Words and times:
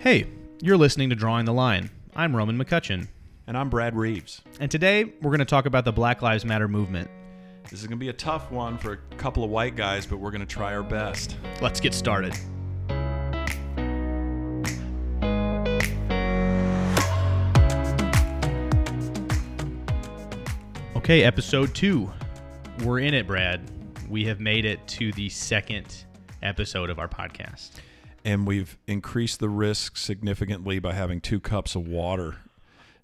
Hey, 0.00 0.28
you're 0.62 0.78
listening 0.78 1.10
to 1.10 1.14
Drawing 1.14 1.44
the 1.44 1.52
Line. 1.52 1.90
I'm 2.16 2.34
Roman 2.34 2.56
McCutcheon. 2.56 3.08
And 3.46 3.54
I'm 3.54 3.68
Brad 3.68 3.94
Reeves. 3.94 4.40
And 4.58 4.70
today 4.70 5.04
we're 5.04 5.28
going 5.28 5.40
to 5.40 5.44
talk 5.44 5.66
about 5.66 5.84
the 5.84 5.92
Black 5.92 6.22
Lives 6.22 6.42
Matter 6.42 6.68
movement. 6.68 7.10
This 7.64 7.80
is 7.80 7.86
going 7.86 7.98
to 7.98 8.00
be 8.00 8.08
a 8.08 8.14
tough 8.14 8.50
one 8.50 8.78
for 8.78 8.92
a 8.92 9.16
couple 9.16 9.44
of 9.44 9.50
white 9.50 9.76
guys, 9.76 10.06
but 10.06 10.16
we're 10.16 10.30
going 10.30 10.40
to 10.40 10.46
try 10.46 10.74
our 10.74 10.82
best. 10.82 11.36
Let's 11.60 11.80
get 11.80 11.92
started. 11.92 12.34
Okay, 20.96 21.24
episode 21.24 21.74
two. 21.74 22.10
We're 22.84 23.00
in 23.00 23.12
it, 23.12 23.26
Brad. 23.26 23.70
We 24.08 24.24
have 24.24 24.40
made 24.40 24.64
it 24.64 24.88
to 24.88 25.12
the 25.12 25.28
second 25.28 26.06
episode 26.42 26.88
of 26.88 26.98
our 26.98 27.06
podcast. 27.06 27.72
And 28.24 28.46
we've 28.46 28.76
increased 28.86 29.40
the 29.40 29.48
risk 29.48 29.96
significantly 29.96 30.78
by 30.78 30.92
having 30.92 31.20
two 31.20 31.40
cups 31.40 31.74
of 31.74 31.88
water 31.88 32.36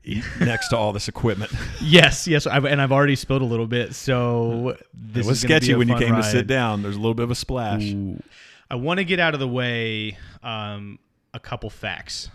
next 0.41 0.69
to 0.69 0.77
all 0.77 0.93
this 0.93 1.09
equipment. 1.09 1.51
Yes, 1.81 2.29
yes, 2.29 2.47
I've, 2.47 2.65
and 2.65 2.81
I've 2.81 2.93
already 2.93 3.17
spilled 3.17 3.43
a 3.43 3.47
little 3.47 3.67
bit. 3.67 3.95
So 3.95 4.77
this 4.95 5.27
it 5.27 5.29
was 5.29 5.39
is 5.39 5.45
gonna 5.45 5.61
be 5.61 5.67
sketchy 5.67 5.75
when 5.75 5.89
you 5.89 5.97
came 5.97 6.15
to 6.15 6.23
sit 6.23 6.47
down. 6.47 6.83
There's 6.83 6.97
a 6.97 7.01
little 7.01 7.15
bit 7.15 7.25
of 7.25 7.31
a 7.31 7.35
splash. 7.35 7.83
Ooh. 7.83 8.23
I 8.71 8.77
want 8.77 8.99
to 8.99 9.05
get 9.05 9.21
out 9.21 9.35
of 9.35 9.41
the 9.41 9.49
way 9.49 10.19
um, 10.43 10.99
a 11.35 11.41
couple 11.41 11.71
facts. 11.71 12.31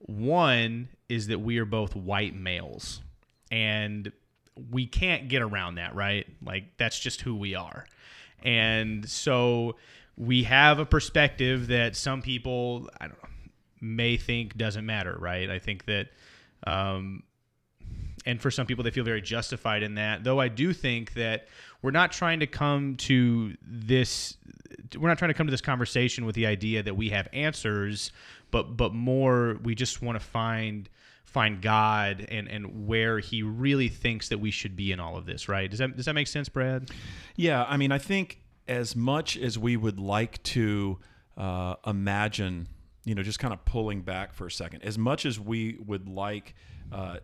One 0.00 0.88
is 1.08 1.28
that 1.28 1.40
we 1.40 1.58
are 1.58 1.64
both 1.64 1.94
white 1.94 2.34
males, 2.34 3.00
and 3.50 4.10
we 4.70 4.86
can't 4.86 5.28
get 5.28 5.42
around 5.42 5.76
that, 5.76 5.94
right? 5.94 6.26
Like 6.44 6.76
that's 6.76 6.98
just 6.98 7.20
who 7.20 7.36
we 7.36 7.54
are, 7.54 7.86
and 8.42 9.08
so 9.08 9.76
we 10.16 10.44
have 10.44 10.78
a 10.78 10.86
perspective 10.86 11.68
that 11.68 11.96
some 11.96 12.22
people 12.22 12.88
I 13.00 13.08
don't 13.08 13.22
know, 13.22 13.28
may 13.80 14.16
think 14.16 14.56
doesn't 14.56 14.86
matter, 14.86 15.16
right? 15.18 15.50
I 15.50 15.58
think 15.58 15.84
that. 15.86 16.08
Um, 16.64 17.24
and 18.24 18.40
for 18.40 18.52
some 18.52 18.66
people 18.66 18.84
they 18.84 18.90
feel 18.90 19.02
very 19.02 19.20
justified 19.20 19.82
in 19.82 19.96
that 19.96 20.22
though 20.22 20.38
i 20.38 20.46
do 20.46 20.72
think 20.72 21.14
that 21.14 21.48
we're 21.82 21.90
not 21.90 22.12
trying 22.12 22.38
to 22.38 22.46
come 22.46 22.96
to 22.96 23.52
this 23.60 24.36
we're 24.96 25.08
not 25.08 25.18
trying 25.18 25.30
to 25.30 25.34
come 25.34 25.48
to 25.48 25.50
this 25.50 25.60
conversation 25.60 26.24
with 26.24 26.36
the 26.36 26.46
idea 26.46 26.84
that 26.84 26.94
we 26.94 27.08
have 27.08 27.28
answers 27.32 28.12
but 28.52 28.76
but 28.76 28.94
more 28.94 29.58
we 29.64 29.74
just 29.74 30.02
want 30.02 30.18
to 30.18 30.24
find 30.24 30.88
find 31.24 31.62
god 31.62 32.24
and 32.28 32.46
and 32.48 32.86
where 32.86 33.18
he 33.18 33.42
really 33.42 33.88
thinks 33.88 34.28
that 34.28 34.38
we 34.38 34.52
should 34.52 34.76
be 34.76 34.92
in 34.92 35.00
all 35.00 35.16
of 35.16 35.26
this 35.26 35.48
right 35.48 35.70
does 35.70 35.80
that 35.80 35.96
does 35.96 36.04
that 36.04 36.14
make 36.14 36.28
sense 36.28 36.48
brad 36.48 36.88
Yeah, 37.36 37.64
I 37.64 37.76
mean, 37.76 37.92
I 37.92 37.98
think 37.98 38.41
as 38.68 38.94
much 38.96 39.36
as 39.36 39.58
we 39.58 39.76
would 39.76 39.98
like 39.98 40.42
to 40.44 40.98
uh, 41.36 41.74
imagine, 41.86 42.68
you 43.04 43.14
know, 43.14 43.22
just 43.22 43.38
kind 43.38 43.52
of 43.52 43.64
pulling 43.64 44.02
back 44.02 44.32
for 44.32 44.46
a 44.46 44.50
second, 44.50 44.82
as 44.84 44.98
much 44.98 45.26
as 45.26 45.38
we 45.38 45.78
would 45.84 46.08
like 46.08 46.54
uh, 46.90 47.18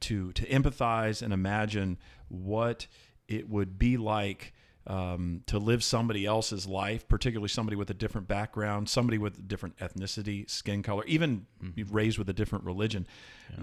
to 0.00 0.32
to 0.32 0.46
empathize 0.46 1.22
and 1.22 1.32
imagine 1.32 1.98
what 2.28 2.86
it 3.26 3.48
would 3.48 3.78
be 3.78 3.96
like 3.96 4.52
um, 4.88 5.42
to 5.46 5.58
live 5.58 5.84
somebody 5.84 6.24
else's 6.24 6.66
life, 6.66 7.06
particularly 7.06 7.48
somebody 7.48 7.76
with 7.76 7.90
a 7.90 7.94
different 7.94 8.26
background, 8.26 8.88
somebody 8.88 9.18
with 9.18 9.38
a 9.38 9.42
different 9.42 9.76
ethnicity, 9.76 10.48
skin 10.48 10.82
color, 10.82 11.04
even 11.06 11.46
raised 11.90 12.16
with 12.16 12.28
a 12.30 12.32
different 12.32 12.64
religion. 12.64 13.06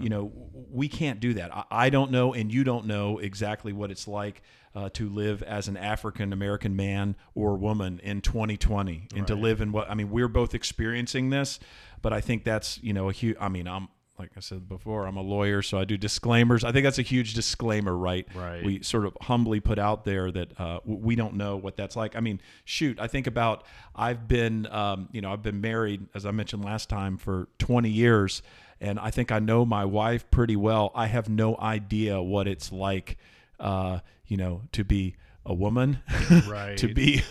You 0.00 0.08
know, 0.08 0.32
we 0.70 0.88
can't 0.88 1.20
do 1.20 1.34
that. 1.34 1.54
I, 1.54 1.64
I 1.70 1.90
don't 1.90 2.10
know, 2.10 2.32
and 2.32 2.52
you 2.52 2.64
don't 2.64 2.86
know 2.86 3.18
exactly 3.18 3.72
what 3.72 3.90
it's 3.90 4.08
like 4.08 4.42
uh, 4.74 4.88
to 4.90 5.08
live 5.08 5.42
as 5.42 5.68
an 5.68 5.76
African 5.76 6.32
American 6.32 6.76
man 6.76 7.16
or 7.34 7.56
woman 7.56 8.00
in 8.02 8.20
2020, 8.20 9.08
and 9.16 9.26
to 9.26 9.34
live 9.34 9.60
in 9.60 9.72
what 9.72 9.90
I 9.90 9.94
mean. 9.94 10.10
We're 10.10 10.28
both 10.28 10.54
experiencing 10.54 11.30
this, 11.30 11.58
but 12.02 12.12
I 12.12 12.20
think 12.20 12.44
that's 12.44 12.80
you 12.82 12.92
know 12.92 13.08
a 13.08 13.12
huge. 13.12 13.36
I 13.40 13.48
mean, 13.48 13.66
I'm 13.66 13.88
like 14.18 14.30
I 14.36 14.40
said 14.40 14.68
before, 14.68 15.06
I'm 15.06 15.16
a 15.16 15.22
lawyer, 15.22 15.62
so 15.62 15.78
I 15.78 15.84
do 15.84 15.96
disclaimers. 15.96 16.64
I 16.64 16.72
think 16.72 16.84
that's 16.84 16.98
a 16.98 17.02
huge 17.02 17.34
disclaimer, 17.34 17.96
right? 17.96 18.26
Right. 18.34 18.64
We 18.64 18.82
sort 18.82 19.04
of 19.04 19.16
humbly 19.20 19.60
put 19.60 19.78
out 19.78 20.04
there 20.04 20.30
that 20.30 20.60
uh, 20.60 20.80
we 20.84 21.16
don't 21.16 21.34
know 21.34 21.56
what 21.56 21.76
that's 21.76 21.96
like. 21.96 22.16
I 22.16 22.20
mean, 22.20 22.40
shoot, 22.64 22.98
I 22.98 23.06
think 23.06 23.26
about 23.26 23.64
I've 23.94 24.26
been, 24.26 24.66
um, 24.66 25.08
you 25.12 25.20
know, 25.20 25.32
I've 25.32 25.42
been 25.42 25.60
married, 25.60 26.06
as 26.14 26.24
I 26.24 26.30
mentioned 26.30 26.64
last 26.64 26.88
time, 26.88 27.18
for 27.18 27.48
20 27.58 27.90
years, 27.90 28.42
and 28.80 28.98
I 28.98 29.10
think 29.10 29.30
I 29.32 29.38
know 29.38 29.64
my 29.64 29.84
wife 29.84 30.30
pretty 30.30 30.56
well. 30.56 30.92
I 30.94 31.06
have 31.06 31.28
no 31.28 31.56
idea 31.58 32.20
what 32.20 32.48
it's 32.48 32.72
like, 32.72 33.18
uh, 33.60 34.00
you 34.26 34.36
know, 34.36 34.62
to 34.72 34.84
be 34.84 35.16
a 35.46 35.54
woman, 35.54 36.00
Right. 36.48 36.76
to 36.78 36.92
be 36.92 37.22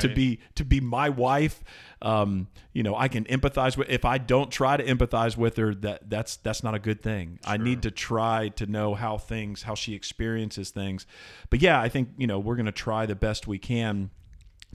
to 0.00 0.08
be 0.08 0.40
to 0.56 0.64
be 0.64 0.80
my 0.80 1.08
wife. 1.08 1.62
Um, 2.02 2.48
you 2.72 2.82
know, 2.82 2.96
I 2.96 3.08
can 3.08 3.24
empathize 3.24 3.76
with. 3.76 3.88
If 3.88 4.04
I 4.04 4.18
don't 4.18 4.50
try 4.50 4.76
to 4.76 4.84
empathize 4.84 5.36
with 5.36 5.56
her, 5.56 5.74
that 5.76 6.10
that's 6.10 6.36
that's 6.36 6.62
not 6.62 6.74
a 6.74 6.78
good 6.78 7.00
thing. 7.02 7.38
I 7.44 7.56
need 7.56 7.82
to 7.82 7.90
try 7.90 8.48
to 8.56 8.66
know 8.66 8.94
how 8.94 9.18
things, 9.18 9.62
how 9.62 9.74
she 9.74 9.94
experiences 9.94 10.70
things. 10.70 11.06
But 11.48 11.62
yeah, 11.62 11.80
I 11.80 11.88
think 11.88 12.10
you 12.18 12.26
know 12.26 12.38
we're 12.38 12.56
going 12.56 12.66
to 12.66 12.72
try 12.72 13.06
the 13.06 13.14
best 13.14 13.46
we 13.46 13.58
can 13.58 14.10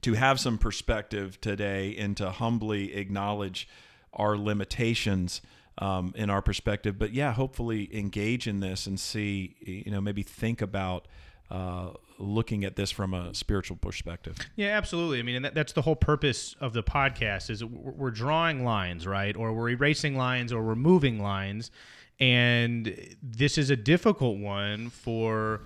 to 0.02 0.14
have 0.14 0.40
some 0.40 0.58
perspective 0.58 1.40
today 1.42 1.96
and 1.98 2.16
to 2.18 2.30
humbly 2.32 2.94
acknowledge 2.96 3.68
our 4.14 4.38
limitations 4.38 5.42
um, 5.80 6.14
in 6.16 6.30
our 6.30 6.42
perspective. 6.42 6.98
But 6.98 7.12
yeah, 7.14 7.34
hopefully 7.34 7.90
engage 7.96 8.48
in 8.48 8.60
this 8.60 8.88
and 8.88 9.00
see, 9.00 9.56
you 9.62 9.92
know, 9.92 10.00
maybe 10.02 10.24
think 10.24 10.62
about 10.62 11.08
uh, 11.50 11.90
looking 12.18 12.64
at 12.64 12.76
this 12.76 12.92
from 12.92 13.14
a 13.14 13.34
spiritual 13.34 13.78
perspective. 13.78 14.38
Yeah, 14.56 14.78
absolutely. 14.78 15.20
I 15.20 15.22
mean, 15.24 15.36
and 15.36 15.46
that, 15.46 15.54
that's 15.54 15.74
the 15.74 15.82
whole 15.82 15.96
purpose 15.96 16.56
of 16.60 16.74
the 16.74 16.84
podcast 16.84 17.50
is 17.50 17.64
we're 17.64 18.12
drawing 18.12 18.64
lines, 18.64 19.06
right? 19.06 19.36
Or 19.36 19.54
we're 19.54 19.70
erasing 19.70 20.16
lines 20.16 20.54
or 20.54 20.64
we're 20.64 20.76
moving 20.76 21.22
lines. 21.22 21.72
And 22.20 23.16
this 23.22 23.58
is 23.58 23.70
a 23.70 23.76
difficult 23.76 24.38
one 24.38 24.90
for 24.90 25.62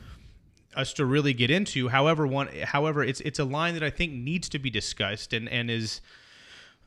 us 0.76 0.94
to 0.94 1.06
really 1.06 1.34
get 1.34 1.52
into. 1.52 1.90
However, 1.90 2.26
one 2.26 2.48
however, 2.64 3.04
it's 3.04 3.22
it's 3.22 3.40
a 3.40 3.44
line 3.44 3.74
that 3.76 3.84
I 3.84 3.90
think 3.90 4.14
needs 4.14 4.50
to 4.50 4.60
be 4.60 4.70
discussed 4.70 5.34
and 5.34 5.48
and 5.50 5.70
is 5.70 6.02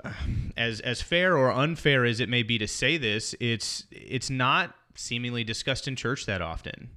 uh, 0.04 0.12
as 0.56 0.80
as 0.80 1.02
fair 1.02 1.36
or 1.36 1.52
unfair 1.52 2.04
as 2.04 2.20
it 2.20 2.28
may 2.28 2.42
be 2.42 2.58
to 2.58 2.66
say 2.66 2.96
this, 2.96 3.34
it's 3.38 3.84
it's 3.90 4.30
not 4.30 4.74
seemingly 4.94 5.44
discussed 5.44 5.86
in 5.86 5.96
church 5.96 6.26
that 6.26 6.42
often. 6.42 6.90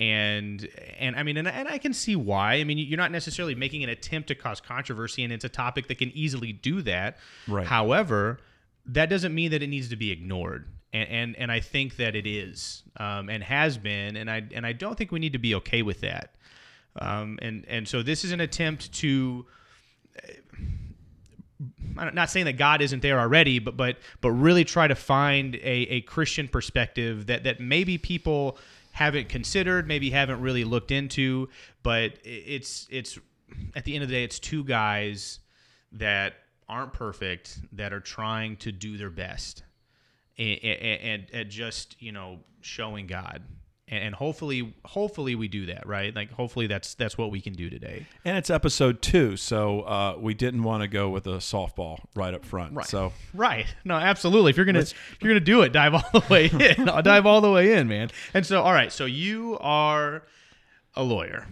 And 0.00 0.66
and 0.98 1.14
I 1.14 1.22
mean 1.22 1.36
and, 1.36 1.46
and 1.46 1.68
I 1.68 1.76
can 1.76 1.92
see 1.92 2.16
why. 2.16 2.54
I 2.54 2.64
mean 2.64 2.78
you're 2.78 2.96
not 2.96 3.12
necessarily 3.12 3.54
making 3.54 3.84
an 3.84 3.90
attempt 3.90 4.28
to 4.28 4.34
cause 4.34 4.60
controversy 4.60 5.22
and 5.22 5.32
it's 5.32 5.44
a 5.44 5.48
topic 5.50 5.88
that 5.88 5.98
can 5.98 6.10
easily 6.14 6.52
do 6.52 6.80
that. 6.82 7.18
Right. 7.46 7.66
However, 7.66 8.40
that 8.86 9.10
doesn't 9.10 9.34
mean 9.34 9.50
that 9.50 9.62
it 9.62 9.66
needs 9.66 9.90
to 9.90 9.96
be 9.96 10.10
ignored. 10.10 10.66
And 10.94 11.08
and, 11.08 11.36
and 11.36 11.52
I 11.52 11.60
think 11.60 11.96
that 11.96 12.16
it 12.16 12.26
is 12.26 12.82
um, 12.96 13.28
and 13.28 13.42
has 13.44 13.76
been 13.76 14.16
and 14.16 14.30
I 14.30 14.42
and 14.54 14.66
I 14.66 14.72
don't 14.72 14.96
think 14.96 15.12
we 15.12 15.20
need 15.20 15.34
to 15.34 15.38
be 15.38 15.54
okay 15.56 15.82
with 15.82 16.00
that. 16.00 16.34
Um, 16.98 17.38
and 17.42 17.66
and 17.68 17.86
so 17.86 18.02
this 18.02 18.24
is 18.24 18.32
an 18.32 18.40
attempt 18.40 18.90
to 18.94 19.44
I'm 21.98 22.14
not 22.14 22.30
saying 22.30 22.46
that 22.46 22.56
God 22.56 22.80
isn't 22.80 23.02
there 23.02 23.20
already, 23.20 23.58
but 23.58 23.76
but 23.76 23.98
but 24.20 24.30
really 24.30 24.64
try 24.64 24.88
to 24.88 24.94
find 24.94 25.56
a, 25.56 25.60
a 25.60 26.00
Christian 26.02 26.48
perspective 26.48 27.26
that 27.26 27.44
that 27.44 27.60
maybe 27.60 27.98
people 27.98 28.58
haven't 29.00 29.30
considered, 29.30 29.88
maybe 29.88 30.10
haven't 30.10 30.42
really 30.42 30.62
looked 30.62 30.90
into, 30.90 31.48
but 31.82 32.18
it's 32.22 32.86
it's 32.90 33.18
at 33.74 33.86
the 33.86 33.94
end 33.94 34.02
of 34.02 34.10
the 34.10 34.14
day, 34.14 34.24
it's 34.24 34.38
two 34.38 34.62
guys 34.62 35.40
that 35.92 36.34
aren't 36.68 36.92
perfect 36.92 37.60
that 37.72 37.94
are 37.94 38.00
trying 38.00 38.58
to 38.58 38.70
do 38.70 38.98
their 38.98 39.08
best 39.08 39.62
and, 40.38 41.26
and 41.32 41.48
just 41.48 41.96
you 41.98 42.12
know 42.12 42.40
showing 42.60 43.06
God. 43.06 43.42
And, 43.90 44.04
and 44.04 44.14
hopefully, 44.14 44.72
hopefully 44.84 45.34
we 45.34 45.48
do 45.48 45.66
that, 45.66 45.86
right? 45.86 46.14
Like, 46.14 46.30
hopefully 46.32 46.66
that's 46.66 46.94
that's 46.94 47.18
what 47.18 47.30
we 47.30 47.40
can 47.40 47.52
do 47.52 47.68
today. 47.68 48.06
And 48.24 48.36
it's 48.36 48.48
episode 48.48 49.02
two, 49.02 49.36
so 49.36 49.80
uh, 49.80 50.16
we 50.18 50.32
didn't 50.32 50.62
want 50.62 50.82
to 50.82 50.88
go 50.88 51.10
with 51.10 51.26
a 51.26 51.38
softball 51.38 52.00
right 52.14 52.32
up 52.32 52.44
front. 52.44 52.74
Right. 52.74 52.86
So 52.86 53.12
Right. 53.34 53.66
No, 53.84 53.96
absolutely. 53.96 54.50
If 54.50 54.56
you're 54.56 54.66
gonna 54.66 54.78
if 54.78 55.16
you're 55.20 55.30
gonna 55.30 55.40
do 55.40 55.62
it, 55.62 55.72
dive 55.72 55.94
all 55.94 56.10
the 56.12 56.24
way 56.30 56.46
in. 56.78 56.88
I'll 56.88 57.02
dive 57.02 57.26
all 57.26 57.40
the 57.40 57.50
way 57.50 57.74
in, 57.74 57.88
man. 57.88 58.10
And 58.32 58.46
so, 58.46 58.62
all 58.62 58.72
right. 58.72 58.92
So 58.92 59.04
you 59.04 59.58
are 59.60 60.22
a 60.94 61.02
lawyer 61.02 61.46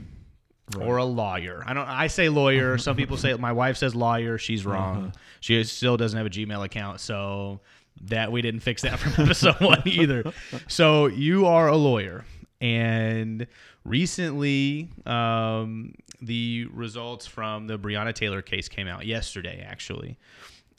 or 0.80 0.98
a 0.98 1.04
lawyer. 1.04 1.62
I 1.66 1.74
don't. 1.74 1.88
I 1.88 2.06
say 2.08 2.28
lawyer. 2.28 2.78
Some 2.78 2.96
people 2.96 3.16
say 3.16 3.34
my 3.34 3.52
wife 3.52 3.76
says 3.76 3.94
lawyer. 3.94 4.38
She's 4.38 4.66
wrong. 4.66 5.12
She 5.40 5.62
still 5.64 5.96
doesn't 5.96 6.16
have 6.16 6.26
a 6.26 6.30
Gmail 6.30 6.64
account, 6.64 7.00
so 7.00 7.60
that 8.02 8.32
we 8.32 8.42
didn't 8.42 8.60
fix 8.60 8.82
that 8.82 8.98
from 8.98 9.12
episode 9.24 9.60
one 9.60 9.82
either. 9.86 10.32
So 10.66 11.06
you 11.06 11.46
are 11.46 11.68
a 11.68 11.76
lawyer, 11.76 12.24
and 12.60 13.46
recently, 13.84 14.90
um, 15.06 15.94
the 16.20 16.66
results 16.72 17.26
from 17.26 17.66
the 17.66 17.78
Breonna 17.78 18.14
Taylor 18.14 18.42
case 18.42 18.68
came 18.68 18.88
out 18.88 19.06
yesterday, 19.06 19.64
actually, 19.66 20.18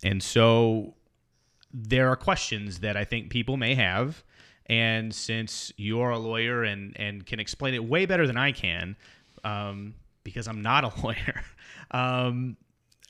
and 0.04 0.22
so 0.22 0.96
there 1.74 2.10
are 2.10 2.16
questions 2.16 2.80
that 2.80 2.98
I 2.98 3.04
think 3.04 3.30
people 3.30 3.58
may 3.58 3.76
have. 3.76 4.24
And 4.66 5.14
since 5.14 5.72
you're 5.78 6.12
a 6.12 6.20
lawyer 6.20 6.64
and, 6.64 6.96
and 7.00 7.26
can 7.26 7.40
explain 7.40 7.74
it 7.74 7.84
way 7.84 8.06
better 8.06 8.28
than 8.28 8.38
I 8.38 8.52
can, 8.52 8.96
um, 9.44 9.96
because 10.24 10.48
I'm 10.48 10.62
not 10.62 10.84
a 10.84 10.92
lawyer, 11.04 11.44
um, 11.92 12.58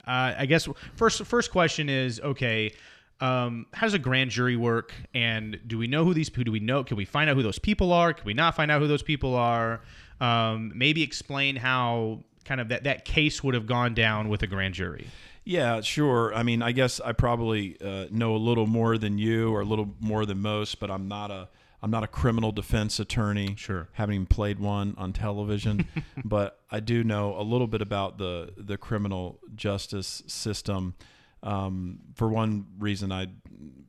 uh, 0.07 0.33
I 0.37 0.45
guess 0.45 0.67
first 0.95 1.23
first 1.25 1.51
question 1.51 1.89
is 1.89 2.19
okay. 2.21 2.73
Um, 3.21 3.65
how 3.73 3.85
does 3.85 3.93
a 3.93 3.99
grand 3.99 4.31
jury 4.31 4.55
work? 4.55 4.93
And 5.13 5.59
do 5.67 5.77
we 5.77 5.87
know 5.87 6.05
who 6.05 6.13
these? 6.13 6.33
Who 6.33 6.43
do 6.43 6.51
we 6.51 6.59
know? 6.59 6.83
Can 6.83 6.97
we 6.97 7.05
find 7.05 7.29
out 7.29 7.35
who 7.35 7.43
those 7.43 7.59
people 7.59 7.91
are? 7.91 8.13
Can 8.13 8.25
we 8.25 8.33
not 8.33 8.55
find 8.55 8.71
out 8.71 8.81
who 8.81 8.87
those 8.87 9.03
people 9.03 9.35
are? 9.35 9.81
Um, 10.21 10.71
maybe 10.75 11.03
explain 11.03 11.55
how 11.55 12.23
kind 12.45 12.61
of 12.61 12.69
that 12.69 12.83
that 12.85 13.05
case 13.05 13.43
would 13.43 13.53
have 13.53 13.67
gone 13.67 13.93
down 13.93 14.29
with 14.29 14.41
a 14.43 14.47
grand 14.47 14.73
jury. 14.73 15.07
Yeah, 15.43 15.81
sure. 15.81 16.33
I 16.33 16.43
mean, 16.43 16.61
I 16.61 16.71
guess 16.71 16.99
I 16.99 17.11
probably 17.13 17.77
uh, 17.81 18.05
know 18.11 18.35
a 18.35 18.37
little 18.37 18.67
more 18.67 18.97
than 18.97 19.17
you, 19.17 19.51
or 19.51 19.61
a 19.61 19.65
little 19.65 19.95
more 19.99 20.25
than 20.25 20.41
most, 20.41 20.79
but 20.79 20.91
I'm 20.91 21.07
not 21.07 21.31
a 21.31 21.49
I'm 21.81 21.91
not 21.91 22.03
a 22.03 22.07
criminal 22.07 22.51
defense 22.51 22.99
attorney. 22.99 23.55
Sure. 23.57 23.89
Having 23.93 24.15
even 24.15 24.25
played 24.27 24.59
one 24.59 24.95
on 24.97 25.13
television, 25.13 25.87
but 26.25 26.59
I 26.69 26.79
do 26.79 27.03
know 27.03 27.35
a 27.39 27.43
little 27.43 27.67
bit 27.67 27.81
about 27.81 28.17
the 28.17 28.53
the 28.57 28.77
criminal 28.77 29.39
justice 29.55 30.23
system. 30.27 30.95
Um, 31.43 31.99
for 32.15 32.27
one 32.29 32.65
reason, 32.79 33.11
I 33.11 33.27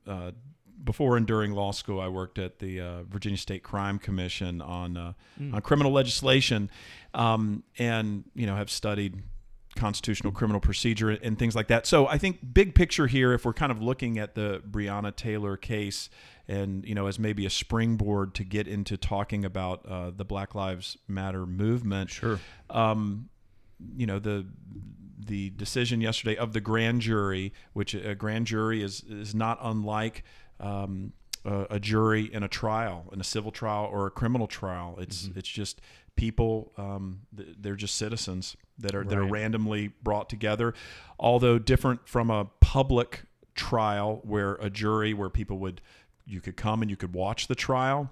uh, 0.06 0.30
before 0.82 1.16
and 1.16 1.26
during 1.26 1.52
law 1.52 1.72
school, 1.72 2.00
I 2.00 2.08
worked 2.08 2.38
at 2.38 2.58
the 2.58 2.80
uh, 2.80 3.02
Virginia 3.04 3.36
State 3.36 3.62
Crime 3.62 3.98
Commission 3.98 4.60
on 4.62 4.96
uh, 4.96 5.12
Mm. 5.40 5.54
on 5.54 5.60
criminal 5.62 5.92
legislation, 5.92 6.70
um, 7.14 7.62
and 7.78 8.24
you 8.34 8.46
know 8.46 8.56
have 8.56 8.70
studied 8.70 9.22
constitutional 9.76 10.32
criminal 10.32 10.60
procedure 10.60 11.10
and 11.10 11.38
things 11.38 11.54
like 11.54 11.68
that. 11.68 11.86
So 11.86 12.06
I 12.08 12.18
think 12.18 12.38
big 12.52 12.74
picture 12.74 13.06
here, 13.06 13.32
if 13.32 13.44
we're 13.44 13.52
kind 13.52 13.70
of 13.70 13.80
looking 13.80 14.18
at 14.18 14.34
the 14.34 14.60
Breonna 14.68 15.14
Taylor 15.14 15.56
case, 15.56 16.10
and 16.48 16.84
you 16.84 16.94
know 16.94 17.06
as 17.06 17.18
maybe 17.18 17.46
a 17.46 17.50
springboard 17.50 18.34
to 18.34 18.44
get 18.44 18.66
into 18.68 18.96
talking 18.96 19.44
about 19.44 19.86
uh, 19.86 20.10
the 20.14 20.24
Black 20.24 20.54
Lives 20.54 20.96
Matter 21.08 21.46
movement, 21.46 22.10
Sure. 22.10 22.38
um, 22.68 23.28
you 23.96 24.06
know 24.06 24.18
the 24.18 24.46
the 25.26 25.50
decision 25.50 26.00
yesterday 26.00 26.36
of 26.36 26.52
the 26.52 26.60
grand 26.60 27.00
jury, 27.02 27.52
which 27.72 27.94
a 27.94 28.14
grand 28.14 28.46
jury 28.46 28.82
is 28.82 29.02
is 29.08 29.34
not 29.34 29.58
unlike 29.62 30.24
um, 30.58 31.12
a, 31.44 31.66
a 31.70 31.80
jury 31.80 32.32
in 32.32 32.42
a 32.42 32.48
trial, 32.48 33.06
in 33.12 33.20
a 33.20 33.24
civil 33.24 33.50
trial 33.50 33.88
or 33.90 34.06
a 34.06 34.10
criminal 34.10 34.46
trial. 34.46 34.96
It's 34.98 35.30
it's 35.34 35.48
just 35.48 35.80
people. 36.16 36.72
Um, 36.76 37.20
they're 37.32 37.76
just 37.76 37.96
citizens 37.96 38.56
that 38.78 38.94
are 38.94 39.04
that 39.04 39.18
are 39.18 39.24
randomly 39.24 39.88
brought 40.02 40.28
together, 40.28 40.74
although 41.18 41.58
different 41.58 42.08
from 42.08 42.30
a 42.30 42.46
public 42.60 43.22
trial 43.54 44.20
where 44.24 44.54
a 44.54 44.70
jury 44.70 45.12
where 45.12 45.28
people 45.28 45.58
would 45.58 45.80
you 46.26 46.40
could 46.40 46.56
come 46.56 46.82
and 46.82 46.90
you 46.90 46.96
could 46.96 47.12
watch 47.12 47.48
the 47.48 47.54
trial 47.54 48.10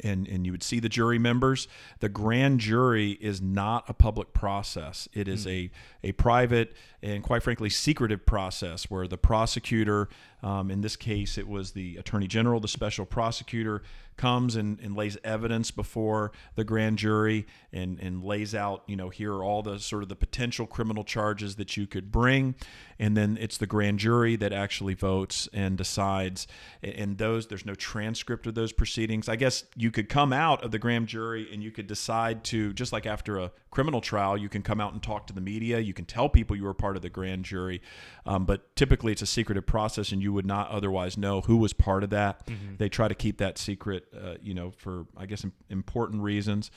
and 0.00 0.26
and 0.28 0.46
you 0.46 0.52
would 0.52 0.62
see 0.62 0.80
the 0.80 0.88
jury 0.88 1.18
members. 1.18 1.68
The 2.00 2.08
grand 2.08 2.60
jury 2.60 3.12
is 3.12 3.40
not 3.40 3.84
a 3.88 3.94
public 3.94 4.32
process. 4.32 5.08
It 5.12 5.28
is 5.28 5.44
hmm. 5.44 5.50
a 5.50 5.70
a 6.02 6.12
private 6.12 6.74
and 7.04 7.22
quite 7.22 7.42
frankly 7.42 7.68
secretive 7.68 8.24
process 8.24 8.84
where 8.90 9.06
the 9.06 9.18
prosecutor, 9.18 10.08
um, 10.42 10.70
in 10.70 10.80
this 10.80 10.96
case, 10.96 11.36
it 11.36 11.46
was 11.46 11.72
the 11.72 11.96
attorney 11.96 12.26
general, 12.26 12.60
the 12.60 12.68
special 12.68 13.04
prosecutor, 13.04 13.82
comes 14.16 14.54
and, 14.56 14.78
and 14.80 14.96
lays 14.96 15.18
evidence 15.24 15.70
before 15.70 16.30
the 16.54 16.62
grand 16.62 16.98
jury 16.98 17.46
and 17.72 17.98
and 17.98 18.22
lays 18.22 18.54
out 18.54 18.84
you 18.86 18.94
know 18.94 19.08
here 19.08 19.34
are 19.34 19.42
all 19.42 19.60
the 19.60 19.76
sort 19.78 20.04
of 20.04 20.08
the 20.08 20.14
potential 20.14 20.68
criminal 20.68 21.02
charges 21.02 21.56
that 21.56 21.76
you 21.76 21.86
could 21.86 22.12
bring, 22.12 22.54
and 22.98 23.16
then 23.16 23.36
it's 23.40 23.58
the 23.58 23.66
grand 23.66 23.98
jury 23.98 24.36
that 24.36 24.52
actually 24.52 24.94
votes 24.94 25.48
and 25.52 25.76
decides. 25.76 26.46
And- 26.82 27.14
those 27.18 27.46
there's 27.46 27.66
no 27.66 27.74
transcript 27.74 28.46
of 28.46 28.54
those 28.54 28.72
proceedings. 28.72 29.28
I 29.28 29.36
guess 29.36 29.64
you 29.76 29.90
could 29.90 30.08
come 30.08 30.32
out 30.32 30.64
of 30.64 30.72
the 30.72 30.78
grand 30.78 31.06
jury 31.06 31.48
and 31.52 31.62
you 31.62 31.70
could 31.70 31.86
decide 31.86 32.42
to 32.44 32.72
just 32.72 32.92
like 32.92 33.06
after 33.06 33.38
a 33.38 33.52
criminal 33.70 34.00
trial, 34.00 34.36
you 34.36 34.48
can 34.48 34.62
come 34.62 34.80
out 34.80 34.92
and 34.92 35.02
talk 35.02 35.26
to 35.26 35.32
the 35.32 35.40
media. 35.40 35.78
You 35.78 35.92
can 35.92 36.04
tell 36.04 36.28
people 36.28 36.56
you 36.56 36.64
were 36.64 36.74
part 36.74 36.93
of 36.96 37.02
the 37.02 37.10
grand 37.10 37.44
jury, 37.44 37.80
um, 38.26 38.44
but 38.44 38.74
typically 38.76 39.12
it's 39.12 39.22
a 39.22 39.26
secretive 39.26 39.66
process, 39.66 40.12
and 40.12 40.22
you 40.22 40.32
would 40.32 40.46
not 40.46 40.68
otherwise 40.70 41.16
know 41.16 41.40
who 41.42 41.56
was 41.56 41.72
part 41.72 42.02
of 42.04 42.10
that. 42.10 42.46
They 42.78 42.88
try 42.88 43.08
to 43.08 43.14
keep 43.14 43.38
that 43.38 43.58
secret, 43.58 44.06
uh, 44.14 44.34
you 44.42 44.54
know, 44.54 44.70
for 44.70 45.06
I 45.16 45.26
guess 45.26 45.44
important 45.70 46.22
reasons. 46.22 46.70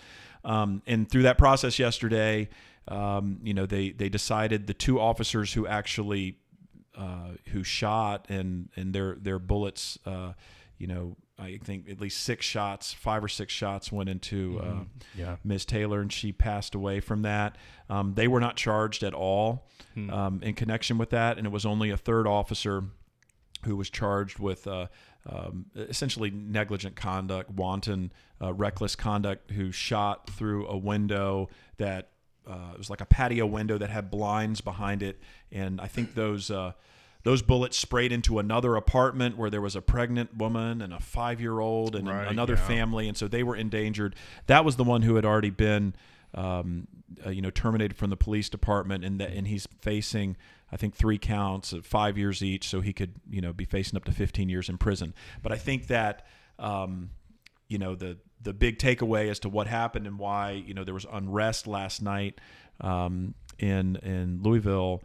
Um, 0.44 0.82
and 0.88 1.10
through 1.10 1.24
that 1.24 1.38
process 1.38 1.80
yesterday, 1.80 2.50
um, 2.88 3.40
you 3.44 3.54
know, 3.54 3.66
they 3.66 3.92
they 3.92 4.10
decided 4.10 4.68
the 4.68 4.74
two 4.74 5.00
officers 5.00 5.54
who 5.54 5.68
actually 5.68 6.38
uh, 6.98 7.32
who 7.52 7.64
shot 7.64 8.26
and 8.30 8.70
and 8.76 8.94
their 8.94 9.16
their 9.16 9.40
bullets, 9.40 10.00
uh, 10.06 10.34
you 10.78 10.88
know, 10.88 11.16
I 11.40 11.60
think 11.64 11.88
at 11.90 12.02
least 12.02 12.24
six 12.24 12.46
shots, 12.46 12.94
five 12.94 13.24
or 13.24 13.28
six 13.28 13.54
shots 13.54 13.92
went 13.92 14.10
into 14.10 14.60
uh, 14.60 14.84
Yeah. 15.16 15.36
Ms. 15.44 15.66
Taylor, 15.66 16.02
and 16.02 16.12
she 16.12 16.32
passed 16.32 16.74
away 16.74 17.00
from 17.00 17.22
that. 17.22 17.58
Um, 17.90 18.14
they 18.16 18.28
were 18.28 18.40
not 18.40 18.56
charged 18.56 19.04
at 19.04 19.14
all 19.14 19.68
um, 20.10 20.42
in 20.44 20.54
connection 20.56 20.98
with 20.98 21.12
that, 21.12 21.38
and 21.38 21.46
it 21.46 21.52
was 21.52 21.66
only 21.66 21.90
a 21.92 21.98
third 21.98 22.26
officer 22.28 22.84
who 23.66 23.76
was 23.76 23.90
charged 23.90 24.40
with 24.40 24.68
uh, 24.68 24.88
um, 25.28 25.66
essentially 25.76 26.30
negligent 26.32 26.96
conduct, 26.96 27.50
wanton, 27.52 28.12
uh, 28.42 28.54
reckless 28.54 28.96
conduct, 28.96 29.52
who 29.52 29.72
shot 29.72 30.30
through 30.30 30.68
a 30.68 30.78
window 30.78 31.50
that 31.78 32.10
uh, 32.48 32.72
it 32.74 32.78
was 32.78 32.90
like 32.90 33.02
a 33.02 33.06
patio 33.06 33.46
window 33.46 33.78
that 33.78 33.90
had 33.90 34.10
blinds 34.10 34.62
behind 34.62 35.04
it, 35.04 35.20
and 35.52 35.80
I 35.82 35.88
think 35.88 36.16
those. 36.16 36.50
Those 37.28 37.42
bullets 37.42 37.76
sprayed 37.76 38.14
into 38.14 38.40
another 38.40 38.78
apartment 38.78 39.38
where 39.38 39.50
there 39.50 39.60
was 39.60 39.76
a 39.76 39.82
pregnant 39.82 40.38
woman 40.38 40.82
and 40.82 40.94
a 40.94 41.00
five-year-old 41.02 41.94
and 41.94 42.08
Right, 42.08 42.26
another 42.26 42.54
yeah. 42.54 42.66
family, 42.66 43.10
and 43.10 43.18
so 43.18 43.28
they 43.28 43.44
were 43.44 43.58
endangered. 43.58 44.16
That 44.46 44.64
was 44.64 44.78
the 44.78 44.86
one 44.86 45.02
who 45.02 45.16
had 45.16 45.26
already 45.26 45.50
been, 45.50 45.94
um, 46.34 46.88
uh, 47.26 47.30
you 47.32 47.42
know, 47.42 47.50
terminated 47.50 47.98
from 47.98 48.12
the 48.12 48.16
police 48.16 48.48
department, 48.48 49.04
and 49.04 49.20
that, 49.20 49.34
and 49.34 49.46
he's 49.46 49.68
facing, 49.82 50.38
I 50.72 50.78
think, 50.78 50.96
three 50.96 51.18
counts 51.18 51.74
of 51.74 51.86
five 51.86 52.18
years 52.18 52.42
each, 52.42 52.66
so 52.70 52.80
he 52.80 52.94
could, 52.94 53.16
you 53.30 53.42
know, 53.42 53.52
be 53.52 53.66
facing 53.66 53.98
up 53.98 54.06
to 54.06 54.14
15 54.14 54.48
years 54.48 54.70
in 54.70 54.78
prison. 54.78 55.14
But 55.44 55.52
I 55.52 55.58
think 55.58 55.88
that, 55.88 56.26
um, 56.60 57.10
you 57.68 57.78
know, 57.78 57.94
the 57.94 58.20
the 58.42 58.54
big 58.54 58.80
takeaway 58.80 59.30
as 59.30 59.40
to 59.40 59.50
what 59.50 59.68
happened 59.68 60.08
and 60.08 60.18
why, 60.18 60.52
you 60.52 60.74
know, 60.74 60.86
there 60.86 60.94
was 60.94 61.06
unrest 61.12 61.68
last 61.68 62.02
night 62.02 62.40
um, 62.80 63.34
in 63.60 63.98
in 63.98 64.40
Louisville 64.42 65.04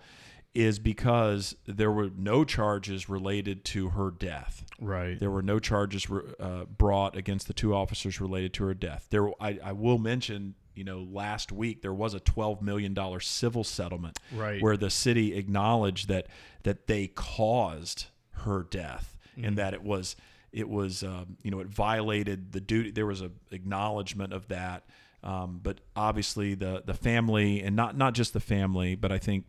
is 0.54 0.78
because 0.78 1.56
there 1.66 1.90
were 1.90 2.10
no 2.16 2.44
charges 2.44 3.08
related 3.08 3.64
to 3.64 3.88
her 3.90 4.10
death. 4.10 4.64
Right. 4.78 5.18
There 5.18 5.30
were 5.30 5.42
no 5.42 5.58
charges 5.58 6.06
uh, 6.38 6.64
brought 6.66 7.16
against 7.16 7.46
the 7.46 7.54
two 7.54 7.74
officers 7.74 8.20
related 8.20 8.52
to 8.54 8.64
her 8.64 8.74
death. 8.74 9.06
There, 9.10 9.28
I, 9.42 9.58
I 9.64 9.72
will 9.72 9.96
mention, 9.98 10.54
you 10.74 10.84
know, 10.84 11.06
last 11.10 11.52
week 11.52 11.80
there 11.80 11.94
was 11.94 12.12
a 12.14 12.20
twelve 12.20 12.60
million 12.60 12.92
dollar 12.92 13.20
civil 13.20 13.64
settlement, 13.64 14.18
Right. 14.30 14.60
where 14.62 14.76
the 14.76 14.90
city 14.90 15.34
acknowledged 15.34 16.08
that 16.08 16.26
that 16.64 16.86
they 16.86 17.06
caused 17.08 18.06
her 18.44 18.66
death 18.70 19.08
Mm. 19.38 19.48
and 19.48 19.58
that 19.58 19.72
it 19.72 19.82
was 19.82 20.14
it 20.52 20.68
was 20.68 21.02
um, 21.02 21.38
you 21.42 21.50
know 21.50 21.60
it 21.60 21.66
violated 21.68 22.52
the 22.52 22.60
duty. 22.60 22.90
There 22.90 23.06
was 23.06 23.22
a 23.22 23.30
acknowledgement 23.50 24.34
of 24.34 24.48
that, 24.48 24.84
um, 25.24 25.60
but 25.62 25.80
obviously 25.96 26.54
the 26.54 26.82
the 26.84 26.92
family 26.92 27.62
and 27.62 27.74
not 27.74 27.96
not 27.96 28.12
just 28.12 28.34
the 28.34 28.40
family, 28.40 28.94
but 28.94 29.10
I 29.10 29.16
think 29.16 29.46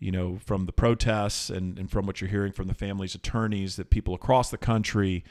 you 0.00 0.10
know, 0.10 0.38
from 0.44 0.66
the 0.66 0.72
protests 0.72 1.50
and, 1.50 1.78
and 1.78 1.90
from 1.90 2.06
what 2.06 2.20
you're 2.20 2.30
hearing 2.30 2.52
from 2.52 2.66
the 2.66 2.74
family's 2.74 3.14
attorneys, 3.14 3.76
that 3.76 3.90
people 3.90 4.14
across 4.14 4.50
the 4.50 4.58
country 4.58 5.24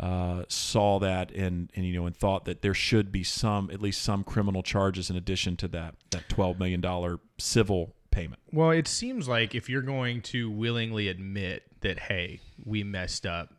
uh, 0.00 0.42
saw 0.48 0.98
that 0.98 1.30
and, 1.30 1.70
and, 1.76 1.86
you 1.86 1.94
know, 1.94 2.06
and 2.06 2.16
thought 2.16 2.44
that 2.46 2.62
there 2.62 2.74
should 2.74 3.12
be 3.12 3.22
some, 3.22 3.70
at 3.70 3.80
least 3.80 4.02
some 4.02 4.24
criminal 4.24 4.62
charges 4.62 5.10
in 5.10 5.16
addition 5.16 5.56
to 5.56 5.68
that, 5.68 5.94
that 6.10 6.28
$12 6.28 6.58
million 6.58 7.18
civil 7.38 7.94
payment. 8.10 8.40
Well, 8.50 8.70
it 8.70 8.88
seems 8.88 9.28
like 9.28 9.54
if 9.54 9.68
you're 9.68 9.82
going 9.82 10.22
to 10.22 10.50
willingly 10.50 11.08
admit 11.08 11.62
that, 11.82 11.98
hey, 11.98 12.40
we 12.64 12.82
messed 12.82 13.26
up, 13.26 13.52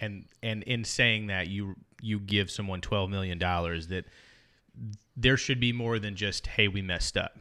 and 0.00 0.24
and 0.42 0.62
in 0.62 0.84
saying 0.84 1.26
that 1.26 1.48
you 1.48 1.74
you 2.00 2.20
give 2.20 2.50
someone 2.50 2.80
twelve 2.80 3.10
million 3.10 3.38
dollars, 3.38 3.88
that 3.88 4.04
there 5.16 5.36
should 5.36 5.60
be 5.60 5.72
more 5.72 5.98
than 5.98 6.14
just, 6.14 6.46
hey, 6.46 6.68
we 6.68 6.82
messed 6.82 7.16
up. 7.16 7.36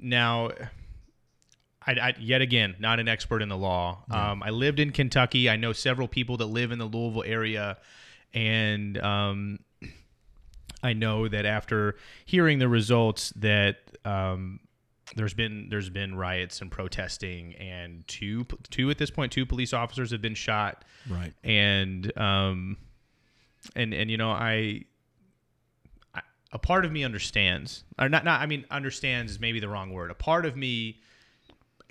Now, 0.00 0.50
I, 1.86 1.92
I 1.92 2.14
yet 2.18 2.40
again 2.40 2.76
not 2.78 2.98
an 3.00 3.08
expert 3.08 3.42
in 3.42 3.48
the 3.48 3.56
law. 3.56 4.04
Um, 4.10 4.42
I 4.42 4.50
lived 4.50 4.80
in 4.80 4.90
Kentucky. 4.92 5.48
I 5.50 5.56
know 5.56 5.72
several 5.72 6.08
people 6.08 6.36
that 6.38 6.46
live 6.46 6.72
in 6.72 6.78
the 6.78 6.86
Louisville 6.86 7.24
area, 7.26 7.76
and 8.32 8.96
um, 8.98 9.58
I 10.82 10.92
know 10.92 11.28
that 11.28 11.46
after 11.46 11.96
hearing 12.24 12.58
the 12.58 12.68
results, 12.68 13.30
that 13.36 13.76
um, 14.04 14.60
there's 15.16 15.34
been 15.34 15.68
there's 15.70 15.90
been 15.90 16.14
riots 16.14 16.60
and 16.60 16.70
protesting, 16.70 17.54
and 17.56 18.06
two 18.08 18.46
two 18.70 18.90
at 18.90 18.98
this 18.98 19.10
point 19.10 19.32
two 19.32 19.44
police 19.46 19.72
officers 19.72 20.10
have 20.10 20.22
been 20.22 20.34
shot, 20.34 20.84
Right. 21.08 21.32
and 21.44 22.16
um, 22.18 22.76
and 23.76 23.92
and 23.94 24.10
you 24.10 24.16
know 24.16 24.30
I. 24.30 24.82
I- 26.14 26.22
A 26.52 26.58
part 26.58 26.84
of 26.84 26.92
me 26.92 27.02
understands, 27.04 27.84
or 27.98 28.08
not. 28.08 28.24
Not. 28.24 28.40
I 28.40 28.46
mean, 28.46 28.64
understands 28.70 29.32
is 29.32 29.40
maybe 29.40 29.60
the 29.60 29.68
wrong 29.68 29.90
word. 29.92 30.10
A 30.10 30.14
part 30.14 30.46
of 30.46 30.56
me 30.56 31.00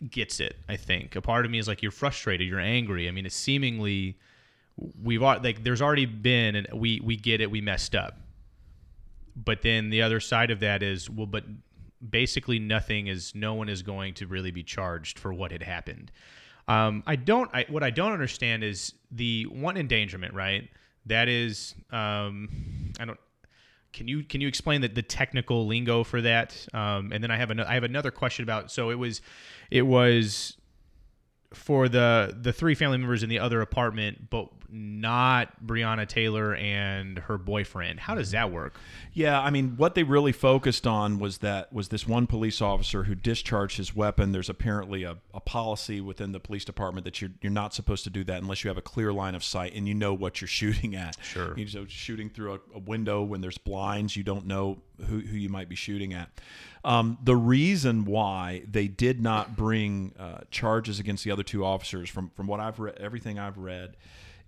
gets 0.10 0.40
it. 0.40 0.58
I 0.68 0.76
think 0.76 1.16
a 1.16 1.22
part 1.22 1.46
of 1.46 1.52
me 1.52 1.60
is 1.60 1.68
like 1.68 1.82
you're 1.82 1.92
frustrated, 1.92 2.48
you're 2.48 2.60
angry. 2.60 3.08
I 3.08 3.12
mean, 3.12 3.26
it's 3.26 3.36
seemingly 3.36 4.18
we've 5.02 5.22
like 5.22 5.64
there's 5.64 5.82
already 5.82 6.06
been, 6.06 6.56
and 6.56 6.68
we 6.74 7.00
we 7.02 7.16
get 7.16 7.42
it. 7.42 7.50
We 7.52 7.62
messed 7.62 7.96
up, 7.96 8.18
but 9.36 9.62
then 9.62 9.90
the 9.90 10.02
other 10.02 10.20
side 10.20 10.52
of 10.52 10.60
that 10.62 10.84
is 10.84 11.10
well, 11.10 11.28
but 11.28 11.44
basically 12.08 12.60
nothing 12.60 13.08
is. 13.08 13.34
No 13.36 13.54
one 13.54 13.70
is 13.70 13.82
going 13.82 14.14
to 14.16 14.28
really 14.28 14.52
be 14.52 14.64
charged 14.64 15.20
for 15.20 15.34
what 15.34 15.52
had 15.52 15.64
happened. 15.64 16.12
Um, 16.68 17.04
I 17.06 17.16
don't. 17.16 17.50
I, 17.54 17.66
what 17.70 17.84
I 17.84 17.90
don't 17.90 18.14
understand 18.14 18.64
is 18.64 18.94
the 19.12 19.44
one 19.46 19.78
endangerment, 19.78 20.34
right? 20.34 20.70
That 21.06 21.28
is, 21.28 21.76
um, 21.92 22.94
I 23.00 23.06
don't. 23.06 23.20
Can 23.94 24.08
you 24.08 24.24
can 24.24 24.42
you 24.42 24.48
explain 24.48 24.82
the, 24.82 24.88
the 24.88 25.04
technical 25.04 25.68
lingo 25.68 26.04
for 26.04 26.22
that? 26.22 26.68
Um, 26.74 27.12
and 27.14 27.24
then 27.24 27.32
I 27.32 27.38
have 27.38 27.52
another 27.52 27.70
I 27.70 27.76
have 27.76 27.84
another 27.84 28.12
question 28.12 28.44
about. 28.44 28.72
So 28.72 28.90
it 28.90 28.96
was, 28.96 29.22
it 29.72 29.84
was 29.84 30.58
for 31.54 31.90
the 31.90 32.36
the 32.40 32.54
three 32.54 32.76
family 32.76 32.98
members 32.98 33.24
in 33.24 33.30
the 33.30 33.40
other 33.40 33.62
apartment, 33.62 34.30
but 34.30 34.50
not 34.74 35.64
Breonna 35.66 36.08
Taylor 36.08 36.56
and 36.56 37.20
her 37.20 37.38
boyfriend. 37.38 38.00
How 38.00 38.16
does 38.16 38.32
that 38.32 38.52
work? 38.52 38.76
Yeah, 39.14 39.40
I 39.40 39.52
mean, 39.52 39.78
what 39.78 39.94
they 39.94 40.02
really 40.02 40.32
focused 40.32 40.88
on 40.88 41.20
was 41.20 41.38
that 41.40 41.72
was 41.72 41.90
this 41.90 42.08
one 42.08 42.26
police 42.26 42.62
officer 42.62 43.04
who 43.04 43.14
discharged 43.14 43.78
his 43.78 43.96
weapon. 43.96 44.32
There's 44.32 44.50
apparently 44.50 45.04
a, 45.04 45.18
a 45.34 45.40
policy 45.40 46.02
within 46.02 46.32
the 46.32 46.40
police 46.40 46.66
department 46.66 47.06
that 47.06 47.22
you're 47.22 47.32
you're 47.42 47.52
not 47.52 47.74
supposed 47.74 48.04
to 48.06 48.10
do 48.10 48.24
that 48.24 48.42
unless 48.42 48.64
you 48.64 48.70
have 48.70 48.78
a 48.78 48.82
clear 48.82 49.14
line 49.14 49.36
of 49.36 49.44
sight 49.44 49.74
and 49.76 49.88
you 49.88 49.94
know 49.94 50.14
what 50.14 50.42
you're 50.42 50.48
shooting 50.64 50.96
at. 50.96 51.18
Sure. 51.22 51.58
You 51.58 51.68
know, 51.74 51.86
shooting 51.88 52.30
through 52.30 52.54
a, 52.54 52.60
a 52.76 52.80
window 52.80 53.22
when 53.22 53.42
there's 53.42 53.60
blinds, 53.60 54.18
you 54.18 54.24
don't 54.24 54.48
know 54.48 54.80
who, 55.04 55.20
who 55.20 55.38
you 55.38 55.50
might 55.50 55.70
be 55.70 55.76
shooting 55.76 56.14
at. 56.14 56.30
Um, 56.86 57.18
the 57.24 57.36
reason 57.36 58.06
why 58.06 58.64
they 58.70 58.88
did 58.88 59.22
not 59.22 59.56
bring 59.56 60.14
uh, 60.20 60.40
charges 60.52 61.00
against 61.00 61.24
the 61.24 61.32
other 61.32 61.44
two 61.44 61.64
officers, 61.64 62.10
from 62.10 62.30
from 62.36 62.48
what 62.48 62.60
I've 62.60 62.80
read, 62.80 62.98
everything 63.00 63.40
I've 63.40 63.58
read, 63.58 63.96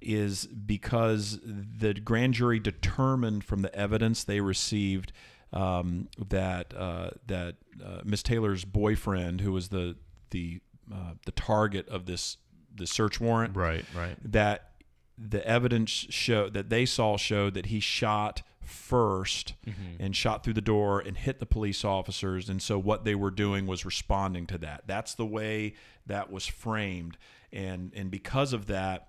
is 0.02 0.46
because 0.46 1.40
the 1.44 1.94
grand 1.94 2.34
jury 2.34 2.60
determined 2.60 3.44
from 3.44 3.62
the 3.62 3.74
evidence 3.74 4.24
they 4.24 4.42
received 4.42 5.14
um, 5.54 6.10
that 6.30 6.74
uh, 6.76 7.12
that 7.28 7.56
uh, 7.84 8.02
Miss 8.04 8.22
Taylor's 8.22 8.66
boyfriend, 8.66 9.40
who 9.42 9.54
was 9.54 9.70
the 9.70 9.96
the 10.32 10.60
uh, 10.94 11.14
the 11.26 11.32
target 11.32 11.88
of 11.88 12.06
this 12.06 12.38
the 12.76 12.86
search 12.86 13.22
warrant, 13.22 13.56
Right, 13.56 13.86
right. 13.96 14.18
that 14.22 14.72
the 15.18 15.48
evidence 15.48 15.90
showed 15.90 16.54
that 16.54 16.70
they 16.70 16.86
saw 16.86 17.16
showed 17.16 17.54
that 17.54 17.68
he 17.68 17.80
shot 17.80 18.42
1st 18.66 19.54
and 20.00 20.16
shot 20.16 20.44
through 20.44 20.54
the 20.54 20.62
door 20.62 21.00
and 21.00 21.18
hit 21.18 21.40
the 21.40 21.46
police 21.46 21.86
officers. 21.86 22.50
And 22.50 22.62
so 22.62 22.78
what 22.78 23.06
they 23.06 23.16
were 23.16 23.32
doing 23.32 23.66
was 23.68 23.86
responding 23.86 24.46
to 24.48 24.58
that. 24.60 24.84
That's 24.88 25.14
the 25.14 25.26
way 25.26 25.74
that 26.06 26.32
was 26.32 26.46
framed. 26.46 27.18
And 27.52 27.92
and 27.96 28.12
because 28.12 28.54
of 28.54 28.68
that 28.68 29.08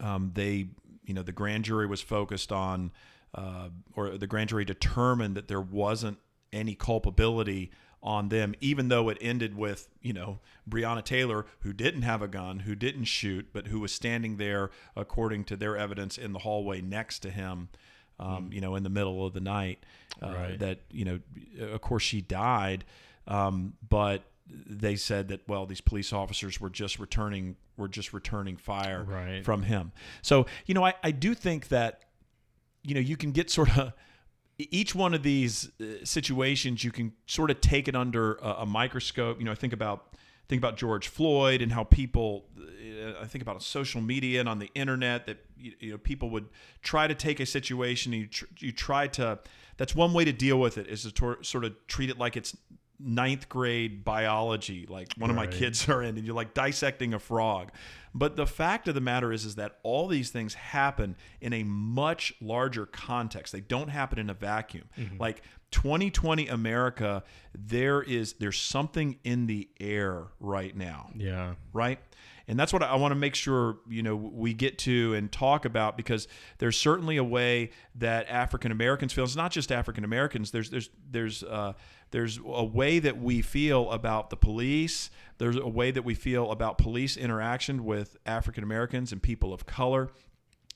um, 0.00 0.32
they 0.34 0.68
you 1.04 1.14
know 1.14 1.22
the 1.22 1.32
grand 1.32 1.64
jury 1.64 1.86
was 1.86 2.00
focused 2.00 2.52
on 2.52 2.92
uh, 3.34 3.68
or 3.94 4.16
the 4.16 4.26
grand 4.26 4.48
jury 4.48 4.64
determined 4.64 5.36
that 5.36 5.48
there 5.48 5.60
wasn't 5.60 6.18
any 6.52 6.74
culpability 6.74 7.70
on 8.02 8.28
them, 8.28 8.54
even 8.60 8.88
though 8.88 9.08
it 9.08 9.18
ended 9.20 9.56
with, 9.56 9.88
you 10.00 10.12
know, 10.12 10.38
Breonna 10.68 11.04
Taylor, 11.04 11.44
who 11.60 11.72
didn't 11.72 12.02
have 12.02 12.22
a 12.22 12.28
gun, 12.28 12.60
who 12.60 12.74
didn't 12.74 13.04
shoot, 13.04 13.48
but 13.52 13.66
who 13.66 13.80
was 13.80 13.92
standing 13.92 14.36
there, 14.36 14.70
according 14.94 15.44
to 15.44 15.56
their 15.56 15.76
evidence, 15.76 16.16
in 16.16 16.32
the 16.32 16.40
hallway 16.40 16.80
next 16.80 17.18
to 17.20 17.30
him, 17.30 17.68
um, 18.18 18.50
you 18.52 18.60
know, 18.60 18.74
in 18.76 18.82
the 18.82 18.90
middle 18.90 19.26
of 19.26 19.32
the 19.32 19.40
night. 19.40 19.78
Uh, 20.22 20.32
Right. 20.34 20.58
That, 20.58 20.80
you 20.90 21.04
know, 21.04 21.20
of 21.60 21.80
course 21.82 22.02
she 22.02 22.20
died, 22.22 22.84
um, 23.28 23.74
but 23.88 24.22
they 24.48 24.94
said 24.96 25.28
that 25.28 25.40
well 25.48 25.66
these 25.66 25.80
police 25.80 26.12
officers 26.12 26.60
were 26.60 26.70
just 26.70 26.98
returning 27.00 27.56
were 27.76 27.88
just 27.88 28.12
returning 28.12 28.56
fire 28.56 29.02
Right. 29.02 29.44
from 29.44 29.64
him 29.64 29.90
so 30.22 30.46
you 30.66 30.74
know 30.74 30.84
I, 30.84 30.94
I 31.02 31.10
do 31.10 31.34
think 31.34 31.66
that 31.68 32.04
you 32.84 32.94
know 32.94 33.00
you 33.00 33.16
can 33.16 33.32
get 33.32 33.50
sort 33.50 33.76
of 33.76 33.92
each 34.58 34.94
one 34.94 35.14
of 35.14 35.24
these 35.24 35.68
uh, 35.80 36.04
situations 36.04 36.84
you 36.84 36.92
can 36.92 37.12
sort 37.26 37.50
of 37.50 37.60
take 37.60 37.88
it 37.88 37.96
under 37.96 38.34
a, 38.36 38.58
a 38.60 38.66
microscope 38.66 39.40
you 39.40 39.44
know 39.44 39.50
I 39.50 39.56
think 39.56 39.72
about 39.72 40.14
think 40.48 40.60
about 40.60 40.76
George 40.76 41.08
Floyd 41.08 41.62
and 41.62 41.72
how 41.72 41.84
people 41.84 42.46
uh, 42.58 43.20
I 43.20 43.26
think 43.26 43.42
about 43.42 43.62
social 43.62 44.00
media 44.00 44.40
and 44.40 44.48
on 44.48 44.58
the 44.58 44.70
internet 44.74 45.26
that 45.26 45.38
you, 45.58 45.92
know 45.92 45.98
people 45.98 46.30
would 46.30 46.48
try 46.82 47.06
to 47.06 47.14
take 47.14 47.40
a 47.40 47.46
situation 47.46 48.12
and 48.12 48.22
you 48.22 48.28
tr- 48.28 48.44
you 48.58 48.72
try 48.72 49.06
to 49.08 49.38
that's 49.76 49.94
one 49.94 50.12
way 50.12 50.24
to 50.24 50.32
deal 50.32 50.58
with 50.58 50.78
it 50.78 50.86
is 50.86 51.02
to 51.02 51.12
tor- 51.12 51.42
sort 51.42 51.64
of 51.64 51.74
treat 51.86 52.10
it 52.10 52.18
like 52.18 52.36
it's 52.36 52.56
ninth 52.98 53.46
grade 53.50 54.02
biology 54.04 54.86
like 54.88 55.12
one 55.18 55.28
of 55.28 55.36
my 55.36 55.46
kids 55.46 55.86
are 55.88 56.02
in 56.02 56.16
and 56.16 56.26
you're 56.26 56.34
like 56.34 56.54
dissecting 56.54 57.12
a 57.14 57.18
frog. 57.18 57.70
But 58.14 58.36
the 58.36 58.46
fact 58.46 58.88
of 58.88 58.94
the 58.94 59.02
matter 59.02 59.30
is 59.30 59.44
is 59.44 59.56
that 59.56 59.76
all 59.82 60.06
these 60.08 60.30
things 60.30 60.54
happen 60.54 61.16
in 61.42 61.52
a 61.52 61.64
much 61.64 62.32
larger 62.40 62.86
context. 62.86 63.52
They 63.52 63.60
don't 63.60 63.88
happen 63.88 64.18
in 64.18 64.30
a 64.30 64.34
vacuum. 64.34 64.84
Like 65.18 65.42
2020 65.70 66.48
america 66.48 67.22
there 67.54 68.02
is 68.02 68.34
there's 68.34 68.58
something 68.58 69.18
in 69.24 69.46
the 69.46 69.68
air 69.80 70.24
right 70.40 70.76
now 70.76 71.10
Yeah. 71.14 71.54
right? 71.72 71.98
And 72.48 72.56
that's 72.56 72.72
what 72.72 72.84
I 72.84 72.94
want 72.94 73.10
to 73.10 73.16
make 73.16 73.34
sure 73.34 73.78
you 73.88 74.04
know 74.04 74.14
we 74.14 74.54
get 74.54 74.78
to 74.80 75.14
and 75.14 75.32
talk 75.32 75.64
about 75.64 75.96
because 75.96 76.28
there's 76.58 76.76
certainly 76.76 77.16
a 77.16 77.24
way 77.24 77.70
that 77.96 78.28
African 78.28 78.70
Americans 78.70 79.12
feel. 79.12 79.24
It's 79.24 79.34
not 79.34 79.50
just 79.50 79.72
African 79.72 80.04
Americans. 80.04 80.52
There's 80.52 80.70
there's 80.70 80.88
there's 81.10 81.42
uh, 81.42 81.72
there's 82.12 82.38
a 82.46 82.64
way 82.64 83.00
that 83.00 83.18
we 83.20 83.42
feel 83.42 83.90
about 83.90 84.30
the 84.30 84.36
police. 84.36 85.10
There's 85.38 85.56
a 85.56 85.66
way 85.66 85.90
that 85.90 86.02
we 86.04 86.14
feel 86.14 86.52
about 86.52 86.78
police 86.78 87.16
interaction 87.16 87.84
with 87.84 88.16
African 88.24 88.62
Americans 88.62 89.10
and 89.10 89.20
people 89.20 89.52
of 89.52 89.66
color. 89.66 90.10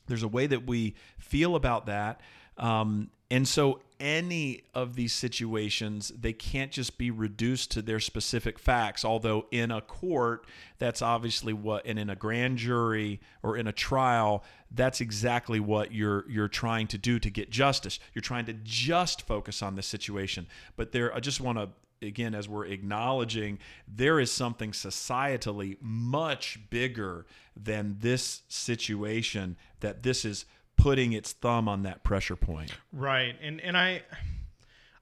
There's 0.09 0.25
a 0.25 0.28
way 0.28 0.49
that 0.49 0.66
we 0.66 0.97
feel 1.18 1.54
about 1.54 1.87
that. 1.87 2.20
Um, 2.56 3.11
and 3.30 3.46
so, 3.46 3.80
any 4.00 4.62
of 4.75 4.96
these 4.96 5.12
situations, 5.12 6.10
they 6.18 6.32
can't 6.32 6.72
just 6.72 6.96
be 6.96 7.10
reduced 7.10 7.70
to 7.72 7.82
their 7.82 8.00
specific 8.00 8.58
facts. 8.58 9.04
Although, 9.04 9.46
in 9.50 9.70
a 9.70 9.80
court, 9.80 10.46
that's 10.78 11.00
obviously 11.00 11.52
what, 11.52 11.87
and 11.87 11.99
in 11.99 12.10
a 12.10 12.16
grand 12.16 12.58
jury 12.58 13.20
or 13.42 13.56
in 13.56 13.66
a 13.66 13.72
trial, 13.72 14.42
that's 14.72 15.00
exactly 15.00 15.60
what 15.60 15.92
you're 15.92 16.28
you're 16.28 16.49
trying 16.49 16.88
to 16.88 16.99
do 16.99 17.20
to 17.20 17.30
get 17.30 17.50
justice. 17.50 18.00
You're 18.14 18.22
trying 18.22 18.46
to 18.46 18.54
just 18.64 19.22
focus 19.22 19.62
on 19.62 19.76
the 19.76 19.82
situation. 19.82 20.46
But 20.76 20.90
there, 20.90 21.14
I 21.14 21.20
just 21.20 21.40
want 21.40 21.58
to 21.58 21.68
again, 22.02 22.34
as 22.34 22.49
we're 22.49 22.64
acknowledging, 22.64 23.58
there 23.87 24.18
is 24.18 24.32
something 24.32 24.72
societally 24.72 25.76
much 25.80 26.58
bigger 26.70 27.26
than 27.54 27.96
this 28.00 28.42
situation 28.49 29.56
that 29.80 30.02
this 30.02 30.25
is 30.25 30.46
putting 30.80 31.12
its 31.12 31.32
thumb 31.32 31.68
on 31.68 31.82
that 31.82 32.02
pressure 32.02 32.37
point. 32.37 32.72
Right. 32.92 33.34
And 33.42 33.60
and 33.60 33.76
I 33.76 34.02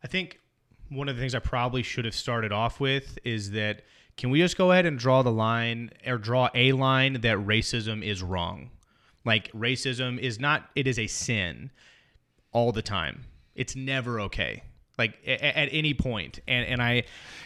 I 0.03 0.07
think 0.07 0.41
one 0.89 1.09
of 1.09 1.17
the 1.17 1.21
things 1.21 1.35
I 1.35 1.39
probably 1.41 1.83
should 1.83 2.05
have 2.05 2.15
started 2.15 2.53
off 2.53 2.81
with 2.81 3.19
is 3.25 3.51
that 3.53 3.83
can 4.17 4.31
we 4.31 4.41
just 4.41 4.57
go 4.57 4.73
ahead 4.73 4.87
and 4.87 4.99
draw 4.99 5.23
the 5.23 5.31
line 5.31 5.91
or 6.07 6.19
draw 6.19 6.49
a 6.55 6.73
line 6.73 7.15
that 7.21 7.37
racism 7.39 8.03
is 8.03 8.23
wrong? 8.23 8.71
Like 9.25 9.53
racism 9.53 10.19
is 10.19 10.41
not 10.41 10.69
it 10.75 10.87
is 10.87 10.99
a 10.99 11.07
sin 11.07 11.71
all 12.53 12.73
the 12.73 12.83
time. 12.83 13.25
It's 13.55 13.77
never 13.77 14.21
okay. 14.23 14.63
Like 14.97 15.19
a- 15.25 15.33
a- 15.35 15.59
at 15.59 15.69
any 15.71 15.95
point. 15.95 16.41
And 16.49 16.67
and 16.67 16.83
I 16.83 17.05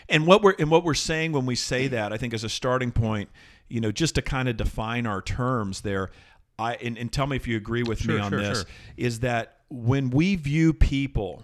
And 0.08 0.26
what 0.26 0.42
we're 0.42 0.54
and 0.58 0.70
what 0.70 0.84
we're 0.84 0.94
saying 0.94 1.32
when 1.32 1.44
we 1.46 1.54
say 1.56 1.88
that, 1.88 2.12
I 2.12 2.16
think 2.16 2.32
as 2.32 2.44
a 2.44 2.48
starting 2.48 2.92
point, 2.92 3.28
you 3.68 3.80
know, 3.80 3.90
just 3.92 4.14
to 4.14 4.22
kind 4.22 4.48
of 4.48 4.56
define 4.56 5.06
our 5.06 5.20
terms 5.22 5.80
there, 5.82 6.10
I 6.58 6.74
and, 6.74 6.96
and 6.98 7.12
tell 7.12 7.26
me 7.26 7.36
if 7.36 7.46
you 7.46 7.56
agree 7.56 7.82
with 7.82 8.06
me 8.06 8.18
on 8.18 8.30
sure, 8.30 8.40
this, 8.40 8.58
sure. 8.58 8.66
is 8.96 9.20
that 9.20 9.58
when 9.68 10.10
we 10.10 10.36
view 10.36 10.72
people 10.72 11.42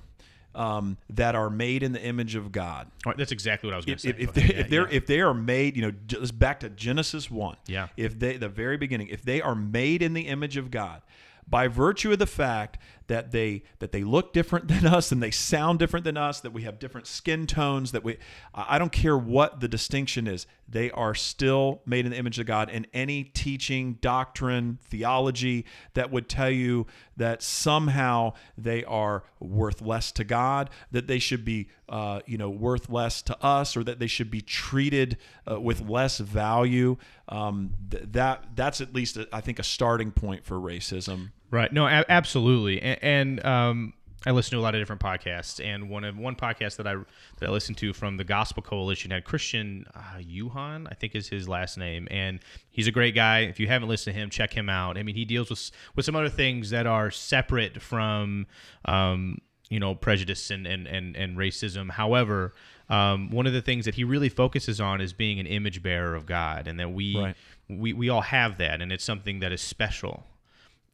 um, 0.54 0.96
that 1.10 1.34
are 1.34 1.50
made 1.50 1.82
in 1.82 1.92
the 1.92 2.02
image 2.02 2.34
of 2.34 2.52
God, 2.52 2.90
oh, 3.06 3.12
that's 3.16 3.32
exactly 3.32 3.68
what 3.68 3.74
I 3.74 3.76
was 3.76 3.84
going 3.84 3.98
to 3.98 4.08
if, 4.08 4.16
say. 4.16 4.22
if, 4.22 4.26
Go 4.28 4.32
they, 4.32 4.42
ahead. 4.42 4.58
if 4.66 4.70
Yeah, 4.70 4.86
if 4.90 5.06
they 5.06 5.20
are 5.20 5.34
made, 5.34 5.76
you 5.76 5.82
know, 5.82 5.92
just 6.06 6.38
back 6.38 6.60
to 6.60 6.68
Genesis 6.70 7.30
one. 7.30 7.56
Yeah. 7.66 7.88
If 7.96 8.18
they 8.18 8.36
the 8.36 8.48
very 8.48 8.76
beginning, 8.76 9.08
if 9.08 9.22
they 9.22 9.40
are 9.40 9.54
made 9.54 10.02
in 10.02 10.14
the 10.14 10.22
image 10.22 10.56
of 10.56 10.70
God, 10.70 11.02
by 11.48 11.68
virtue 11.68 12.12
of 12.12 12.18
the 12.18 12.26
fact 12.26 12.78
that 13.08 13.32
they 13.32 13.64
that 13.80 13.92
they 13.92 14.04
look 14.04 14.32
different 14.32 14.68
than 14.68 14.86
us 14.98 15.10
and 15.12 15.22
they 15.22 15.30
sound 15.30 15.78
different 15.78 16.04
than 16.04 16.16
us, 16.16 16.40
that 16.40 16.52
we 16.52 16.62
have 16.62 16.78
different 16.78 17.06
skin 17.06 17.46
tones, 17.46 17.92
that 17.92 18.04
we 18.04 18.16
I 18.54 18.78
don't 18.78 18.92
care 18.92 19.18
what 19.18 19.60
the 19.60 19.68
distinction 19.68 20.26
is, 20.26 20.46
they 20.68 20.90
are 20.90 21.14
still 21.14 21.80
made 21.86 22.04
in 22.04 22.12
the 22.12 22.18
image 22.18 22.38
of 22.38 22.46
God. 22.46 22.68
And 22.70 22.86
any 22.92 23.24
teaching, 23.24 23.94
doctrine, 24.00 24.78
theology 24.84 25.64
that 25.94 26.10
would 26.10 26.28
tell 26.28 26.50
you 26.50 26.86
that 27.16 27.42
somehow 27.42 28.34
they 28.56 28.84
are 28.84 29.24
worth 29.40 29.80
less 29.80 30.12
to 30.12 30.24
God, 30.24 30.70
that 30.90 31.06
they 31.06 31.18
should 31.18 31.44
be, 31.44 31.68
uh, 31.88 32.20
you 32.26 32.36
know, 32.36 32.50
worth 32.50 32.90
less 32.90 33.22
to 33.22 33.44
us, 33.44 33.76
or 33.76 33.84
that 33.84 33.98
they 33.98 34.06
should 34.06 34.30
be 34.30 34.42
treated 34.42 35.16
uh, 35.50 35.58
with 35.58 35.80
less 35.88 36.18
value. 36.18 36.96
Um, 37.28 37.74
th- 37.90 38.04
that 38.12 38.44
that's 38.54 38.80
at 38.80 38.94
least, 38.94 39.16
a, 39.16 39.26
I 39.32 39.40
think, 39.40 39.58
a 39.58 39.64
starting 39.64 40.12
point 40.12 40.44
for 40.44 40.56
racism. 40.56 41.30
Right. 41.50 41.72
No, 41.72 41.86
a- 41.86 42.04
absolutely. 42.08 42.80
And, 42.82 42.98
and 43.02 43.46
um, 43.46 43.92
I 44.26 44.32
listen 44.32 44.50
to 44.52 44.58
a 44.58 44.60
lot 44.60 44.74
of 44.74 44.80
different 44.80 45.00
podcasts, 45.00 45.64
and 45.64 45.88
one 45.88 46.04
of 46.04 46.18
one 46.18 46.34
podcast 46.36 46.76
that 46.76 46.86
I 46.86 46.96
that 47.38 47.48
I 47.48 47.50
listened 47.50 47.78
to 47.78 47.92
from 47.92 48.16
the 48.16 48.24
Gospel 48.24 48.62
Coalition 48.62 49.10
had 49.12 49.24
Christian 49.24 49.86
uh, 49.94 50.18
Yuan, 50.20 50.86
I 50.90 50.94
think 50.94 51.14
is 51.14 51.28
his 51.28 51.48
last 51.48 51.78
name, 51.78 52.08
and 52.10 52.40
he's 52.70 52.86
a 52.86 52.90
great 52.92 53.14
guy. 53.14 53.40
If 53.40 53.60
you 53.60 53.68
haven't 53.68 53.88
listened 53.88 54.14
to 54.14 54.20
him, 54.20 54.28
check 54.28 54.52
him 54.52 54.68
out. 54.68 54.98
I 54.98 55.02
mean, 55.02 55.14
he 55.14 55.24
deals 55.24 55.48
with 55.50 55.70
with 55.96 56.04
some 56.04 56.16
other 56.16 56.28
things 56.28 56.70
that 56.70 56.86
are 56.86 57.10
separate 57.10 57.80
from. 57.80 58.46
Um, 58.84 59.38
you 59.70 59.78
know 59.78 59.94
prejudice 59.94 60.50
and 60.50 60.66
and 60.66 60.86
and, 60.86 61.14
and 61.14 61.36
racism. 61.36 61.90
However, 61.90 62.54
um, 62.88 63.28
one 63.30 63.46
of 63.46 63.52
the 63.52 63.60
things 63.60 63.84
that 63.84 63.96
he 63.96 64.02
really 64.02 64.30
focuses 64.30 64.80
on 64.80 65.02
is 65.02 65.12
being 65.12 65.38
an 65.38 65.46
image 65.46 65.82
bearer 65.82 66.14
of 66.14 66.24
God, 66.24 66.66
and 66.66 66.80
that 66.80 66.90
we 66.90 67.14
Right. 67.14 67.36
we 67.68 67.92
we 67.92 68.08
all 68.08 68.22
have 68.22 68.56
that, 68.58 68.80
and 68.80 68.90
it's 68.90 69.04
something 69.04 69.40
that 69.40 69.52
is 69.52 69.60
special, 69.60 70.24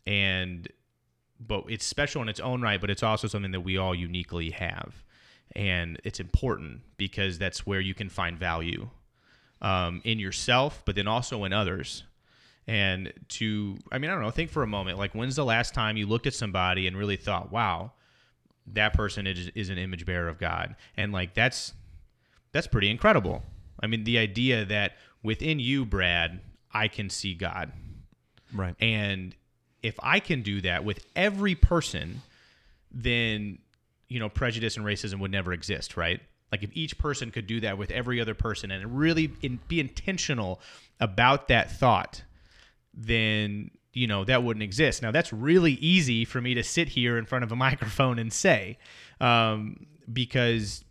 and 0.06 0.68
but 1.40 1.64
it's 1.68 1.84
special 1.84 2.22
in 2.22 2.28
its 2.28 2.40
own 2.40 2.62
right, 2.62 2.80
but 2.80 2.90
it's 2.90 3.02
also 3.02 3.26
something 3.26 3.52
that 3.52 3.60
we 3.60 3.76
all 3.76 3.94
uniquely 3.94 4.50
have, 4.50 5.04
and 5.54 6.00
it's 6.04 6.20
important 6.20 6.80
because 6.96 7.38
that's 7.38 7.66
where 7.66 7.80
you 7.80 7.94
can 7.94 8.08
find 8.08 8.38
value 8.38 8.88
um, 9.60 10.00
in 10.04 10.18
yourself, 10.18 10.82
but 10.84 10.94
then 10.94 11.08
also 11.08 11.44
in 11.44 11.52
others. 11.52 12.04
And 12.66 13.12
to, 13.28 13.76
I 13.92 13.98
mean, 13.98 14.10
I 14.10 14.14
don't 14.14 14.22
know, 14.22 14.30
think 14.30 14.50
for 14.50 14.62
a 14.62 14.66
moment. 14.66 14.98
Like, 14.98 15.14
when's 15.14 15.36
the 15.36 15.44
last 15.44 15.74
time 15.74 15.98
you 15.98 16.06
looked 16.06 16.26
at 16.26 16.32
somebody 16.32 16.86
and 16.86 16.96
really 16.96 17.16
thought, 17.16 17.52
wow, 17.52 17.92
that 18.68 18.94
person 18.94 19.26
is, 19.26 19.50
is 19.54 19.68
an 19.68 19.76
image 19.76 20.06
bearer 20.06 20.28
of 20.28 20.38
God? 20.38 20.74
And 20.96 21.12
like, 21.12 21.34
that's 21.34 21.74
that's 22.52 22.66
pretty 22.66 22.88
incredible. 22.88 23.42
I 23.80 23.86
mean, 23.86 24.04
the 24.04 24.16
idea 24.16 24.64
that 24.64 24.92
within 25.22 25.58
you, 25.58 25.84
Brad, 25.84 26.40
I 26.72 26.88
can 26.88 27.10
see 27.10 27.34
God. 27.34 27.72
Right. 28.54 28.74
And 28.80 29.34
if 29.84 29.94
I 30.02 30.18
can 30.18 30.40
do 30.40 30.62
that 30.62 30.82
with 30.82 31.04
every 31.14 31.54
person, 31.54 32.22
then 32.90 33.58
you 34.08 34.18
know 34.18 34.30
prejudice 34.30 34.76
and 34.78 34.86
racism 34.86 35.20
would 35.20 35.30
never 35.30 35.52
exist, 35.52 35.96
right? 35.96 36.20
Like 36.50 36.62
if 36.62 36.70
each 36.72 36.96
person 36.96 37.30
could 37.30 37.46
do 37.46 37.60
that 37.60 37.76
with 37.76 37.90
every 37.90 38.20
other 38.20 38.34
person 38.34 38.70
and 38.70 38.98
really 38.98 39.32
in, 39.42 39.60
be 39.68 39.80
intentional 39.80 40.60
about 41.00 41.48
that 41.48 41.70
thought, 41.70 42.22
then 42.94 43.70
you 43.92 44.06
know 44.06 44.24
that 44.24 44.42
wouldn't 44.42 44.62
exist. 44.62 45.02
Now 45.02 45.10
that's 45.10 45.34
really 45.34 45.72
easy 45.74 46.24
for 46.24 46.40
me 46.40 46.54
to 46.54 46.62
sit 46.62 46.88
here 46.88 47.18
in 47.18 47.26
front 47.26 47.44
of 47.44 47.52
a 47.52 47.56
microphone 47.68 48.18
and 48.18 48.32
say, 48.32 48.78
um, 49.20 49.86
because 50.10 50.82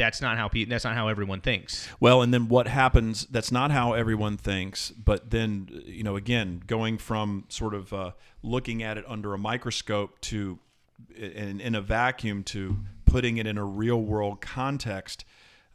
that's 0.00 0.20
not 0.20 0.38
how 0.38 0.48
pe- 0.48 0.64
that's 0.64 0.84
not 0.84 0.94
how 0.94 1.08
everyone 1.08 1.40
thinks. 1.40 1.88
Well, 2.00 2.22
and 2.22 2.32
then 2.32 2.48
what 2.48 2.66
happens? 2.66 3.26
That's 3.26 3.52
not 3.52 3.70
how 3.70 3.92
everyone 3.92 4.36
thinks. 4.36 4.90
But 4.90 5.30
then, 5.30 5.68
you 5.84 6.02
know, 6.02 6.16
again, 6.16 6.62
going 6.66 6.98
from 6.98 7.44
sort 7.48 7.74
of 7.74 7.92
uh, 7.92 8.12
looking 8.42 8.82
at 8.82 8.98
it 8.98 9.04
under 9.06 9.34
a 9.34 9.38
microscope 9.38 10.20
to 10.22 10.58
in, 11.14 11.60
in 11.60 11.74
a 11.74 11.80
vacuum 11.80 12.42
to 12.44 12.78
putting 13.04 13.36
it 13.36 13.46
in 13.46 13.58
a 13.58 13.64
real 13.64 14.00
world 14.00 14.40
context. 14.40 15.24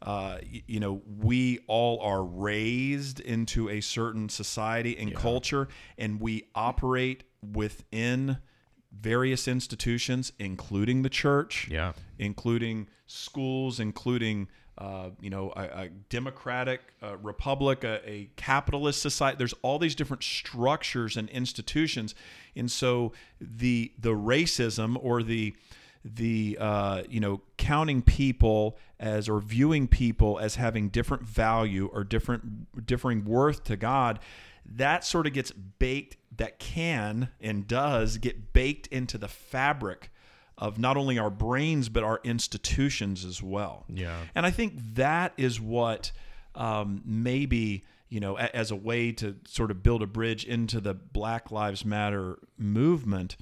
Uh, 0.02 0.38
you 0.42 0.78
know, 0.78 1.00
we 1.22 1.58
all 1.68 2.00
are 2.00 2.22
raised 2.22 3.18
into 3.20 3.68
a 3.70 3.80
certain 3.80 4.28
society 4.28 4.96
and 4.98 5.14
culture, 5.14 5.68
and 5.96 6.20
we 6.20 6.44
operate 6.54 7.24
within 7.42 8.38
various 8.92 9.48
institutions, 9.48 10.32
including 10.38 11.02
the 11.02 11.08
church 11.08 11.68
Yeah. 11.70 11.92
Including 12.18 12.88
schools, 13.06 13.80
including 13.80 14.48
uh, 14.78 15.10
you 15.20 15.30
know 15.30 15.52
a, 15.56 15.62
a 15.62 15.88
democratic 16.08 16.80
uh, 17.02 17.16
republic, 17.18 17.84
a, 17.84 18.00
a 18.08 18.30
capitalist 18.36 19.00
society. 19.00 19.36
There's 19.38 19.54
all 19.62 19.78
these 19.78 19.94
different 19.94 20.22
structures 20.22 21.16
and 21.16 21.28
institutions, 21.30 22.14
and 22.54 22.70
so 22.70 23.12
the 23.40 23.92
the 23.98 24.12
racism 24.12 24.96
or 25.00 25.22
the 25.22 25.54
the 26.04 26.56
uh, 26.60 27.02
you 27.08 27.20
know 27.20 27.40
counting 27.56 28.02
people 28.02 28.76
as 29.00 29.28
or 29.28 29.40
viewing 29.40 29.88
people 29.88 30.38
as 30.38 30.56
having 30.56 30.88
different 30.88 31.22
value 31.22 31.90
or 31.92 32.04
different 32.04 32.86
differing 32.86 33.24
worth 33.24 33.64
to 33.64 33.76
God 33.76 34.18
that 34.74 35.04
sort 35.04 35.26
of 35.26 35.32
gets 35.32 35.52
baked 35.52 36.16
that 36.36 36.58
can 36.58 37.28
and 37.40 37.66
does 37.68 38.18
get 38.18 38.52
baked 38.52 38.86
into 38.88 39.18
the 39.18 39.28
fabric 39.28 40.10
of 40.58 40.78
not 40.78 40.96
only 40.96 41.18
our 41.18 41.30
brains 41.30 41.88
but 41.88 42.02
our 42.02 42.20
institutions 42.24 43.24
as 43.24 43.42
well 43.42 43.84
Yeah. 43.88 44.16
and 44.34 44.46
i 44.46 44.50
think 44.50 44.74
that 44.94 45.32
is 45.36 45.60
what 45.60 46.12
um, 46.54 47.02
maybe 47.04 47.84
you 48.08 48.20
know 48.20 48.38
a- 48.38 48.54
as 48.56 48.70
a 48.70 48.76
way 48.76 49.12
to 49.12 49.36
sort 49.46 49.70
of 49.70 49.82
build 49.82 50.02
a 50.02 50.06
bridge 50.06 50.44
into 50.44 50.80
the 50.80 50.94
black 50.94 51.50
lives 51.50 51.84
matter 51.84 52.38
movement 52.56 53.36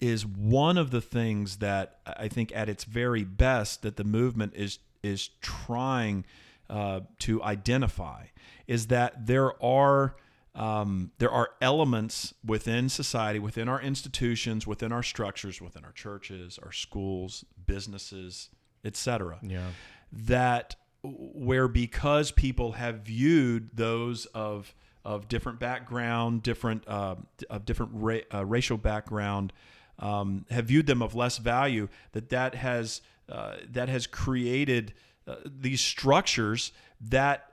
is 0.00 0.26
one 0.26 0.76
of 0.76 0.90
the 0.90 1.00
things 1.00 1.58
that 1.58 2.00
I 2.04 2.26
think 2.26 2.50
at 2.54 2.68
its 2.68 2.82
very 2.84 3.22
best 3.22 3.82
that 3.82 3.96
the 3.96 4.02
movement 4.04 4.54
is 4.56 4.80
is 5.04 5.28
trying 5.40 6.24
uh, 6.68 7.00
to 7.20 7.40
identify 7.44 8.24
is 8.66 8.88
that 8.88 9.26
there 9.26 9.62
are 9.62 10.16
um, 10.54 11.10
there 11.18 11.30
are 11.30 11.50
elements 11.60 12.32
within 12.44 12.88
society, 12.88 13.38
within 13.38 13.68
our 13.68 13.80
institutions, 13.80 14.66
within 14.66 14.92
our 14.92 15.02
structures, 15.02 15.60
within 15.60 15.84
our 15.84 15.92
churches, 15.92 16.58
our 16.62 16.72
schools, 16.72 17.44
businesses, 17.66 18.50
etc 18.84 19.38
Yeah. 19.42 19.70
that 20.12 20.76
where 21.02 21.68
because 21.68 22.30
people 22.30 22.72
have 22.72 23.00
viewed 23.00 23.70
those 23.76 24.26
of 24.26 24.74
of 25.04 25.28
different 25.28 25.58
background, 25.60 26.42
different 26.42 26.86
uh, 26.88 27.16
of 27.50 27.66
different 27.66 27.92
ra- 27.94 28.20
uh, 28.32 28.44
racial 28.46 28.78
background, 28.78 29.52
um, 29.98 30.46
have 30.50 30.64
viewed 30.66 30.86
them 30.86 31.02
of 31.02 31.14
less 31.14 31.36
value, 31.36 31.88
that 32.12 32.30
that 32.30 32.54
has 32.54 33.02
uh, 33.28 33.56
that 33.70 33.88
has 33.90 34.06
created 34.06 34.94
uh, 35.26 35.36
these 35.44 35.80
structures 35.82 36.72
that 37.00 37.52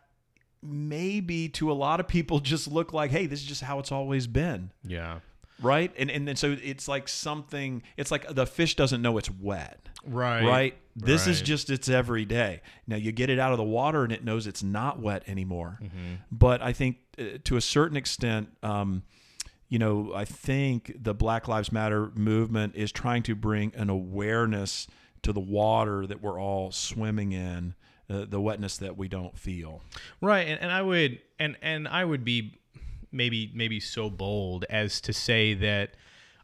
maybe 0.63 1.49
to 1.49 1.71
a 1.71 1.73
lot 1.73 1.99
of 1.99 2.07
people 2.07 2.39
just 2.53 2.67
look 2.67 2.93
like, 2.93 3.11
hey, 3.11 3.25
this 3.25 3.41
is 3.41 3.45
just 3.47 3.61
how 3.61 3.79
it's 3.79 3.91
always 3.91 4.27
been 4.27 4.71
Yeah. 4.83 5.19
right? 5.61 5.91
And 5.97 6.09
and 6.11 6.27
then 6.27 6.35
so 6.35 6.55
it's 6.61 6.87
like 6.87 7.07
something. 7.07 7.83
It's 7.97 8.11
like 8.11 8.33
the 8.33 8.45
fish 8.45 8.75
doesn't 8.75 9.01
know 9.01 9.17
it's 9.17 9.29
wet, 9.29 9.79
Right. 10.05 10.45
right? 10.45 10.77
This 10.95 11.25
is 11.27 11.41
just 11.41 11.69
its 11.69 11.87
everyday. 11.87 12.61
Now 12.85 12.97
you 12.97 13.11
get 13.13 13.29
it 13.29 13.39
out 13.39 13.51
of 13.53 13.57
the 13.57 13.63
water 13.63 14.03
and 14.03 14.11
it 14.11 14.23
knows 14.25 14.45
it's 14.47 14.61
not 14.63 14.99
wet 14.99 15.23
anymore. 15.27 15.79
Mm-hmm. 15.81 16.15
But 16.31 16.61
I 16.61 16.73
think 16.73 16.97
uh, 17.17 17.37
to 17.45 17.57
a 17.57 17.61
certain 17.61 17.97
extent. 17.97 18.49
Um, 18.63 19.03
you 19.69 19.79
know, 19.79 20.11
I 20.13 20.25
think 20.25 20.91
the 21.01 21.13
Black 21.13 21.47
Lives 21.47 21.71
Matter 21.71 22.11
movement 22.13 22.75
is 22.75 22.91
trying 22.91 23.23
to 23.23 23.35
bring 23.35 23.71
an 23.73 23.89
awareness 23.89 24.85
to 25.21 25.31
the 25.31 25.39
water 25.39 26.05
that 26.05 26.21
we're 26.21 26.37
all 26.41 26.73
swimming 26.73 27.31
in, 27.31 27.73
uh, 28.11 28.25
the 28.27 28.41
wetness 28.41 28.77
that 28.77 28.97
we 28.97 29.07
don't 29.07 29.37
feel. 29.37 29.81
Right, 30.21 30.47
and, 30.47 30.61
and 30.61 30.71
I 30.71 30.81
would 30.81 31.19
and 31.39 31.55
and 31.61 31.87
I 31.87 32.03
would 32.03 32.23
be 32.25 32.59
maybe 33.11 33.51
maybe 33.53 33.79
so 33.79 34.09
bold 34.09 34.65
as 34.69 35.01
to 35.01 35.13
say 35.13 35.53
that 35.55 35.91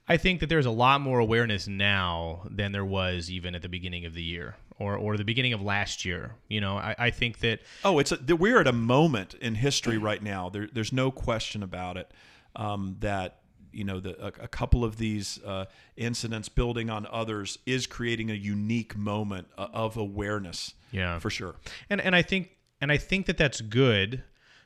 I 0.08 0.17
think 0.17 0.39
that 0.39 0.47
there's 0.47 0.65
a 0.65 0.71
lot 0.71 1.01
more 1.01 1.19
awareness 1.19 1.67
now 1.67 2.43
than 2.49 2.71
there 2.71 2.86
was 2.86 3.30
even 3.30 3.56
at 3.56 3.62
the 3.62 3.69
beginning 3.69 4.06
of 4.06 4.13
the 4.13 4.23
year 4.23 4.56
or 4.80 4.95
or 4.95 5.17
the 5.17 5.25
beginning 5.25 5.53
of 5.53 5.62
last 5.62 6.06
year. 6.06 6.36
You 6.47 6.62
know, 6.62 6.77
I, 6.77 6.95
I 6.97 7.10
think 7.10 7.39
that 7.39 7.60
Oh, 7.84 7.99
it's 7.99 8.12
a, 8.12 8.36
we're 8.36 8.62
at 8.62 8.67
a 8.67 8.73
moment 8.73 9.34
in 9.36 9.56
history 9.56 9.97
right 9.97 10.21
now. 10.23 10.49
There, 10.49 10.69
there's 10.71 10.93
no 10.93 11.12
question 11.12 11.63
about 11.63 11.97
it. 11.97 12.12
Um, 12.56 12.95
that 13.01 13.41
you 13.78 13.84
know, 13.84 14.00
the, 14.00 14.20
a, 14.20 14.28
a 14.46 14.48
couple 14.48 14.84
of 14.84 14.98
these 14.98 15.40
uh, 15.46 15.66
incidents 15.96 16.50
building 16.50 16.90
on 16.90 17.06
others 17.12 17.60
is 17.68 17.86
creating 17.86 18.32
a 18.32 18.34
unique 18.34 18.98
moment 18.98 19.48
uh, 19.56 19.68
of 19.72 19.98
awareness. 19.98 20.74
Yeah. 20.92 21.20
for 21.20 21.30
sure. 21.30 21.56
and 21.90 22.02
and 22.02 22.16
I 22.16 22.22
think 22.24 22.50
and 22.82 22.92
I 22.92 22.98
think 22.98 23.28
that 23.28 23.38
that's 23.38 23.62
good, 23.62 24.24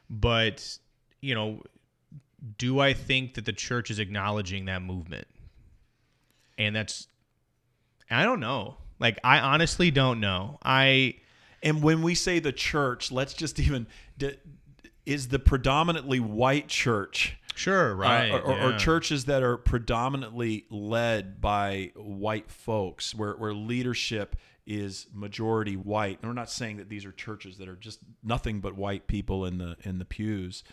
but 0.10 0.78
you 1.20 1.36
know, 1.36 1.62
do 2.58 2.80
I 2.80 2.94
think 2.94 3.34
that 3.34 3.46
the 3.46 3.54
church 3.54 3.92
is 3.92 4.00
acknowledging 4.00 4.66
that 4.66 4.82
movement? 4.82 5.28
And 6.58 6.76
that's 6.76 7.08
I 8.10 8.24
don't 8.24 8.40
know. 8.40 8.78
Like 9.00 9.20
I 9.24 9.40
honestly 9.40 9.92
don't 9.92 10.22
know. 10.22 10.58
I 10.64 11.16
And 11.62 11.84
when 11.84 12.02
we 12.02 12.16
say 12.16 12.40
the 12.40 12.54
church, 12.54 13.12
let's 13.12 13.34
just 13.34 13.60
even 13.60 13.88
is 15.06 15.28
the 15.28 15.40
predominantly 15.40 16.20
white 16.20 16.68
church. 16.68 17.38
Sure, 17.56 17.92
uh, 17.92 17.96
right. 17.96 18.32
or, 18.32 18.42
or- 18.42 18.60
or 18.60 18.72
yeah. 18.72 18.78
churches 18.78 19.26
that 19.26 19.44
are 19.44 19.58
predominantly 19.58 20.66
led 20.70 21.42
by 21.42 21.92
white 21.96 22.50
folks, 22.52 23.14
where, 23.16 23.34
where 23.34 23.54
leadership 23.54 24.36
is 24.66 25.08
majority 25.14 25.76
white. 25.76 26.20
And 26.22 26.30
we're 26.30 26.36
not 26.36 26.50
saying 26.50 26.78
that 26.78 26.88
these 26.90 27.06
are 27.06 27.12
churches 27.12 27.58
that 27.58 27.68
are 27.68 27.76
just 27.76 28.00
nothing 28.24 28.60
but 28.60 28.76
white 28.76 29.08
people 29.08 29.46
in 29.46 29.58
the 29.58 29.76
in 29.82 29.98
the 29.98 30.06
pews, 30.06 30.64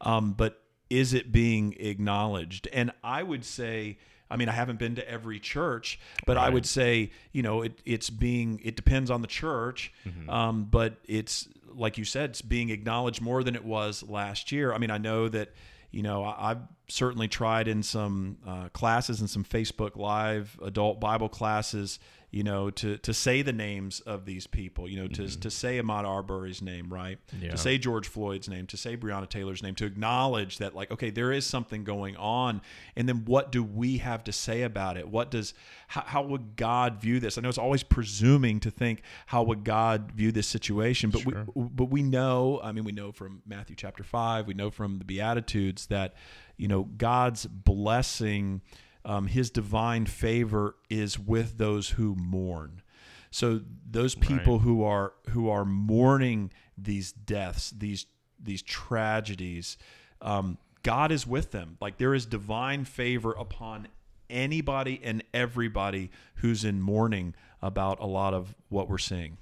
um, 0.00 0.32
but 0.32 0.62
is 0.90 1.12
it 1.14 1.30
being 1.32 1.74
acknowledged? 1.78 2.68
And 2.72 2.90
I 3.02 3.22
would 3.22 3.44
say. 3.44 3.98
I 4.30 4.36
mean, 4.36 4.48
I 4.48 4.52
haven't 4.52 4.78
been 4.78 4.94
to 4.96 5.08
every 5.08 5.38
church, 5.38 6.00
but 6.26 6.38
I 6.38 6.48
would 6.48 6.64
say, 6.64 7.10
you 7.30 7.42
know, 7.42 7.60
it, 7.60 7.80
it's 7.84 8.08
being, 8.08 8.58
it 8.64 8.74
depends 8.74 9.10
on 9.10 9.20
the 9.20 9.28
church, 9.28 9.92
um, 10.28 10.64
but 10.64 10.96
it's, 11.04 11.46
like 11.68 11.98
you 11.98 12.04
said, 12.06 12.30
it's 12.30 12.42
being 12.42 12.70
acknowledged 12.70 13.20
more 13.20 13.44
than 13.44 13.54
it 13.54 13.64
was 13.64 14.02
last 14.02 14.50
year. 14.50 14.72
I 14.72 14.78
mean, 14.78 14.90
I 14.90 14.96
know 14.98 15.28
that, 15.28 15.52
you 15.94 16.02
know, 16.02 16.24
I, 16.24 16.50
I've 16.50 16.62
certainly 16.88 17.28
tried 17.28 17.68
in 17.68 17.82
some 17.82 18.38
uh, 18.46 18.68
classes 18.70 19.20
and 19.20 19.30
some 19.30 19.44
Facebook 19.44 19.96
Live 19.96 20.58
adult 20.62 21.00
Bible 21.00 21.28
classes, 21.28 21.98
you 22.34 22.42
know, 22.42 22.68
to 22.68 22.98
to 22.98 23.14
say 23.14 23.42
the 23.42 23.52
names 23.52 24.00
of 24.00 24.24
these 24.24 24.48
people, 24.48 24.88
you 24.88 24.96
know, 24.96 25.06
to 25.06 25.22
mm-hmm. 25.22 25.40
to 25.40 25.50
say 25.52 25.80
Ahmaud 25.80 26.04
Arbery's 26.04 26.60
name, 26.60 26.92
right? 26.92 27.20
Yeah. 27.40 27.52
To 27.52 27.56
say 27.56 27.78
George 27.78 28.08
Floyd's 28.08 28.48
name, 28.48 28.66
to 28.66 28.76
say 28.76 28.96
Breonna 28.96 29.28
Taylor's 29.28 29.62
name, 29.62 29.76
to 29.76 29.84
acknowledge 29.84 30.58
that 30.58 30.74
like, 30.74 30.90
okay, 30.90 31.10
there 31.10 31.30
is 31.30 31.46
something 31.46 31.84
going 31.84 32.16
on, 32.16 32.60
and 32.96 33.08
then 33.08 33.24
what 33.24 33.52
do 33.52 33.62
we 33.62 33.98
have 33.98 34.24
to 34.24 34.32
say 34.32 34.62
about 34.62 34.96
it? 34.96 35.06
What 35.06 35.30
does 35.30 35.54
how, 35.86 36.00
how 36.00 36.22
would 36.24 36.56
God 36.56 37.00
view 37.00 37.20
this? 37.20 37.38
I 37.38 37.40
know 37.40 37.48
it's 37.48 37.56
always 37.56 37.84
presuming 37.84 38.58
to 38.60 38.70
think 38.72 39.02
how 39.26 39.44
would 39.44 39.62
God 39.62 40.10
view 40.10 40.32
this 40.32 40.48
situation, 40.48 41.10
but 41.10 41.20
Sure. 41.20 41.46
we 41.54 41.68
but 41.70 41.84
we 41.84 42.02
know, 42.02 42.60
I 42.64 42.72
mean, 42.72 42.82
we 42.82 42.90
know 42.90 43.12
from 43.12 43.42
Matthew 43.46 43.76
chapter 43.76 44.02
five, 44.02 44.48
we 44.48 44.54
know 44.54 44.72
from 44.72 44.98
the 44.98 45.04
Beatitudes 45.04 45.86
that 45.86 46.14
you 46.56 46.66
know 46.66 46.82
God's 46.96 47.46
blessing, 47.46 48.60
um, 49.04 49.26
His 49.26 49.50
divine 49.50 50.06
favor 50.06 50.76
is 50.88 51.18
with 51.18 51.58
those 51.58 51.90
who 51.90 52.14
mourn. 52.14 52.82
So 53.30 53.60
those 53.90 54.14
people 54.14 54.60
who 54.60 54.84
are 54.84 55.12
who 55.30 55.48
are 55.48 55.64
mourning 55.64 56.52
these 56.78 57.10
deaths, 57.12 57.70
these 57.70 58.06
these 58.40 58.62
tragedies, 58.62 59.76
um, 60.22 60.58
God 60.82 61.10
is 61.10 61.26
with 61.26 61.50
them. 61.50 61.76
Like 61.80 61.98
there 61.98 62.14
is 62.14 62.26
divine 62.26 62.84
favor 62.84 63.32
upon 63.32 63.88
anybody 64.30 65.00
and 65.02 65.24
everybody 65.32 66.10
who's 66.36 66.64
in 66.64 66.80
mourning 66.80 67.34
about 67.60 67.98
a 68.00 68.06
lot 68.06 68.34
of 68.34 68.54
what 68.68 68.88
we're 68.88 68.98
seeing. 68.98 69.38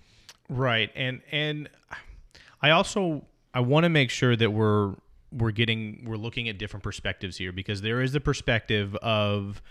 Right. 0.48 0.90
And 0.94 1.20
and 1.30 1.68
I 2.60 2.70
also 2.70 3.26
I 3.52 3.60
want 3.60 3.84
to 3.84 3.90
make 3.90 4.10
sure 4.10 4.36
that 4.36 4.50
we're 4.52 4.94
we're 5.32 5.50
getting 5.50 6.04
we're 6.06 6.16
looking 6.16 6.48
at 6.48 6.58
different 6.58 6.84
perspectives 6.84 7.36
here 7.36 7.52
because 7.52 7.80
there 7.80 8.00
is 8.00 8.12
the 8.12 8.20
perspective 8.20 8.94
of 8.96 9.62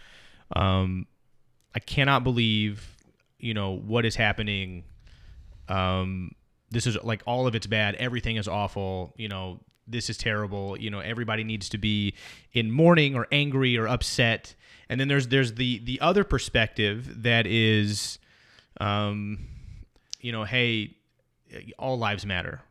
um 0.56 1.06
I 1.74 1.80
cannot 1.80 2.24
believe, 2.24 2.97
you 3.39 3.54
know, 3.54 3.71
what 3.71 4.06
is 4.06 4.15
happening. 4.15 4.84
Um 5.69 6.32
this 6.69 6.88
is 6.88 6.97
like 7.04 7.21
all 7.26 7.47
of 7.47 7.56
it's 7.56 7.67
bad, 7.67 7.95
everything 7.95 8.38
is 8.38 8.47
awful, 8.47 9.13
you 9.17 9.28
know, 9.28 9.60
this 9.88 10.10
is 10.10 10.17
terrible, 10.17 10.80
you 10.80 10.89
know, 10.89 11.00
everybody 11.00 11.43
needs 11.43 11.69
to 11.69 11.78
be 11.78 12.13
in 12.54 12.71
mourning 12.71 13.15
or 13.15 13.28
angry 13.32 13.78
or 13.78 13.88
upset. 13.88 14.56
And 14.89 15.00
then 15.00 15.08
there's 15.08 15.28
there's 15.28 15.54
the 15.54 15.80
the 15.80 16.00
other 16.02 16.24
perspective 16.24 17.24
that 17.24 17.45
is 17.45 18.19
um 18.80 19.47
you 20.21 20.32
know, 20.32 20.43
hey, 20.43 20.95
all 21.78 21.97
lives 21.97 22.26
matter, 22.26 22.62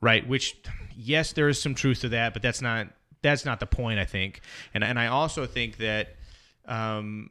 right? 0.00 0.26
Which, 0.26 0.56
yes, 0.96 1.32
there 1.32 1.48
is 1.48 1.60
some 1.60 1.74
truth 1.74 2.00
to 2.00 2.08
that, 2.10 2.32
but 2.32 2.42
that's 2.42 2.62
not 2.62 2.88
that's 3.22 3.44
not 3.44 3.60
the 3.60 3.66
point. 3.66 3.98
I 3.98 4.04
think, 4.04 4.40
and 4.74 4.84
and 4.84 4.98
I 4.98 5.08
also 5.08 5.46
think 5.46 5.78
that, 5.78 6.16
um, 6.66 7.30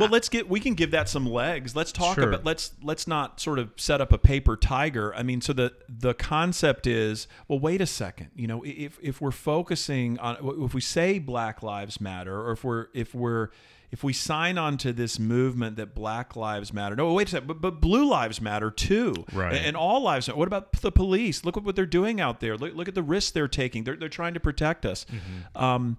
well, 0.00 0.08
let's 0.10 0.28
get 0.28 0.48
we 0.48 0.60
can 0.60 0.74
give 0.74 0.90
that 0.90 1.08
some 1.08 1.24
legs. 1.26 1.74
Let's 1.74 1.92
talk 1.92 2.16
Sure. 2.16 2.28
about 2.28 2.44
let's 2.44 2.72
let's 2.82 3.06
not 3.06 3.40
sort 3.40 3.58
of 3.58 3.70
set 3.76 4.00
up 4.00 4.12
a 4.12 4.18
paper 4.18 4.56
tiger. 4.56 5.14
I 5.14 5.22
mean, 5.22 5.40
so 5.40 5.52
the 5.52 5.72
the 5.88 6.12
concept 6.12 6.86
is, 6.86 7.26
well, 7.48 7.58
wait 7.58 7.80
a 7.80 7.86
second. 7.86 8.30
You 8.34 8.48
know, 8.48 8.62
if 8.64 8.98
if 9.00 9.20
we're 9.20 9.30
focusing 9.30 10.18
on 10.18 10.36
if 10.64 10.74
we 10.74 10.80
say 10.80 11.18
Black 11.18 11.62
Lives 11.62 12.00
Matter, 12.00 12.38
or 12.38 12.52
if 12.52 12.64
we're 12.64 12.86
if 12.94 13.14
we're 13.14 13.48
if 13.96 14.04
we 14.04 14.12
sign 14.12 14.58
on 14.58 14.76
to 14.76 14.92
this 14.92 15.18
movement 15.18 15.76
that 15.76 15.94
Black 15.94 16.36
Lives 16.36 16.70
Matter, 16.70 16.94
no, 16.94 17.10
wait 17.14 17.28
a 17.28 17.30
second, 17.30 17.46
but, 17.46 17.62
but 17.62 17.80
Blue 17.80 18.04
Lives 18.06 18.42
Matter 18.42 18.70
too, 18.70 19.14
Right. 19.32 19.54
And, 19.54 19.68
and 19.68 19.76
all 19.76 20.02
lives. 20.02 20.28
matter. 20.28 20.38
What 20.38 20.48
about 20.48 20.70
the 20.82 20.92
police? 20.92 21.46
Look 21.46 21.56
at 21.56 21.62
what 21.62 21.76
they're 21.76 21.86
doing 21.86 22.20
out 22.20 22.40
there. 22.40 22.58
Look, 22.58 22.74
look 22.74 22.88
at 22.88 22.94
the 22.94 23.02
risks 23.02 23.30
they're 23.30 23.48
taking. 23.48 23.84
They're 23.84 23.96
they're 23.96 24.10
trying 24.10 24.34
to 24.34 24.40
protect 24.40 24.84
us. 24.84 25.06
Um, 25.54 25.96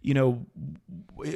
you 0.00 0.14
know, 0.14 0.46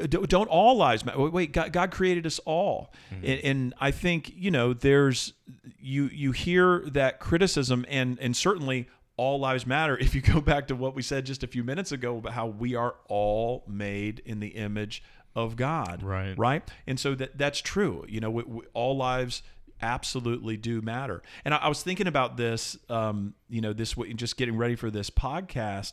don't 0.08 0.48
all 0.48 0.76
lives 0.78 1.04
matter? 1.04 1.18
Wait, 1.28 1.52
God, 1.52 1.72
God 1.72 1.90
created 1.90 2.24
us 2.26 2.38
all, 2.46 2.92
and, 3.10 3.40
and 3.40 3.74
I 3.78 3.90
think 3.90 4.32
you 4.34 4.50
know 4.50 4.72
there's 4.72 5.34
you 5.78 6.04
you 6.06 6.32
hear 6.32 6.84
that 6.92 7.20
criticism, 7.20 7.84
and 7.88 8.18
and 8.18 8.34
certainly 8.34 8.88
all 9.18 9.38
lives 9.38 9.66
matter. 9.66 9.98
If 10.00 10.14
you 10.14 10.20
go 10.22 10.40
back 10.40 10.68
to 10.68 10.74
what 10.76 10.94
we 10.94 11.02
said 11.02 11.26
just 11.26 11.42
a 11.42 11.46
few 11.46 11.64
minutes 11.64 11.92
ago 11.92 12.16
about 12.18 12.32
how 12.32 12.46
we 12.46 12.74
are 12.74 12.94
all 13.08 13.64
made 13.68 14.22
in 14.24 14.40
the 14.40 14.48
image 14.48 15.02
of 15.38 15.56
God, 15.56 16.02
Right. 16.02 16.36
Right, 16.36 16.68
and 16.86 16.98
so 16.98 17.14
that 17.14 17.38
that's 17.38 17.60
true. 17.60 18.04
You 18.08 18.20
know, 18.20 18.30
we, 18.30 18.42
we, 18.42 18.62
all 18.74 18.96
lives 18.96 19.42
absolutely 19.80 20.56
do 20.56 20.82
matter. 20.82 21.22
And 21.44 21.54
I, 21.54 21.58
I 21.58 21.68
was 21.68 21.82
thinking 21.82 22.08
about 22.08 22.36
this, 22.36 22.76
um, 22.90 23.34
you 23.48 23.60
know, 23.60 23.72
this 23.72 23.96
just 24.16 24.36
getting 24.36 24.56
ready 24.56 24.74
for 24.74 24.90
this 24.90 25.10
podcast, 25.10 25.92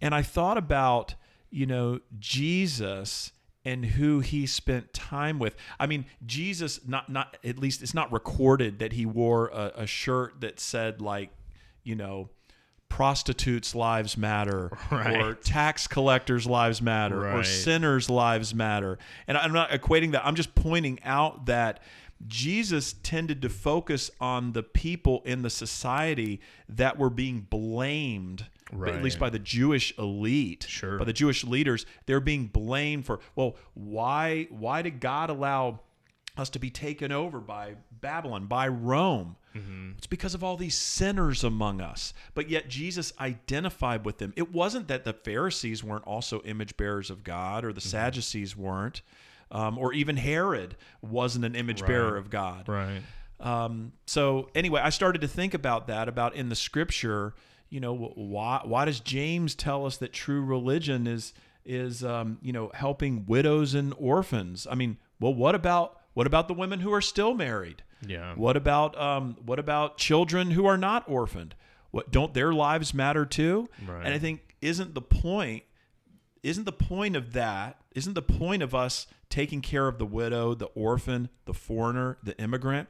and 0.00 0.14
I 0.14 0.22
thought 0.22 0.56
about, 0.56 1.16
you 1.50 1.66
know, 1.66 2.00
Jesus 2.18 3.32
and 3.64 3.84
who 3.84 4.20
he 4.20 4.46
spent 4.46 4.92
time 4.94 5.38
with. 5.38 5.56
I 5.78 5.86
mean, 5.86 6.06
Jesus, 6.24 6.80
not 6.86 7.08
not 7.08 7.36
at 7.44 7.58
least 7.58 7.82
it's 7.82 7.94
not 7.94 8.12
recorded 8.12 8.78
that 8.78 8.92
he 8.92 9.04
wore 9.04 9.48
a, 9.48 9.72
a 9.78 9.86
shirt 9.86 10.40
that 10.40 10.60
said 10.60 11.00
like, 11.00 11.30
you 11.82 11.96
know. 11.96 12.30
Prostitutes' 12.90 13.74
lives 13.74 14.18
matter, 14.18 14.70
or 14.92 15.34
tax 15.34 15.86
collectors' 15.86 16.46
lives 16.46 16.82
matter, 16.82 17.26
or 17.30 17.42
sinners' 17.44 18.10
lives 18.10 18.54
matter. 18.54 18.98
And 19.26 19.38
I'm 19.38 19.54
not 19.54 19.70
equating 19.70 20.12
that. 20.12 20.26
I'm 20.26 20.34
just 20.34 20.54
pointing 20.54 20.98
out 21.02 21.46
that 21.46 21.80
Jesus 22.26 22.94
tended 23.02 23.40
to 23.40 23.48
focus 23.48 24.10
on 24.20 24.52
the 24.52 24.62
people 24.62 25.22
in 25.24 25.40
the 25.40 25.48
society 25.48 26.40
that 26.68 26.98
were 26.98 27.08
being 27.08 27.46
blamed, 27.48 28.44
but 28.70 28.90
at 28.90 29.02
least 29.02 29.18
by 29.18 29.30
the 29.30 29.38
Jewish 29.38 29.96
elite, 29.98 30.66
Sure. 30.68 30.98
by 30.98 31.04
the 31.06 31.14
Jewish 31.14 31.44
leaders. 31.44 31.86
They're 32.04 32.20
being 32.20 32.48
blamed 32.48 33.06
for, 33.06 33.20
well, 33.36 33.56
why 33.72 34.48
why 34.50 34.82
did 34.82 35.00
God 35.00 35.30
allow 35.30 35.80
us 36.36 36.50
to 36.50 36.58
be 36.58 36.70
taken 36.70 37.12
over 37.12 37.40
by 37.40 37.74
Babylon, 38.00 38.46
by 38.46 38.68
Rome? 38.68 39.36
It's 39.98 40.06
because 40.06 40.34
of 40.34 40.44
all 40.44 40.56
these 40.56 40.76
sinners 40.76 41.42
among 41.42 41.80
us. 41.80 42.14
But 42.34 42.48
yet 42.48 42.68
Jesus 42.68 43.12
identified 43.20 44.04
with 44.04 44.18
them. 44.18 44.32
It 44.36 44.52
wasn't 44.52 44.86
that 44.88 45.04
the 45.04 45.12
Pharisees 45.12 45.82
weren't 45.82 46.04
also 46.06 46.40
image 46.42 46.76
bearers 46.76 47.10
of 47.10 47.24
God 47.24 47.64
or 47.64 47.72
the 47.72 47.80
Sadducees 47.80 48.56
weren't. 48.56 49.02
Um, 49.50 49.76
or 49.76 49.92
even 49.92 50.16
Herod 50.16 50.76
wasn't 51.02 51.44
an 51.44 51.56
image 51.56 51.80
bearer 51.88 52.16
of 52.16 52.30
God. 52.30 52.68
right, 52.68 53.02
Um, 53.40 53.92
so 54.06 54.48
anyway, 54.54 54.80
I 54.80 54.90
started 54.90 55.20
to 55.22 55.28
think 55.28 55.54
about 55.54 55.88
that 55.88 56.08
about 56.08 56.36
in 56.36 56.48
the 56.50 56.54
scripture. 56.54 57.34
You 57.68 57.80
know, 57.80 57.92
why 57.94 58.60
why 58.64 58.84
does 58.84 59.00
James 59.00 59.56
tell 59.56 59.86
us 59.86 59.96
that 59.96 60.12
true 60.12 60.44
religion 60.44 61.08
is 61.08 61.32
is 61.64 62.04
um, 62.04 62.38
you 62.42 62.52
know 62.52 62.70
helping 62.74 63.26
widows 63.26 63.74
and 63.74 63.92
orphans? 63.98 64.68
I 64.70 64.76
mean, 64.76 64.98
well, 65.18 65.34
what 65.34 65.56
about 65.56 65.99
what 66.14 66.26
about 66.26 66.48
the 66.48 66.54
women 66.54 66.80
who 66.80 66.92
are 66.92 67.00
still 67.00 67.34
married? 67.34 67.82
yeah, 68.06 68.34
What 68.34 68.56
about 68.56 68.98
um, 68.98 69.36
what 69.44 69.58
about 69.58 69.98
children 69.98 70.52
who 70.52 70.66
are 70.66 70.78
not 70.78 71.04
orphaned? 71.08 71.54
What 71.90 72.10
don't 72.10 72.32
their 72.34 72.52
lives 72.52 72.94
matter 72.94 73.26
too? 73.26 73.68
Right. 73.86 74.04
And 74.04 74.14
I 74.14 74.18
think 74.18 74.56
isn't 74.62 74.94
the 74.94 75.02
point 75.02 75.64
isn't 76.42 76.64
the 76.64 76.72
point 76.72 77.16
of 77.16 77.32
that 77.34 77.76
isn't 77.94 78.14
the 78.14 78.22
point 78.22 78.62
of 78.62 78.74
us 78.74 79.06
taking 79.28 79.60
care 79.60 79.86
of 79.88 79.98
the 79.98 80.06
widow, 80.06 80.54
the 80.54 80.66
orphan, 80.66 81.28
the 81.44 81.52
foreigner, 81.54 82.18
the 82.22 82.38
immigrant 82.40 82.88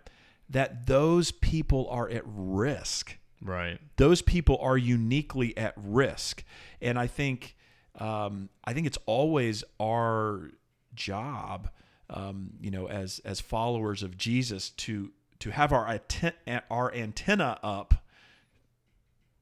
that 0.48 0.86
those 0.86 1.30
people 1.32 1.88
are 1.90 2.08
at 2.10 2.22
risk. 2.26 3.16
right, 3.42 3.78
Those 3.96 4.20
people 4.22 4.58
are 4.60 4.76
uniquely 4.76 5.56
at 5.56 5.74
risk, 5.76 6.44
and 6.80 6.98
I 6.98 7.06
think 7.06 7.56
um, 7.98 8.48
I 8.64 8.72
think 8.72 8.86
it's 8.86 8.98
always 9.06 9.64
our 9.80 10.50
job, 10.94 11.70
um, 12.10 12.50
you 12.60 12.70
know, 12.70 12.86
as 12.88 13.20
as 13.24 13.40
followers 13.40 14.02
of 14.02 14.16
Jesus, 14.18 14.70
to 14.70 15.10
to 15.38 15.50
have 15.50 15.72
our 15.72 15.88
atten- 15.88 16.62
our 16.70 16.92
antenna 16.94 17.58
up 17.62 17.94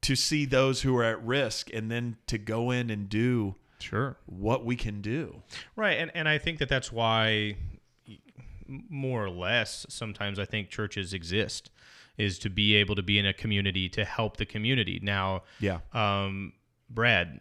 to 0.02 0.14
see 0.14 0.44
those 0.44 0.83
who 0.83 0.96
are 0.96 1.04
at 1.04 1.22
risk, 1.24 1.70
and 1.74 1.90
then 1.90 2.16
to 2.26 2.38
go 2.38 2.70
in 2.70 2.88
and 2.90 3.09
do 3.09 3.57
sure. 3.81 4.16
what 4.26 4.64
we 4.64 4.76
can 4.76 5.00
do. 5.00 5.42
Right, 5.74 5.98
and 5.98 6.11
and 6.14 6.28
I 6.28 6.38
think 6.38 6.59
that 6.61 6.68
that's 6.68 6.92
why, 6.92 7.57
more 8.66 9.24
or 9.24 9.31
less, 9.31 9.87
sometimes 9.88 10.38
I 10.38 10.44
think 10.44 10.68
churches 10.68 11.12
exist, 11.12 11.70
is 12.16 12.38
to 12.40 12.50
be 12.50 12.74
able 12.76 12.94
to 12.94 13.02
be 13.02 13.18
in 13.18 13.26
a 13.26 13.33
community 13.33 13.88
to 13.90 14.04
help 14.04 14.37
the 14.37 14.46
community. 14.46 15.00
Now, 15.02 15.42
Yeah. 15.61 15.81
um, 15.92 16.52
Brad, 16.90 17.40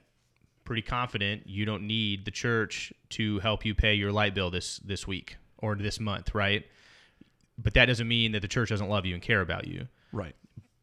pretty 0.67 0.81
confident 0.81 1.47
you 1.47 1.63
don't 1.65 1.87
need 1.87 2.25
the 2.25 2.31
church 2.31 2.91
to 3.09 3.39
help 3.39 3.65
you 3.65 3.73
pay 3.73 3.93
your 3.95 4.11
light 4.11 4.35
bill 4.35 4.51
this 4.51 4.77
this 4.79 5.07
week 5.07 5.37
or 5.59 5.75
this 5.75 5.97
month, 5.99 6.35
right? 6.35 6.65
But 7.57 7.73
that 7.75 7.85
doesn't 7.85 8.07
mean 8.07 8.33
that 8.33 8.41
the 8.41 8.47
church 8.49 8.69
doesn't 8.69 8.89
love 8.89 9.05
you 9.05 9.13
and 9.13 9.23
care 9.23 9.41
about 9.41 9.65
you 9.65 9.87
Right. 10.11 10.35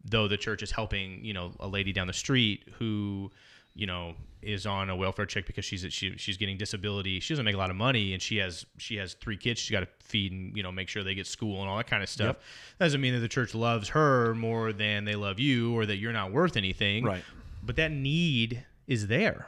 though 0.04 0.26
the 0.26 0.36
church 0.38 0.62
is 0.62 0.70
helping, 0.70 1.24
you 1.24 1.32
know, 1.34 1.52
a 1.60 1.68
lady 1.68 1.92
down 1.92 2.06
the 2.06 2.12
street 2.14 2.66
who, 2.78 3.30
you 3.74 3.86
know, 3.86 4.14
is 4.42 4.66
on 4.66 4.88
a 4.90 4.96
welfare 4.96 5.26
check 5.26 5.44
because 5.46 5.64
she's 5.66 5.84
she, 5.90 6.16
she's 6.16 6.36
getting 6.38 6.56
disability. 6.56 7.20
She 7.20 7.32
doesn't 7.34 7.44
make 7.44 7.54
a 7.54 7.58
lot 7.58 7.70
of 7.70 7.76
money, 7.76 8.12
and 8.14 8.20
she 8.22 8.36
has 8.38 8.64
she 8.78 8.96
has 8.96 9.14
three 9.14 9.36
kids. 9.36 9.60
She's 9.60 9.70
got 9.70 9.80
to 9.80 9.88
feed 10.00 10.32
and 10.32 10.56
you 10.56 10.62
know 10.62 10.72
make 10.72 10.88
sure 10.88 11.04
they 11.04 11.14
get 11.14 11.26
school 11.26 11.60
and 11.60 11.68
all 11.70 11.76
that 11.76 11.86
kind 11.86 12.02
of 12.02 12.08
stuff. 12.08 12.36
That 12.78 12.86
doesn't 12.86 13.00
mean 13.00 13.14
that 13.14 13.20
the 13.20 13.28
church 13.28 13.54
loves 13.54 13.88
her 13.90 14.34
more 14.34 14.72
than 14.72 15.04
they 15.04 15.14
love 15.14 15.38
you, 15.40 15.74
or 15.76 15.84
that 15.86 15.96
you're 15.96 16.12
not 16.12 16.32
worth 16.32 16.56
anything. 16.56 17.04
Right. 17.04 17.24
But 17.62 17.76
that 17.76 17.90
need 17.92 18.64
is 18.86 19.06
there. 19.06 19.46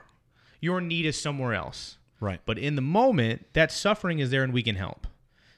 Your 0.60 0.80
need 0.80 1.06
is 1.06 1.20
somewhere 1.20 1.54
else. 1.54 1.98
Right. 2.20 2.40
But 2.46 2.58
in 2.58 2.76
the 2.76 2.82
moment, 2.82 3.46
that 3.52 3.70
suffering 3.70 4.18
is 4.20 4.30
there, 4.30 4.42
and 4.42 4.52
we 4.52 4.62
can 4.62 4.76
help. 4.76 5.06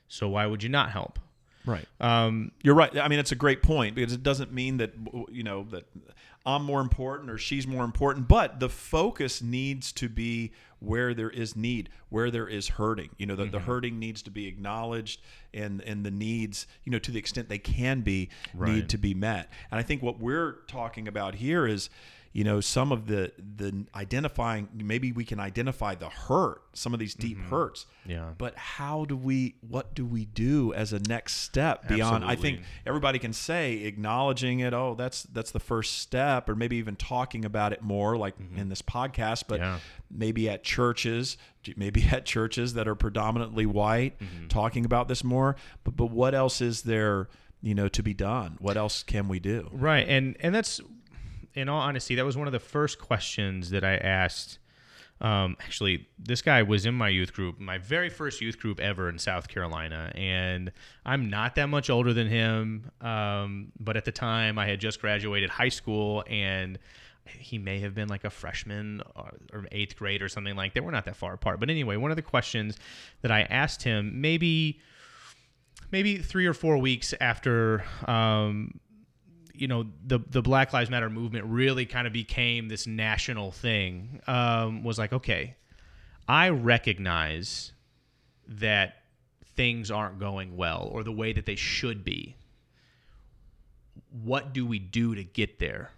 So 0.09 0.29
why 0.29 0.47
would 0.47 0.63
you 0.63 0.69
not 0.69 0.91
help? 0.91 1.19
Right. 1.65 1.87
Um, 2.01 2.53
You're 2.63 2.75
right. 2.75 2.97
I 2.97 3.09
mean, 3.09 3.19
it's 3.19 3.33
a 3.33 3.37
great 3.37 3.63
point 3.63 3.95
because 3.95 4.13
it 4.13 4.23
doesn't 4.23 4.53
mean 4.53 4.79
that 4.79 4.95
you 5.31 5.43
know 5.43 5.65
that 5.71 5.85
I'm 6.47 6.65
more 6.65 6.81
important 6.81 7.31
or 7.31 7.37
she's 7.37 7.67
more 7.67 7.85
important, 7.85 8.27
but 8.27 8.59
the 8.59 8.71
focus 8.71 9.43
needs 9.43 9.93
to 9.93 10.09
be 10.09 10.53
where 10.81 11.13
there 11.13 11.29
is 11.29 11.55
need, 11.57 11.91
where 12.09 12.31
there 12.31 12.49
is 12.49 12.69
hurting. 12.69 13.11
You 13.19 13.27
know, 13.27 13.37
the, 13.37 13.47
the 13.47 13.59
hurting 13.59 13.99
needs 13.99 14.23
to 14.23 14.31
be 14.31 14.47
acknowledged, 14.47 15.21
and 15.53 15.83
and 15.83 16.07
the 16.07 16.11
needs, 16.11 16.67
you 16.85 16.93
know, 16.93 16.99
to 17.01 17.11
the 17.11 17.19
extent 17.19 17.49
they 17.51 17.59
can 17.59 18.01
be, 18.01 18.31
Right. 18.55 18.73
need 18.73 18.89
to 18.91 18.99
be 18.99 19.13
met. 19.13 19.51
And 19.71 19.79
I 19.79 19.83
think 19.83 20.03
what 20.03 20.19
we're 20.19 20.61
talking 20.69 21.07
about 21.07 21.35
here 21.35 21.67
is 21.67 21.91
you 22.33 22.45
know 22.45 22.61
some 22.61 22.93
of 22.93 23.07
the 23.07 23.33
the 23.57 23.85
identifying 23.95 24.69
maybe 24.75 25.13
we 25.13 25.25
can 25.25 25.41
identify 25.41 25.95
the 25.95 26.09
hurt 26.09 26.63
some 26.75 26.95
of 26.95 27.01
these 27.01 27.15
deep 27.15 27.39
mm-hmm. 27.39 27.51
hurts. 27.51 27.87
Yeah. 28.07 28.31
but 28.39 28.57
how 28.57 29.05
do 29.05 29.17
we 29.17 29.57
what 29.69 29.95
do 29.95 30.07
we 30.07 30.25
do 30.25 30.73
as 30.73 30.93
a 30.93 30.99
next 31.01 31.35
step 31.35 31.89
beyond 31.89 32.25
i 32.25 32.37
think 32.37 32.61
everybody 32.87 33.19
can 33.19 33.33
say 33.33 33.85
acknowledging 33.85 34.61
it 34.61 34.73
oh 34.73 34.95
that's 34.97 35.25
that's 35.25 35.51
the 35.51 35.61
first 35.61 35.99
step 35.99 36.49
or 36.49 36.55
maybe 36.55 36.77
even 36.77 36.97
talking 36.97 37.45
about 37.45 37.73
it 37.73 37.83
more 37.83 38.17
like 38.17 38.39
mm-hmm. 38.39 38.59
in 38.59 38.69
this 38.69 38.83
podcast 38.83 39.45
but 39.47 39.61
Yeah. 39.61 39.81
maybe 40.11 40.49
at 40.49 40.65
churches 40.65 41.37
maybe 41.77 42.05
at 42.11 42.25
churches 42.25 42.75
that 42.75 42.89
are 42.89 42.95
predominantly 42.95 43.67
white 43.67 44.19
mm-hmm. 44.19 44.49
talking 44.49 44.85
about 44.85 45.09
this 45.09 45.25
more. 45.25 45.57
But 45.85 45.97
but 45.97 46.11
what 46.11 46.35
else 46.35 46.61
is 46.61 46.83
there 46.83 47.29
you 47.61 47.75
know 47.75 47.89
to 47.89 48.03
be 48.03 48.15
done? 48.15 48.57
What 48.61 48.77
else 48.77 49.03
can 49.03 49.29
we 49.29 49.39
do? 49.39 49.69
Right, 49.73 50.09
and 50.09 50.37
and 50.41 50.55
that's 50.55 50.81
in 51.59 51.69
all 51.69 51.81
honesty, 51.81 52.15
that 52.15 52.25
was 52.25 52.37
one 52.37 52.47
of 52.47 52.53
the 52.53 52.61
first 52.61 52.99
questions 52.99 53.71
that 53.71 53.85
I 53.85 53.97
asked. 53.97 54.59
Um, 55.21 55.57
actually, 55.61 56.07
this 56.17 56.41
guy 56.43 56.63
was 56.63 56.87
in 56.87 56.95
my 56.95 57.09
youth 57.09 57.33
group, 57.33 57.59
my 57.59 57.79
very 57.79 58.09
first 58.09 58.41
youth 58.41 58.61
group 58.61 58.79
ever 58.79 59.09
in 59.09 59.19
South 59.19 59.49
Carolina, 59.49 60.13
and 60.15 60.71
I'm 61.05 61.29
not 61.29 61.57
that 61.57 61.67
much 61.67 61.91
older 61.91 62.13
than 62.13 62.29
him. 62.29 62.91
Um, 63.01 63.73
but 63.81 63.97
at 63.97 64.05
the 64.05 64.13
time, 64.13 64.59
I 64.59 64.67
had 64.67 64.79
just 64.79 65.01
graduated 65.01 65.51
high 65.51 65.71
school, 65.71 66.23
and 66.29 66.79
he 67.27 67.59
may 67.59 67.81
have 67.81 67.95
been 67.95 68.09
like 68.09 68.23
a 68.23 68.31
freshman 68.31 69.03
or, 69.17 69.35
or 69.53 69.67
eighth 69.73 69.97
grade 69.97 70.23
or 70.23 70.29
something 70.29 70.55
like 70.55 70.75
that. 70.75 70.85
We're 70.85 70.93
not 70.93 71.07
that 71.07 71.17
far 71.17 71.35
apart, 71.35 71.59
but 71.59 71.69
anyway, 71.69 71.97
one 71.97 72.13
of 72.13 72.17
the 72.17 72.23
questions 72.23 72.77
that 73.23 73.33
I 73.33 73.43
asked 73.43 73.83
him, 73.83 74.21
maybe 74.21 74.81
maybe 75.91 76.19
three 76.19 76.47
or 76.47 76.55
four 76.55 76.79
weeks 76.79 77.13
after 77.21 77.85
um, 78.07 78.79
you 79.59 79.69
know 79.69 79.87
the 80.07 80.21
the 80.31 80.43
Black 80.43 80.73
Lives 80.73 80.91
Matter 80.91 81.11
movement 81.11 81.45
really 81.47 81.87
kind 81.87 82.07
of 82.07 82.13
became 82.13 82.69
this 82.69 82.87
national 82.87 83.53
thing 83.53 84.21
um, 84.27 84.85
was 84.85 84.99
like 84.99 85.13
okay 85.13 85.57
I 86.29 86.51
recognize 86.51 87.73
that 88.47 88.97
things 89.57 89.91
aren't 89.91 90.19
going 90.19 90.57
well 90.57 90.89
or 90.93 91.03
the 91.03 91.13
way 91.13 91.33
that 91.33 91.47
they 91.47 91.57
should 91.57 92.05
be. 92.05 92.37
What 94.23 94.53
do 94.53 94.67
we 94.67 94.79
do 94.79 95.15
to 95.15 95.25
get 95.25 95.59
there? 95.59 95.91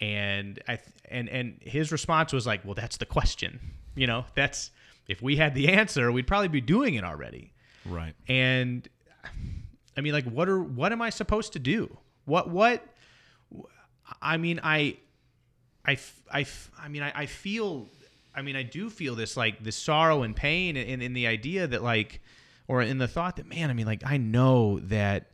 And 0.00 0.60
I 0.66 0.76
th- 0.76 0.88
and 1.06 1.28
and 1.28 1.58
his 1.62 1.92
response 1.92 2.32
was 2.32 2.46
like 2.46 2.64
well 2.64 2.74
that's 2.74 2.96
the 2.96 3.06
question. 3.06 3.60
You 3.94 4.06
know 4.06 4.24
that's 4.34 4.70
if 5.08 5.22
we 5.22 5.36
had 5.36 5.54
the 5.54 5.68
answer 5.68 6.10
we'd 6.12 6.26
probably 6.26 6.48
be 6.48 6.60
doing 6.60 6.94
it 6.94 7.04
already. 7.04 7.52
Right. 7.86 8.14
And 8.28 8.88
i 9.96 10.00
mean 10.00 10.12
like 10.12 10.24
what 10.24 10.48
are 10.48 10.62
what 10.62 10.92
am 10.92 11.02
i 11.02 11.10
supposed 11.10 11.52
to 11.52 11.58
do 11.58 11.98
what 12.30 12.48
what 12.48 12.82
i 14.22 14.36
mean 14.36 14.60
i 14.62 14.96
i 15.84 15.98
i, 16.32 16.46
I 16.80 16.88
mean 16.88 17.02
I, 17.02 17.12
I 17.22 17.26
feel 17.26 17.86
i 18.34 18.42
mean 18.42 18.56
i 18.56 18.62
do 18.62 18.88
feel 18.88 19.14
this 19.16 19.36
like 19.36 19.62
this 19.62 19.76
sorrow 19.76 20.22
and 20.22 20.34
pain 20.34 20.76
in, 20.76 21.02
in 21.02 21.12
the 21.12 21.26
idea 21.26 21.66
that 21.66 21.82
like 21.82 22.20
or 22.68 22.82
in 22.82 22.98
the 22.98 23.08
thought 23.08 23.36
that 23.36 23.46
man 23.46 23.68
i 23.70 23.72
mean 23.72 23.86
like 23.86 24.02
i 24.06 24.16
know 24.16 24.78
that 24.84 25.30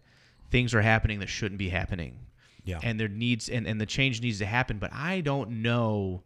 things 0.50 0.74
are 0.74 0.82
happening 0.82 1.18
that 1.20 1.28
shouldn't 1.28 1.58
be 1.58 1.68
happening 1.68 2.18
Yeah. 2.64 2.80
and 2.82 2.98
there 2.98 3.08
needs 3.08 3.48
and, 3.48 3.66
and 3.66 3.80
the 3.80 3.86
change 3.86 4.22
needs 4.22 4.38
to 4.38 4.46
happen 4.46 4.78
but 4.78 4.90
i 4.92 5.20
don't 5.20 5.50
know 5.62 6.22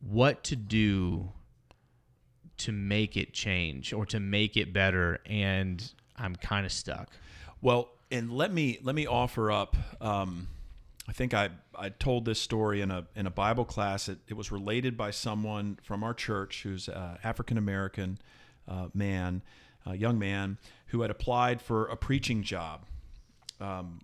what 0.00 0.44
to 0.44 0.56
do 0.56 1.30
to 2.58 2.70
make 2.72 3.16
it 3.16 3.32
change 3.32 3.92
or 3.92 4.06
to 4.06 4.20
make 4.20 4.56
it 4.56 4.72
better 4.72 5.18
and 5.26 5.92
i'm 6.16 6.36
kind 6.36 6.64
of 6.64 6.72
stuck 6.72 7.08
Well, 7.62 7.88
and 8.10 8.32
let 8.32 8.52
me 8.52 8.78
let 8.82 8.94
me 8.94 9.06
offer 9.06 9.50
up. 9.50 9.76
Um, 10.00 10.48
I 11.08 11.12
think 11.12 11.34
I 11.34 11.50
I 11.74 11.90
told 11.90 12.24
this 12.24 12.40
story 12.40 12.80
in 12.80 12.90
a 12.90 13.06
in 13.14 13.26
a 13.26 13.30
Bible 13.30 13.64
class. 13.64 14.08
It, 14.08 14.18
it 14.28 14.34
was 14.34 14.50
related 14.50 14.96
by 14.96 15.10
someone 15.10 15.78
from 15.82 16.02
our 16.02 16.14
church 16.14 16.62
who's 16.62 16.88
African 16.88 17.58
American 17.58 18.18
uh, 18.66 18.88
man, 18.94 19.42
a 19.86 19.96
young 19.96 20.18
man 20.18 20.58
who 20.86 21.02
had 21.02 21.10
applied 21.10 21.60
for 21.60 21.86
a 21.86 21.96
preaching 21.96 22.42
job. 22.42 22.86
Um, 23.60 24.00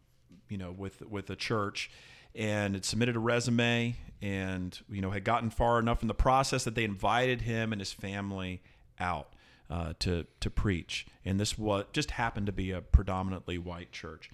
you 0.48 0.58
know, 0.58 0.72
with 0.72 1.02
with 1.02 1.30
a 1.30 1.36
church, 1.36 1.90
and 2.34 2.74
had 2.74 2.84
submitted 2.84 3.16
a 3.16 3.20
resume, 3.20 3.96
and 4.20 4.78
you 4.90 5.00
know 5.00 5.10
had 5.10 5.24
gotten 5.24 5.50
far 5.50 5.78
enough 5.78 6.02
in 6.02 6.08
the 6.08 6.14
process 6.14 6.64
that 6.64 6.74
they 6.74 6.84
invited 6.84 7.42
him 7.42 7.72
and 7.72 7.80
his 7.80 7.92
family 7.92 8.62
out 8.98 9.32
uh, 9.70 9.94
to 10.00 10.26
to 10.40 10.50
preach. 10.50 11.06
And 11.24 11.38
this 11.38 11.56
what 11.56 11.92
just 11.92 12.12
happened 12.12 12.46
to 12.46 12.52
be 12.52 12.70
a 12.70 12.80
predominantly 12.80 13.59
white 13.59 13.92
church, 13.92 14.30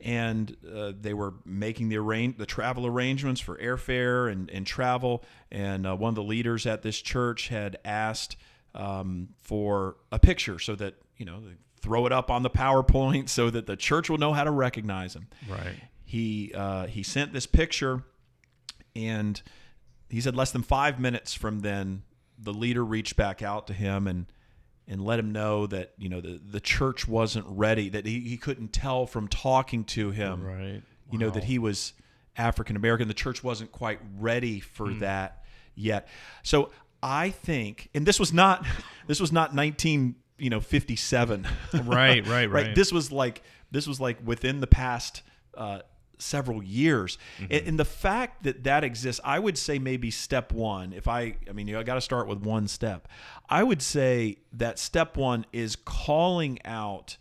and 0.00 0.56
uh, 0.74 0.92
they 0.98 1.14
were 1.14 1.34
making 1.44 1.88
the 1.88 1.98
arrange 1.98 2.38
the 2.38 2.46
travel 2.46 2.86
arrangements 2.86 3.40
for 3.40 3.56
airfare 3.58 4.30
and 4.30 4.50
and 4.50 4.66
travel. 4.66 5.24
And 5.50 5.86
uh, 5.86 5.96
one 5.96 6.10
of 6.10 6.14
the 6.14 6.22
leaders 6.22 6.66
at 6.66 6.82
this 6.82 7.00
church 7.00 7.48
had 7.48 7.78
asked 7.84 8.36
um, 8.74 9.28
for 9.42 9.96
a 10.10 10.18
picture 10.18 10.58
so 10.58 10.74
that 10.76 10.94
you 11.16 11.26
know 11.26 11.40
they 11.40 11.54
throw 11.80 12.06
it 12.06 12.12
up 12.12 12.30
on 12.30 12.42
the 12.42 12.50
PowerPoint 12.50 13.28
so 13.28 13.50
that 13.50 13.66
the 13.66 13.76
church 13.76 14.10
will 14.10 14.18
know 14.18 14.32
how 14.32 14.44
to 14.44 14.50
recognize 14.50 15.14
him 15.14 15.28
right 15.48 15.76
he 16.08 16.54
uh, 16.54 16.86
he 16.86 17.02
sent 17.02 17.34
this 17.34 17.44
picture, 17.44 18.02
and 18.96 19.42
he 20.08 20.22
said 20.22 20.34
less 20.34 20.52
than 20.52 20.62
five 20.62 20.98
minutes 20.98 21.34
from 21.34 21.60
then, 21.60 22.02
the 22.38 22.54
leader 22.54 22.82
reached 22.82 23.14
back 23.14 23.42
out 23.42 23.66
to 23.66 23.74
him 23.74 24.06
and 24.06 24.24
and 24.88 25.04
let 25.04 25.18
him 25.18 25.30
know 25.32 25.66
that 25.66 25.92
you 25.98 26.08
know 26.08 26.20
the 26.20 26.40
the 26.50 26.60
church 26.60 27.06
wasn't 27.06 27.46
ready, 27.48 27.88
that 27.90 28.06
he, 28.06 28.20
he 28.20 28.36
couldn't 28.36 28.72
tell 28.72 29.06
from 29.06 29.28
talking 29.28 29.84
to 29.84 30.10
him, 30.10 30.42
right 30.44 30.82
you 31.10 31.18
know 31.18 31.30
that 31.30 31.44
he 31.44 31.58
was 31.58 31.92
African 32.36 32.76
American. 32.76 33.08
The 33.08 33.14
church 33.14 33.42
wasn't 33.42 33.72
quite 33.72 34.00
ready 34.18 34.60
for 34.60 34.92
that 34.94 35.44
yet. 35.74 36.08
So 36.42 36.70
I 37.02 37.30
think, 37.30 37.88
and 37.94 38.06
this 38.06 38.20
was 38.20 38.32
not 38.32 38.66
this 39.06 39.20
was 39.20 39.32
not 39.32 39.54
nineteen 39.54 40.16
you 40.38 40.50
know 40.50 40.60
fifty 40.60 40.96
seven. 40.96 41.46
Right, 41.72 42.26
right, 42.26 42.50
right. 42.50 42.74
This 42.74 42.92
was 42.92 43.10
like 43.12 43.42
this 43.70 43.86
was 43.86 44.00
like 44.00 44.18
within 44.24 44.60
the 44.60 44.66
past 44.66 45.22
uh, 45.56 45.80
several 46.18 46.62
years, 46.62 47.18
Mm-hmm. 47.38 47.52
and, 47.52 47.68
and 47.68 47.78
the 47.78 47.84
fact 47.84 48.42
that 48.42 48.64
that 48.64 48.84
exists, 48.84 49.20
I 49.24 49.38
would 49.38 49.56
say 49.56 49.78
maybe 49.78 50.10
step 50.10 50.52
one. 50.52 50.92
If 50.92 51.08
I, 51.08 51.36
I 51.48 51.52
mean, 51.52 51.68
you 51.68 51.78
I 51.78 51.82
got 51.82 51.94
to 51.94 52.00
start 52.00 52.28
with 52.28 52.38
one 52.38 52.68
step. 52.68 53.08
I 53.48 53.62
would 53.62 53.82
say 53.82 54.38
that 54.52 54.78
step 54.78 55.16
one 55.16 55.46
is 55.52 55.76
calling 55.76 56.58
out 56.64 57.16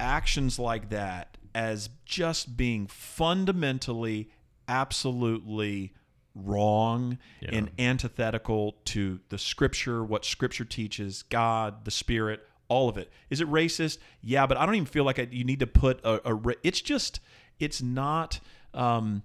actions 0.00 0.58
like 0.58 0.90
that 0.90 1.38
as 1.54 1.88
just 2.04 2.56
being 2.56 2.86
fundamentally, 2.86 4.28
absolutely 4.66 5.92
wrong 6.34 7.18
and 7.48 7.70
antithetical 7.78 8.74
to 8.84 9.20
the 9.28 9.38
scripture, 9.38 10.02
what 10.02 10.24
scripture 10.24 10.64
teaches, 10.64 11.22
God, 11.22 11.84
the 11.84 11.92
Spirit, 11.92 12.40
all 12.68 12.88
of 12.88 12.98
it. 12.98 13.10
Is 13.30 13.40
it 13.40 13.48
racist? 13.48 13.98
Yeah, 14.20 14.46
but 14.46 14.56
I 14.56 14.66
don't 14.66 14.74
even 14.74 14.86
feel 14.86 15.04
like 15.04 15.18
I, 15.20 15.28
you 15.30 15.44
need 15.44 15.60
to 15.60 15.66
put 15.68 16.00
a, 16.04 16.32
a. 16.32 16.40
It's 16.64 16.80
just, 16.80 17.20
it's 17.58 17.82
not. 17.82 18.40
Um, 18.72 19.22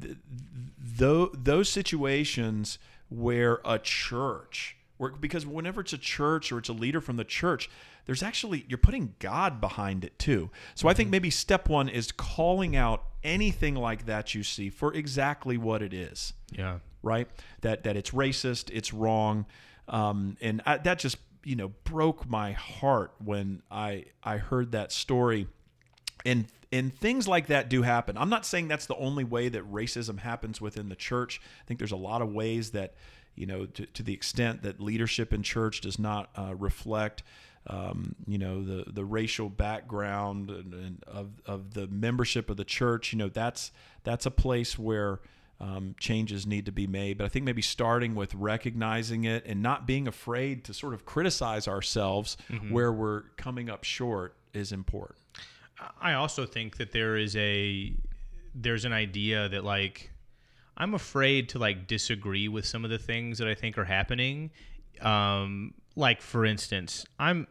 th- 0.00 0.16
th- 0.98 1.28
those 1.32 1.68
situations 1.68 2.78
where 3.08 3.60
a 3.64 3.78
church 3.78 4.76
where, 4.98 5.12
because 5.12 5.46
whenever 5.46 5.80
it's 5.80 5.92
a 5.92 5.98
church 5.98 6.52
or 6.52 6.58
it's 6.58 6.68
a 6.68 6.74
leader 6.74 7.00
from 7.00 7.16
the 7.16 7.24
church 7.24 7.70
there's 8.06 8.22
actually 8.22 8.64
you're 8.68 8.78
putting 8.78 9.14
god 9.18 9.60
behind 9.60 10.04
it 10.04 10.18
too. 10.18 10.50
So 10.74 10.88
i 10.88 10.94
think 10.94 11.10
maybe 11.10 11.30
step 11.30 11.68
one 11.68 11.88
is 11.88 12.12
calling 12.12 12.74
out 12.76 13.04
anything 13.22 13.74
like 13.74 14.06
that 14.06 14.34
you 14.34 14.42
see 14.42 14.70
for 14.70 14.94
exactly 14.94 15.56
what 15.56 15.82
it 15.82 15.92
is. 15.92 16.32
Yeah. 16.50 16.78
Right? 17.02 17.28
That 17.60 17.84
that 17.84 17.96
it's 17.96 18.10
racist 18.10 18.70
it's 18.70 18.92
wrong. 18.92 19.46
Um, 19.88 20.36
and 20.40 20.62
I, 20.66 20.78
that 20.78 20.98
just 20.98 21.18
you 21.44 21.56
know 21.56 21.68
broke 21.84 22.28
my 22.28 22.52
heart 22.52 23.12
when 23.24 23.62
i 23.70 24.04
i 24.22 24.36
heard 24.38 24.72
that 24.72 24.92
story. 24.92 25.46
And 26.26 26.46
and 26.70 26.94
things 26.94 27.26
like 27.26 27.46
that 27.46 27.68
do 27.68 27.82
happen. 27.82 28.18
I'm 28.18 28.28
not 28.28 28.44
saying 28.44 28.68
that's 28.68 28.86
the 28.86 28.96
only 28.96 29.24
way 29.24 29.48
that 29.48 29.70
racism 29.70 30.18
happens 30.18 30.60
within 30.60 30.88
the 30.88 30.96
church. 30.96 31.40
I 31.62 31.64
think 31.66 31.78
there's 31.78 31.92
a 31.92 31.96
lot 31.96 32.22
of 32.22 32.32
ways 32.32 32.70
that 32.72 32.94
you 33.34 33.46
know 33.46 33.66
to, 33.66 33.86
to 33.86 34.02
the 34.02 34.12
extent 34.12 34.62
that 34.62 34.80
leadership 34.80 35.32
in 35.32 35.42
church 35.42 35.80
does 35.80 35.98
not 35.98 36.30
uh, 36.36 36.54
reflect 36.54 37.22
um, 37.66 38.14
you 38.26 38.38
know 38.38 38.62
the 38.62 38.90
the 38.90 39.04
racial 39.04 39.48
background 39.48 40.50
and, 40.50 40.72
and 40.74 41.04
of 41.06 41.30
of 41.46 41.74
the 41.74 41.86
membership 41.88 42.50
of 42.50 42.56
the 42.56 42.64
church. 42.64 43.12
You 43.12 43.18
know 43.18 43.28
that's 43.28 43.72
that's 44.04 44.26
a 44.26 44.30
place 44.30 44.78
where 44.78 45.20
um, 45.60 45.94
changes 45.98 46.46
need 46.46 46.66
to 46.66 46.72
be 46.72 46.86
made. 46.86 47.18
But 47.18 47.24
I 47.24 47.28
think 47.28 47.44
maybe 47.44 47.62
starting 47.62 48.14
with 48.14 48.34
recognizing 48.34 49.24
it 49.24 49.44
and 49.46 49.62
not 49.62 49.86
being 49.86 50.06
afraid 50.06 50.64
to 50.64 50.74
sort 50.74 50.94
of 50.94 51.04
criticize 51.04 51.66
ourselves 51.66 52.36
where 52.70 52.92
we're 52.92 53.22
coming 53.36 53.68
up 53.68 53.84
short 53.84 54.36
is 54.54 54.72
important. 54.72 55.18
I 56.00 56.14
also 56.14 56.46
think 56.46 56.76
that 56.78 56.92
there 56.92 57.16
is 57.16 57.36
a 57.36 57.92
there's 58.54 58.84
an 58.84 58.92
idea 58.92 59.48
that 59.48 59.64
like 59.64 60.10
I'm 60.76 60.94
afraid 60.94 61.48
to 61.50 61.58
like 61.58 61.86
disagree 61.86 62.48
with 62.48 62.64
some 62.64 62.84
of 62.84 62.90
the 62.90 62.98
things 62.98 63.38
that 63.38 63.48
I 63.48 63.54
think 63.54 63.78
are 63.78 63.84
happening. 63.84 64.50
Um, 65.00 65.74
like 65.96 66.20
for 66.20 66.44
instance, 66.44 67.04
I'm 67.18 67.46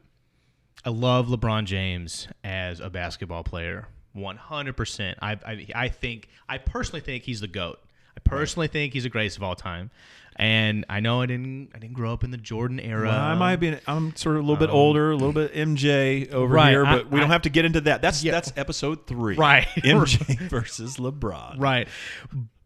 I 0.86 0.90
love 0.90 1.28
LeBron 1.28 1.66
James 1.66 2.28
as 2.44 2.80
a 2.80 2.90
basketball 2.90 3.44
player, 3.44 3.88
100%. 4.16 5.16
I 5.22 5.32
I, 5.46 5.68
I 5.76 5.90
think 5.90 6.30
I 6.48 6.58
personally 6.58 7.02
think 7.02 7.24
he's 7.24 7.42
the 7.42 7.48
goat. 7.48 7.80
I 8.28 8.36
personally 8.36 8.68
think 8.68 8.94
he's 8.94 9.04
the 9.04 9.10
greatest 9.10 9.38
of 9.38 9.44
all 9.44 9.56
time. 9.56 9.92
And 10.40 10.86
I 10.88 11.00
know 11.00 11.22
I 11.22 11.26
didn't 11.26 11.70
I 11.74 11.80
didn't 11.80 11.96
grow 11.96 12.14
up 12.14 12.24
in 12.24 12.30
the 12.30 12.38
Jordan 12.38 12.80
era. 12.80 13.08
Well, 13.08 13.20
I 13.20 13.34
might 13.34 13.56
be. 13.56 13.76
I'm 13.88 14.16
sort 14.16 14.36
of 14.36 14.44
a 14.44 14.46
little 14.46 14.56
bit 14.60 14.70
um, 14.70 14.76
older, 14.76 15.10
a 15.12 15.16
little 15.16 15.34
bit 15.34 15.52
MJ 15.56 16.32
over 16.32 16.54
Right, 16.54 16.70
here, 16.70 16.86
I- 16.86 16.98
but 16.98 17.10
we 17.12 17.20
don't 17.20 17.30
I- 17.32 17.34
have 17.34 17.42
to 17.44 17.50
get 17.50 17.66
into 17.66 17.82
that. 17.82 18.04
That's 18.04 18.24
Yeah. 18.24 18.34
that's 18.34 18.54
episode 18.56 19.08
three, 19.08 19.36
Right. 19.36 19.66
MJ 19.78 20.38
versus 20.50 20.98
LeBron. 20.98 21.56
right 21.60 21.88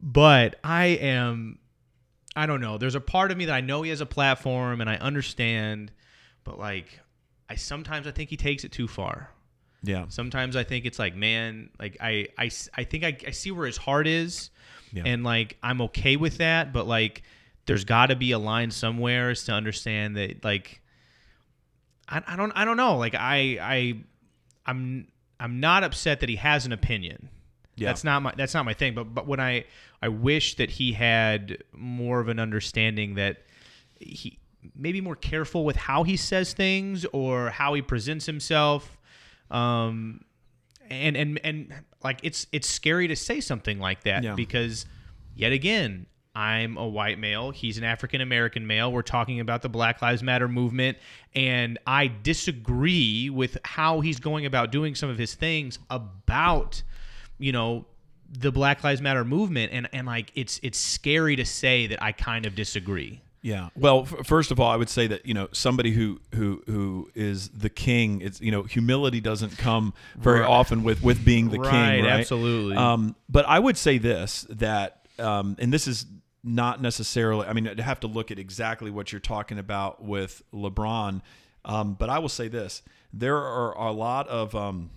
but 0.03 0.55
i 0.63 0.85
am 0.85 1.59
i 2.35 2.47
don't 2.47 2.59
know 2.59 2.79
there's 2.79 2.95
a 2.95 2.99
part 2.99 3.31
of 3.31 3.37
me 3.37 3.45
that 3.45 3.53
i 3.53 3.61
know 3.61 3.83
he 3.83 3.91
has 3.91 4.01
a 4.01 4.05
platform 4.05 4.81
and 4.81 4.89
i 4.89 4.95
understand 4.95 5.91
but 6.43 6.57
like 6.57 6.99
i 7.49 7.53
sometimes 7.55 8.07
i 8.07 8.11
think 8.11 8.31
he 8.31 8.35
takes 8.35 8.63
it 8.63 8.71
too 8.71 8.87
far 8.87 9.29
Yeah, 9.83 10.05
sometimes 10.09 10.55
i 10.55 10.63
think 10.63 10.85
it's 10.85 10.97
like 10.97 11.15
man 11.15 11.69
like 11.79 11.97
I 12.01 12.27
think 12.83 13.03
I, 13.03 13.15
I 13.27 13.31
see 13.31 13.51
where 13.51 13.67
his 13.67 13.77
heart 13.77 14.07
is 14.07 14.49
Yeah. 14.93 15.03
and 15.05 15.23
like 15.23 15.57
i'm 15.63 15.81
okay 15.81 16.15
with 16.17 16.37
that 16.39 16.73
but 16.73 16.85
like 16.87 17.23
there's 17.65 17.85
got 17.85 18.07
to 18.07 18.15
be 18.15 18.31
a 18.31 18.39
line 18.39 18.71
somewhere 18.71 19.33
to 19.33 19.51
understand 19.51 20.17
that 20.17 20.43
like 20.43 20.81
I, 22.09 22.21
I 22.27 22.35
don't 22.35 22.51
i 22.53 22.65
don't 22.65 22.77
know 22.77 22.97
like 22.97 23.15
i 23.15 23.57
i 23.61 23.93
i'm 24.65 25.07
i'm 25.39 25.59
not 25.59 25.83
upset 25.83 26.19
that 26.21 26.29
he 26.29 26.35
has 26.37 26.65
an 26.65 26.71
opinion 26.73 27.29
Yeah. 27.77 27.87
that's 27.89 28.03
not 28.03 28.21
my 28.21 28.33
that's 28.35 28.53
not 28.53 28.65
my 28.65 28.73
thing. 28.73 28.93
But 28.93 29.13
but 29.13 29.27
when 29.27 29.39
I 29.39 29.65
I 30.01 30.09
wish 30.09 30.55
that 30.57 30.69
he 30.71 30.93
had 30.93 31.63
more 31.73 32.19
of 32.19 32.27
an 32.27 32.37
understanding 32.39 33.15
that 33.15 33.43
he 33.99 34.39
maybe 34.75 34.99
more 35.01 35.15
careful 35.15 35.63
with 35.65 35.75
how 35.77 36.03
he 36.03 36.17
says 36.17 36.53
things 36.53 37.05
or 37.13 37.49
how 37.49 37.73
he 37.73 37.81
presents 37.81 38.25
himself. 38.25 38.97
Um, 39.49 40.21
and 40.89 41.15
and 41.17 41.39
and 41.43 41.73
like 42.03 42.19
it's 42.23 42.47
it's 42.51 42.69
scary 42.69 43.07
to 43.07 43.15
say 43.15 43.39
something 43.39 43.79
like 43.79 44.03
that 44.03 44.23
Yeah. 44.23 44.35
because 44.35 44.85
yet 45.35 45.51
again 45.51 46.05
I'm 46.33 46.77
a 46.77 46.87
white 46.87 47.19
male. 47.19 47.51
He's 47.51 47.77
an 47.77 47.83
African 47.83 48.21
American 48.21 48.65
male. 48.65 48.89
We're 48.89 49.01
talking 49.01 49.41
about 49.41 49.61
the 49.63 49.67
Black 49.67 50.01
Lives 50.01 50.23
Matter 50.23 50.47
movement, 50.47 50.97
and 51.35 51.77
I 51.85 52.09
disagree 52.23 53.29
with 53.29 53.57
how 53.65 53.99
he's 53.99 54.19
going 54.21 54.45
about 54.45 54.71
doing 54.71 54.95
some 54.95 55.09
of 55.09 55.17
his 55.17 55.33
things 55.35 55.77
about, 55.89 56.83
you 57.37 57.51
know, 57.51 57.85
the 58.31 58.49
Black 58.49 58.81
Lives 58.81 59.01
Matter 59.01 59.25
movement. 59.25 59.73
And 59.73 59.89
and 59.91 60.07
like 60.07 60.31
it's 60.33 60.57
it's 60.63 60.77
scary 60.79 61.35
to 61.35 61.43
say 61.43 61.87
that 61.87 62.01
I 62.01 62.13
kind 62.13 62.45
of 62.45 62.55
disagree. 62.55 63.21
Yeah. 63.43 63.69
Well, 63.75 64.01
f- 64.01 64.27
first 64.27 64.51
of 64.51 64.59
all, 64.59 64.69
I 64.69 64.75
would 64.75 64.89
say 64.89 65.07
that 65.07 65.25
you 65.25 65.33
know 65.33 65.47
somebody 65.51 65.91
who 65.91 66.19
who 66.35 66.61
who 66.67 67.09
is 67.15 67.49
the 67.49 67.69
king. 67.69 68.21
It's 68.21 68.39
you 68.39 68.51
know 68.51 68.63
humility 68.63 69.19
doesn't 69.19 69.57
come 69.57 69.93
very 70.17 70.41
Right. 70.41 70.49
often 70.49 70.83
with 70.83 71.01
with 71.03 71.25
being 71.25 71.49
the 71.49 71.59
Right, 71.59 71.71
king. 71.95 72.05
Right. 72.05 72.19
absolutely. 72.19 72.77
Um, 72.77 73.15
but 73.29 73.45
I 73.47 73.57
would 73.57 73.77
say 73.77 73.97
this 73.97 74.45
that, 74.49 75.07
um, 75.17 75.55
and 75.59 75.73
this 75.73 75.87
is 75.87 76.05
not 76.43 76.81
necessarily. 76.81 77.47
I 77.47 77.53
mean, 77.53 77.67
I'd 77.67 77.79
have 77.79 77.99
to 78.01 78.07
look 78.07 78.29
at 78.31 78.37
exactly 78.39 78.91
what 78.91 79.11
you're 79.11 79.19
talking 79.19 79.57
about 79.57 80.03
with 80.03 80.43
LeBron. 80.53 81.21
Um, 81.65 81.93
but 81.95 82.09
I 82.09 82.19
will 82.19 82.29
say 82.29 82.47
this: 82.47 82.83
there 83.11 83.37
are 83.37 83.75
a 83.77 83.91
lot 83.91 84.27
of 84.27 84.53
um, 84.55 84.91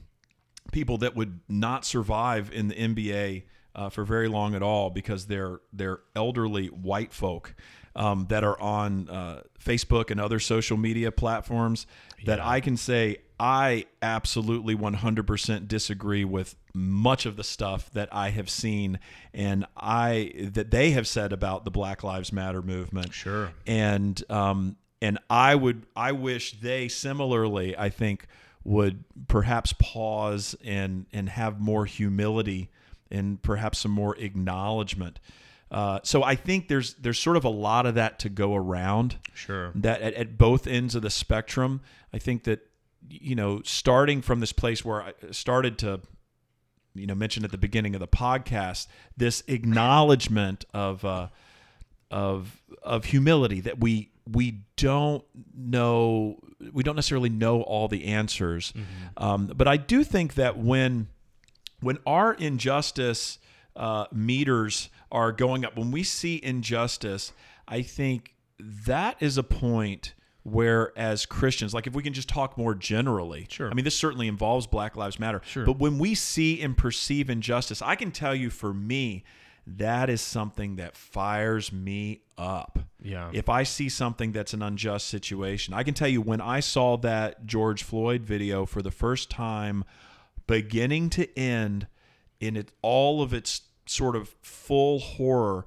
people 0.73 0.99
that 0.99 1.17
would 1.17 1.41
not 1.49 1.85
survive 1.87 2.51
in 2.53 2.69
the 2.69 2.75
NBA 2.75 3.43
uh, 3.75 3.89
for 3.89 4.05
very 4.05 4.29
long 4.29 4.55
at 4.55 4.63
all 4.63 4.91
because 4.91 5.27
they're 5.27 5.61
they're 5.73 6.01
elderly 6.15 6.67
white 6.69 7.13
folk 7.13 7.55
um, 7.97 8.27
that 8.29 8.45
are 8.45 8.61
on 8.61 9.09
uh, 9.09 9.43
Facebook 9.63 10.11
and 10.11 10.21
other 10.21 10.39
social 10.41 10.77
media 10.77 11.11
platforms 11.13 11.87
that 12.27 12.41
I 12.41 12.61
can 12.61 12.77
say 12.77 13.19
I 13.39 13.87
absolutely 14.03 14.75
100% 14.77 15.69
disagree 15.69 16.25
with 16.25 16.57
much 16.73 17.27
of 17.27 17.37
the 17.37 17.45
stuff 17.45 17.91
that 17.93 18.09
I 18.13 18.31
have 18.31 18.49
seen 18.51 18.99
and 19.33 19.67
I 19.77 20.33
that 20.53 20.71
they 20.71 20.91
have 20.93 21.07
said 21.07 21.33
about 21.33 21.65
the 21.65 21.71
Black 21.71 22.03
Lives 22.03 22.33
Matter 22.33 22.63
movement 22.63 23.13
Sure. 23.13 23.53
and 23.67 24.23
um, 24.31 24.77
and 25.03 25.19
I 25.29 25.55
would 25.55 25.87
I 25.95 26.13
wish 26.13 26.61
they 26.61 26.89
similarly 26.89 27.77
I 27.77 27.91
think 27.91 28.27
would 28.65 29.05
perhaps 29.29 29.73
pause 29.75 30.57
and 30.65 31.07
and 31.13 31.29
have 31.29 31.61
more 31.61 31.85
humility 31.87 32.71
and 33.11 33.41
perhaps 33.43 33.79
some 33.79 33.93
more 33.93 34.17
acknowledgement. 34.19 35.21
Uh, 35.75 35.99
so 36.05 36.23
I 36.23 36.37
think 36.37 36.69
there's 36.69 36.95
there's 36.95 37.19
sort 37.19 37.37
of 37.37 37.45
a 37.45 37.49
lot 37.49 37.85
of 37.85 37.97
that 37.97 38.21
to 38.21 38.29
go 38.29 38.55
around 38.55 39.17
Sure. 39.35 39.73
that 39.75 40.01
at, 40.03 40.15
at 40.15 40.39
both 40.39 40.69
ends 40.69 40.95
of 40.95 41.03
the 41.03 41.11
spectrum. 41.11 41.81
I 42.13 42.19
think 42.19 42.45
that 42.45 42.61
you 43.11 43.35
know 43.35 43.61
starting 43.65 44.23
from 44.23 44.39
this 44.39 44.53
place 44.53 44.85
where 44.85 45.03
I 45.03 45.13
started 45.33 45.77
to 45.79 46.01
you 46.95 47.09
know 47.09 47.15
mention 47.17 47.45
at 47.45 47.51
the 47.51 47.59
beginning 47.59 47.95
of 47.97 48.01
the 48.01 48.07
podcast 48.07 48.87
this 49.17 49.43
acknowledgement 49.49 50.65
of 50.73 51.05
uh, 51.05 51.29
of 52.09 52.63
of 52.85 53.07
humility 53.07 53.61
that 53.63 53.81
we 53.81 54.13
we 54.31 54.61
don't 54.77 55.25
know 55.57 56.39
we 56.73 56.85
don't 56.85 56.95
necessarily 56.95 57.29
know 57.31 57.63
all 57.63 57.89
the 57.89 58.05
answers 58.05 58.73
um, 59.17 59.49
but 59.57 59.67
I 59.67 59.77
do 59.77 60.05
think 60.05 60.35
that 60.35 60.57
when 60.57 61.09
when 61.81 61.99
our 62.07 62.33
injustice 62.33 63.39
uh, 63.77 64.07
meters 64.13 64.89
are 65.15 65.33
going 65.33 65.65
up 65.65 65.77
when 65.77 65.91
we 65.91 66.03
see 66.03 66.41
injustice 66.43 67.33
I 67.67 67.81
think 67.81 68.35
that 68.61 69.17
is 69.21 69.39
a 69.39 69.43
point 69.43 70.13
where 70.43 70.93
as 70.99 71.25
Christians 71.25 71.73
like 71.73 71.87
if 71.87 71.95
we 71.95 72.03
can 72.03 72.13
just 72.13 72.29
talk 72.29 72.59
more 72.59 72.75
generally 72.75 73.47
Sure. 73.49 73.71
I 73.71 73.75
mean 73.75 73.85
this 73.87 73.97
certainly 73.99 74.29
involves 74.29 74.67
Black 74.67 74.97
Lives 74.97 75.19
Matter 75.19 75.41
Sure. 75.47 75.65
but 75.65 75.79
when 75.79 75.97
we 75.99 76.15
see 76.15 76.61
and 76.61 76.77
perceive 76.77 77.31
injustice 77.31 77.81
I 77.81 77.95
can 77.95 78.11
tell 78.11 78.35
you 78.35 78.51
for 78.51 78.75
me 78.75 79.25
that 79.67 80.11
is 80.11 80.21
something 80.21 80.77
that 80.77 80.95
fires 80.95 81.73
me 81.73 82.21
up 82.37 82.81
Yeah. 83.03 83.31
if 83.33 83.49
I 83.49 83.63
see 83.63 83.89
something 83.89 84.33
that's 84.33 84.53
an 84.53 84.61
unjust 84.61 85.07
situation. 85.07 85.73
I 85.73 85.85
can 85.85 85.95
tell 85.95 86.09
you 86.09 86.21
when 86.21 86.43
I 86.43 86.61
saw 86.61 86.99
that 86.99 87.47
George 87.47 87.83
Floyd 87.83 88.25
video 88.25 88.67
for 88.67 88.83
the 88.83 88.91
first 88.91 89.31
time, 89.31 89.85
beginning 90.47 91.09
to 91.11 91.39
end, 91.39 91.87
in 92.41 92.57
it 92.57 92.73
all 92.83 93.23
of 93.23 93.33
its 93.33 93.63
sort 93.87 94.17
of 94.17 94.35
full 94.43 94.99
horror, 94.99 95.65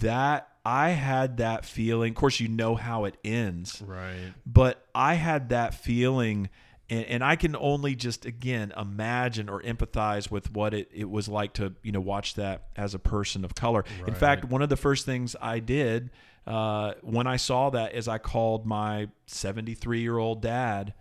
that 0.00 0.48
I 0.64 0.90
had 0.90 1.38
that 1.38 1.64
feeling. 1.64 2.10
Of 2.10 2.16
course, 2.16 2.38
you 2.40 2.48
know 2.48 2.74
how 2.76 3.04
it 3.04 3.16
ends 3.24 3.82
Right. 3.84 4.32
but 4.46 4.86
I 4.94 5.14
had 5.14 5.48
that 5.48 5.74
feeling, 5.74 6.50
and, 6.88 7.04
and 7.06 7.24
I 7.24 7.34
can 7.36 7.56
only 7.56 7.94
just 7.96 8.24
again 8.26 8.72
imagine 8.76 9.48
or 9.48 9.60
empathize 9.62 10.30
with 10.30 10.52
what 10.52 10.72
it, 10.74 10.88
it 10.92 11.10
was 11.10 11.28
like 11.28 11.52
to 11.54 11.74
you 11.82 11.90
know 11.92 12.00
watch 12.00 12.34
that 12.34 12.68
as 12.76 12.94
a 12.94 12.98
person 13.00 13.44
of 13.44 13.54
color. 13.54 13.84
In 14.06 14.14
fact, 14.14 14.44
one 14.44 14.62
of 14.62 14.68
the 14.68 14.76
first 14.76 15.04
things 15.04 15.34
I 15.40 15.58
did 15.58 16.10
uh, 16.46 16.94
when 17.02 17.26
I 17.26 17.36
saw 17.36 17.70
that 17.70 17.94
is 17.94 18.06
I 18.08 18.18
called 18.18 18.66
my 18.66 19.08
73 19.26 20.00
year 20.00 20.18
old 20.18 20.42
dad. 20.42 20.94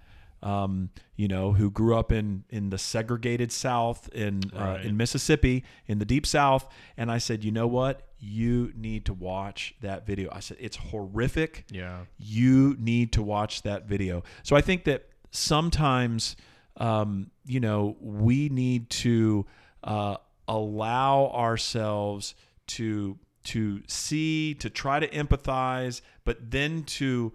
Um, 0.44 0.90
you 1.16 1.28
know, 1.28 1.54
who 1.54 1.70
grew 1.70 1.96
up 1.96 2.12
in 2.12 2.46
in 2.50 2.72
the 2.72 2.78
segregated 2.80 3.52
South 3.52 4.10
in 4.10 4.42
uh, 4.56 4.80
in 4.84 4.98
Mississippi 4.98 5.64
in 5.86 6.00
the 6.00 6.06
deep 6.06 6.26
South, 6.26 6.68
and 6.98 7.12
I 7.12 7.20
said, 7.20 7.44
you 7.44 7.52
know 7.52 7.68
what, 7.68 8.08
you 8.18 8.72
need 8.76 9.06
to 9.06 9.14
watch 9.14 9.76
that 9.82 10.08
video. 10.08 10.30
I 10.32 10.40
said 10.40 10.58
it's 10.60 10.78
horrific 10.78 11.66
Yeah. 11.70 12.06
you 12.18 12.76
need 12.80 13.12
to 13.14 13.22
watch 13.22 13.62
that 13.64 13.86
video. 13.88 14.24
So 14.42 14.56
I 14.56 14.62
think 14.62 14.86
that 14.86 15.10
sometimes, 15.30 16.36
um, 16.78 17.30
you 17.46 17.60
know, 17.60 17.98
we 18.00 18.50
need 18.50 18.90
to 18.90 19.46
uh, 19.84 20.18
allow 20.48 21.32
ourselves 21.34 22.36
to 22.68 23.18
to 23.44 23.82
see, 23.88 24.54
to 24.56 24.70
try 24.70 25.00
to 25.00 25.08
empathize, 25.08 26.02
but 26.24 26.52
then 26.52 26.84
to 26.84 27.34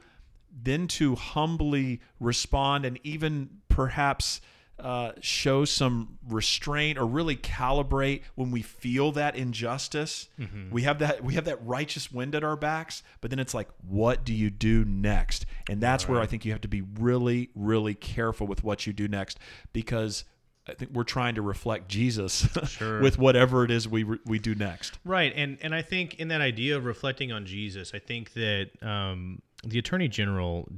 then 0.61 0.89
to 0.89 1.15
humbly 1.15 2.01
respond 2.19 2.85
and 2.85 2.99
even 3.05 3.51
perhaps 3.69 4.41
uh, 4.79 5.13
show 5.21 5.65
some 5.65 6.19
restraint 6.29 6.99
or 6.99 7.07
really 7.07 7.35
calibrate 7.37 8.23
when 8.35 8.51
we 8.51 8.61
feel 8.61 9.11
that 9.13 9.35
injustice. 9.35 10.29
We 10.71 10.83
have 10.83 10.99
that 10.99 11.25
we 11.25 11.35
have 11.35 11.47
that 11.47 11.65
righteous 11.67 12.13
wind 12.13 12.35
at 12.35 12.45
our 12.45 12.57
backs, 12.57 13.03
but 13.21 13.31
then 13.31 13.39
it's 13.39 13.55
like, 13.55 13.69
what 13.89 14.25
do 14.25 14.35
you 14.35 14.51
do 14.51 14.85
next? 14.85 15.47
And 15.71 15.81
that's 15.81 16.07
where 16.09 16.21
I 16.21 16.27
think 16.27 16.45
you 16.45 16.53
have 16.53 16.61
to 16.63 16.69
be 16.69 16.83
really, 16.83 17.49
really 17.55 17.95
careful 17.95 18.47
with 18.47 18.63
what 18.63 18.87
you 18.87 18.93
do 18.93 19.09
next 19.09 19.39
because 19.73 20.25
I 20.69 20.75
think 20.75 20.93
we're 20.93 21.05
trying 21.05 21.37
to 21.37 21.43
reflect 21.43 21.89
Jesus 21.89 22.49
Sure. 22.69 23.01
with 23.01 23.19
whatever 23.19 23.65
it 23.65 23.71
is 23.71 23.87
we 23.89 24.05
we 24.05 24.39
do 24.39 24.55
next. 24.55 24.99
Right, 25.05 25.33
and 25.37 25.59
and 25.63 25.75
I 25.75 25.83
think 25.83 26.15
in 26.17 26.29
that 26.29 26.41
idea 26.41 26.77
of 26.77 26.85
reflecting 26.85 27.33
on 27.33 27.47
Jesus, 27.47 27.93
I 27.95 27.99
think 27.99 28.33
that 28.35 28.71
um, 28.83 29.43
the 29.65 29.79
Attorney 29.79 30.09
General 30.09 30.69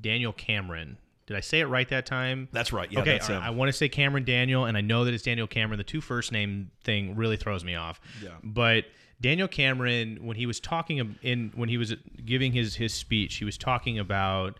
Daniel 0.00 0.32
Cameron. 0.32 0.98
Did 1.26 1.36
I 1.36 1.40
say 1.40 1.60
it 1.60 1.66
right 1.66 1.88
that 1.90 2.06
time? 2.06 2.48
That's 2.50 2.72
right. 2.72 2.90
Yeah, 2.90 3.02
okay, 3.02 3.12
that's 3.12 3.30
right, 3.30 3.40
I 3.40 3.50
want 3.50 3.68
to 3.68 3.72
say 3.72 3.88
Cameron 3.88 4.24
Daniel, 4.24 4.64
and 4.64 4.76
I 4.76 4.80
know 4.80 5.04
that 5.04 5.14
it's 5.14 5.22
Daniel 5.22 5.46
Cameron. 5.46 5.78
The 5.78 5.84
two 5.84 6.00
first 6.00 6.32
name 6.32 6.72
thing 6.82 7.14
really 7.14 7.36
throws 7.36 7.62
me 7.62 7.76
off. 7.76 8.00
Yeah. 8.20 8.30
But 8.42 8.86
Daniel 9.20 9.46
Cameron, 9.46 10.18
when 10.22 10.36
he 10.36 10.46
was 10.46 10.58
talking 10.58 11.16
in 11.22 11.52
when 11.54 11.68
he 11.68 11.76
was 11.78 11.94
giving 12.24 12.52
his 12.52 12.74
his 12.74 12.92
speech, 12.92 13.36
he 13.36 13.44
was 13.44 13.56
talking 13.56 13.96
about 13.96 14.58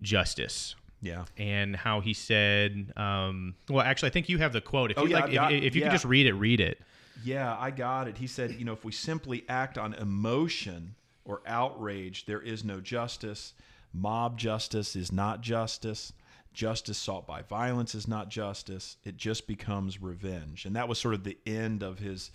justice 0.00 0.74
yeah. 1.00 1.24
and 1.36 1.74
how 1.76 2.00
he 2.00 2.12
said, 2.14 2.92
um, 2.96 3.54
well, 3.68 3.84
actually, 3.84 4.08
I 4.08 4.12
think 4.12 4.28
you 4.28 4.38
have 4.38 4.52
the 4.52 4.60
quote. 4.60 4.90
If 4.90 4.98
Oh, 4.98 5.04
you 5.04 5.10
yeah, 5.10 5.20
like, 5.20 5.36
I've 5.36 5.52
if, 5.52 5.62
if 5.64 5.74
you 5.74 5.80
yeah. 5.80 5.88
could 5.88 5.92
just 5.94 6.04
read 6.04 6.26
it, 6.26 6.34
read 6.34 6.60
it. 6.60 6.80
Yeah, 7.24 7.56
I 7.58 7.70
got 7.70 8.08
it. 8.08 8.16
He 8.16 8.26
said, 8.26 8.52
you 8.52 8.64
know, 8.64 8.72
if 8.72 8.84
we 8.84 8.92
simply 8.92 9.44
act 9.48 9.76
on 9.76 9.92
emotion 9.94 10.94
or 11.24 11.42
outrage, 11.46 12.24
there 12.26 12.40
is 12.40 12.64
no 12.64 12.80
justice. 12.80 13.52
Mob 13.92 14.38
justice 14.38 14.96
is 14.96 15.12
not 15.12 15.40
justice. 15.40 16.12
Justice 16.52 16.98
sought 16.98 17.26
by 17.26 17.42
violence 17.42 17.94
is 17.94 18.08
not 18.08 18.28
justice. 18.28 18.96
It 19.04 19.16
just 19.16 19.46
becomes 19.46 20.00
revenge. 20.00 20.64
And 20.64 20.74
that 20.76 20.88
was 20.88 20.98
sort 20.98 21.14
of 21.14 21.24
the 21.24 21.36
end 21.46 21.82
of 21.82 21.98
his 21.98 22.30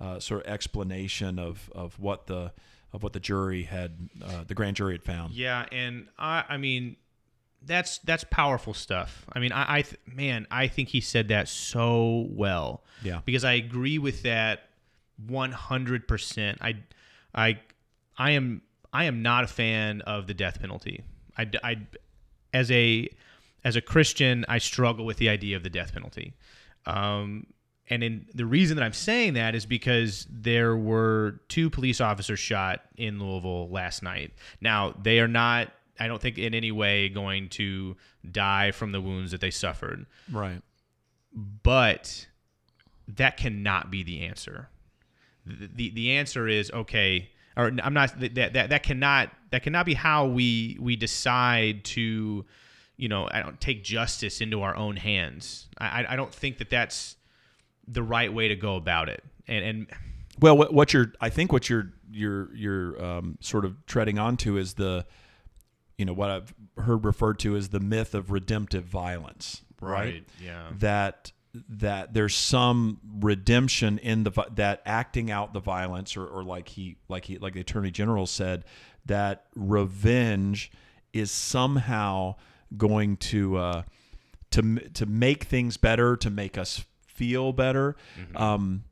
uh, 0.00 0.18
sort 0.18 0.44
of 0.44 0.52
explanation 0.52 1.38
of, 1.38 1.70
of 1.74 1.98
what 2.00 2.26
the 2.26 2.52
of 2.92 3.04
what 3.04 3.12
the 3.12 3.20
jury 3.20 3.62
had, 3.62 4.08
uh, 4.24 4.42
the 4.44 4.54
grand 4.54 4.74
jury 4.74 4.94
had 4.94 5.04
found. 5.04 5.32
Yeah, 5.32 5.64
and 5.70 6.08
I, 6.18 6.42
I 6.48 6.56
mean, 6.56 6.96
that's 7.64 7.98
that's 7.98 8.24
powerful 8.30 8.74
stuff. 8.74 9.26
I 9.32 9.38
mean, 9.38 9.52
I, 9.52 9.78
I 9.78 9.82
th- 9.82 10.00
man, 10.06 10.46
I 10.50 10.68
think 10.68 10.88
he 10.88 11.00
said 11.00 11.28
that 11.28 11.48
so 11.48 12.26
well. 12.30 12.84
Yeah. 13.02 13.20
because 13.24 13.44
I 13.44 13.52
agree 13.54 13.98
with 13.98 14.22
that 14.22 14.68
one 15.26 15.52
hundred 15.52 16.06
percent. 16.08 16.58
I, 16.60 16.76
I, 17.34 17.60
I 18.18 18.32
am 18.32 18.62
I 18.92 19.04
am 19.04 19.22
not 19.22 19.44
a 19.44 19.46
fan 19.46 20.00
of 20.02 20.26
the 20.26 20.34
death 20.34 20.60
penalty. 20.60 21.04
I, 21.38 21.50
I, 21.62 21.76
as 22.52 22.70
a 22.70 23.08
as 23.64 23.76
a 23.76 23.80
Christian, 23.80 24.44
I 24.48 24.58
struggle 24.58 25.04
with 25.04 25.18
the 25.18 25.28
idea 25.28 25.56
of 25.56 25.62
the 25.62 25.70
death 25.70 25.92
penalty. 25.92 26.34
Um, 26.86 27.46
and 27.88 28.02
in 28.02 28.26
the 28.34 28.46
reason 28.46 28.76
that 28.76 28.84
I'm 28.84 28.92
saying 28.92 29.34
that 29.34 29.54
is 29.54 29.66
because 29.66 30.26
there 30.30 30.76
were 30.76 31.40
two 31.48 31.68
police 31.70 32.00
officers 32.00 32.38
shot 32.38 32.82
in 32.96 33.18
Louisville 33.18 33.68
last 33.68 34.02
night. 34.02 34.32
Now, 34.60 34.94
they 35.02 35.18
are 35.18 35.28
not, 35.28 35.72
I 36.00 36.06
don't 36.08 36.20
think, 36.20 36.38
in 36.38 36.54
any 36.54 36.72
way 36.72 37.08
going 37.08 37.48
to 37.50 37.96
die 38.30 38.70
from 38.72 38.92
the 38.92 39.00
wounds 39.00 39.30
that 39.32 39.40
they 39.40 39.50
suffered, 39.50 40.06
Right. 40.32 40.62
but 41.62 42.26
that 43.08 43.36
cannot 43.36 43.90
be 43.90 44.02
the 44.02 44.22
answer. 44.22 44.68
The, 45.46 45.68
the, 45.74 45.90
the 45.90 46.10
answer 46.12 46.48
is 46.48 46.70
okay, 46.70 47.30
or 47.56 47.72
I'm 47.82 47.94
not 47.94 48.18
that, 48.20 48.34
that 48.34 48.70
that 48.70 48.82
cannot 48.82 49.30
that 49.50 49.62
cannot 49.62 49.86
be 49.86 49.94
how 49.94 50.26
we 50.26 50.76
we 50.80 50.96
decide 50.96 51.84
to, 51.86 52.44
you 52.96 53.08
know, 53.08 53.28
I 53.30 53.40
don't 53.42 53.60
take 53.60 53.82
justice 53.82 54.40
into 54.40 54.62
our 54.62 54.76
own 54.76 54.96
hands. 54.96 55.68
I 55.78 56.06
I- 56.08 56.16
don't 56.16 56.32
think 56.32 56.58
that 56.58 56.70
that's 56.70 57.16
the 57.88 58.02
right 58.02 58.32
way 58.32 58.48
to 58.48 58.56
go 58.56 58.76
about 58.76 59.08
it. 59.08 59.24
And 59.48 59.64
and 59.64 59.86
Well, 60.38 60.56
what, 60.56 60.72
what 60.72 60.92
you're, 60.92 61.12
I 61.20 61.28
think 61.30 61.52
what 61.52 61.68
you're, 61.68 61.90
you're, 62.12 62.54
you're 62.54 63.04
um, 63.04 63.36
sort 63.40 63.64
of 63.64 63.84
treading 63.86 64.18
onto 64.18 64.56
is 64.56 64.74
the, 64.74 65.04
you 66.00 66.06
know, 66.06 66.14
what 66.14 66.30
I've 66.30 66.54
heard 66.78 67.04
referred 67.04 67.38
to 67.40 67.54
as 67.56 67.68
the 67.68 67.78
myth 67.78 68.14
of 68.14 68.30
redemptive 68.30 68.84
violence, 68.84 69.60
right? 69.82 70.24
yeah. 70.42 70.70
That 70.78 71.30
that 71.52 72.14
there's 72.14 72.34
some 72.34 73.00
redemption 73.20 73.98
in 73.98 74.24
the 74.24 74.30
that 74.54 74.80
acting 74.86 75.30
out 75.30 75.52
the 75.52 75.60
violence, 75.60 76.16
or, 76.16 76.26
or 76.26 76.42
like 76.42 76.68
he, 76.68 76.96
like 77.10 77.26
he, 77.26 77.36
like 77.36 77.52
the 77.52 77.60
attorney 77.60 77.90
general 77.90 78.26
said, 78.26 78.64
that 79.04 79.44
revenge 79.54 80.72
is 81.12 81.30
somehow 81.30 82.36
going 82.78 83.18
to 83.18 83.58
uh, 83.58 83.82
to 84.52 84.78
to 84.94 85.04
make 85.04 85.44
things 85.44 85.76
better, 85.76 86.16
to 86.16 86.30
make 86.30 86.56
us 86.56 86.82
feel 87.06 87.52
better. 87.52 87.94
Um, 88.34 88.84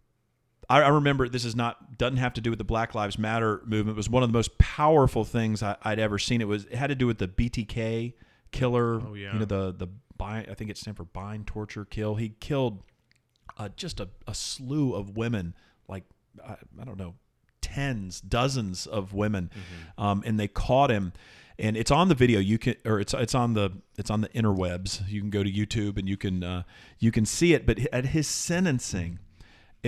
I, 0.69 0.83
I 0.83 0.89
remember 0.89 1.29
this 1.29 1.45
is 1.45 1.57
not 1.57 1.97
doesn't 1.99 2.19
have 2.19 2.35
to 2.35 2.41
do 2.41 2.51
with 2.51 2.59
the 2.59 2.65
Black 2.65 2.95
Lives 2.95 3.19
Matter 3.19 3.63
movement. 3.65 3.91
It 3.91 3.97
was 3.97 4.11
one 4.11 4.23
of 4.23 4.29
the 4.29 4.37
most 4.37 4.59
powerful 4.59 5.25
things 5.25 5.63
I, 5.63 5.77
I'd 5.83 5.99
ever 5.99 6.19
seen. 6.19 6.41
It 6.41 6.49
was 6.49 6.67
it 6.67 6.75
had 6.75 6.89
to 6.89 6.95
do 6.95 7.07
with 7.07 7.19
the 7.19 7.29
BTK 7.29 8.15
killer. 8.53 9.01
Oh, 9.01 9.15
yeah. 9.15 9.33
You 9.33 9.39
know 9.41 9.45
the 9.45 9.73
the 9.73 9.89
bind, 10.19 10.49
I 10.51 10.55
think 10.55 10.71
it 10.71 10.77
stands 10.77 10.97
for 10.97 11.05
bind, 11.05 11.47
torture, 11.47 11.85
kill. 11.85 12.17
He 12.17 12.31
killed 12.41 12.83
uh, 13.57 13.71
just 13.77 14.01
a, 14.01 14.09
a 14.27 14.35
slew 14.35 14.95
of 14.95 15.17
women, 15.17 15.55
like 15.89 16.05
I, 16.47 16.57
I 16.81 16.85
don't 16.85 16.99
know, 16.99 17.15
tens, 17.61 18.21
dozens 18.21 18.87
of 18.87 19.15
women, 19.15 19.51
um, 19.97 20.23
and 20.27 20.39
they 20.39 20.49
caught 20.49 20.91
him. 20.91 21.13
And 21.61 21.77
it's 21.77 21.91
on 21.91 22.09
the 22.09 22.15
video. 22.15 22.39
You 22.39 22.57
can, 22.57 22.77
or 22.85 23.01
it's 23.01 23.15
it's 23.15 23.35
on 23.35 23.55
the 23.55 23.71
it's 23.97 24.11
on 24.11 24.21
the 24.21 24.29
interwebs. 24.29 25.09
You 25.09 25.21
can 25.21 25.31
go 25.31 25.43
to 25.43 25.51
YouTube 25.51 25.99
and 25.99 26.09
you 26.09 26.17
can 26.17 26.45
uh, 26.45 26.63
you 27.01 27.11
can 27.11 27.27
see 27.27 27.53
it. 27.53 27.67
But 27.67 27.81
at 27.93 28.07
his 28.07 28.29
sentencing, 28.29 29.19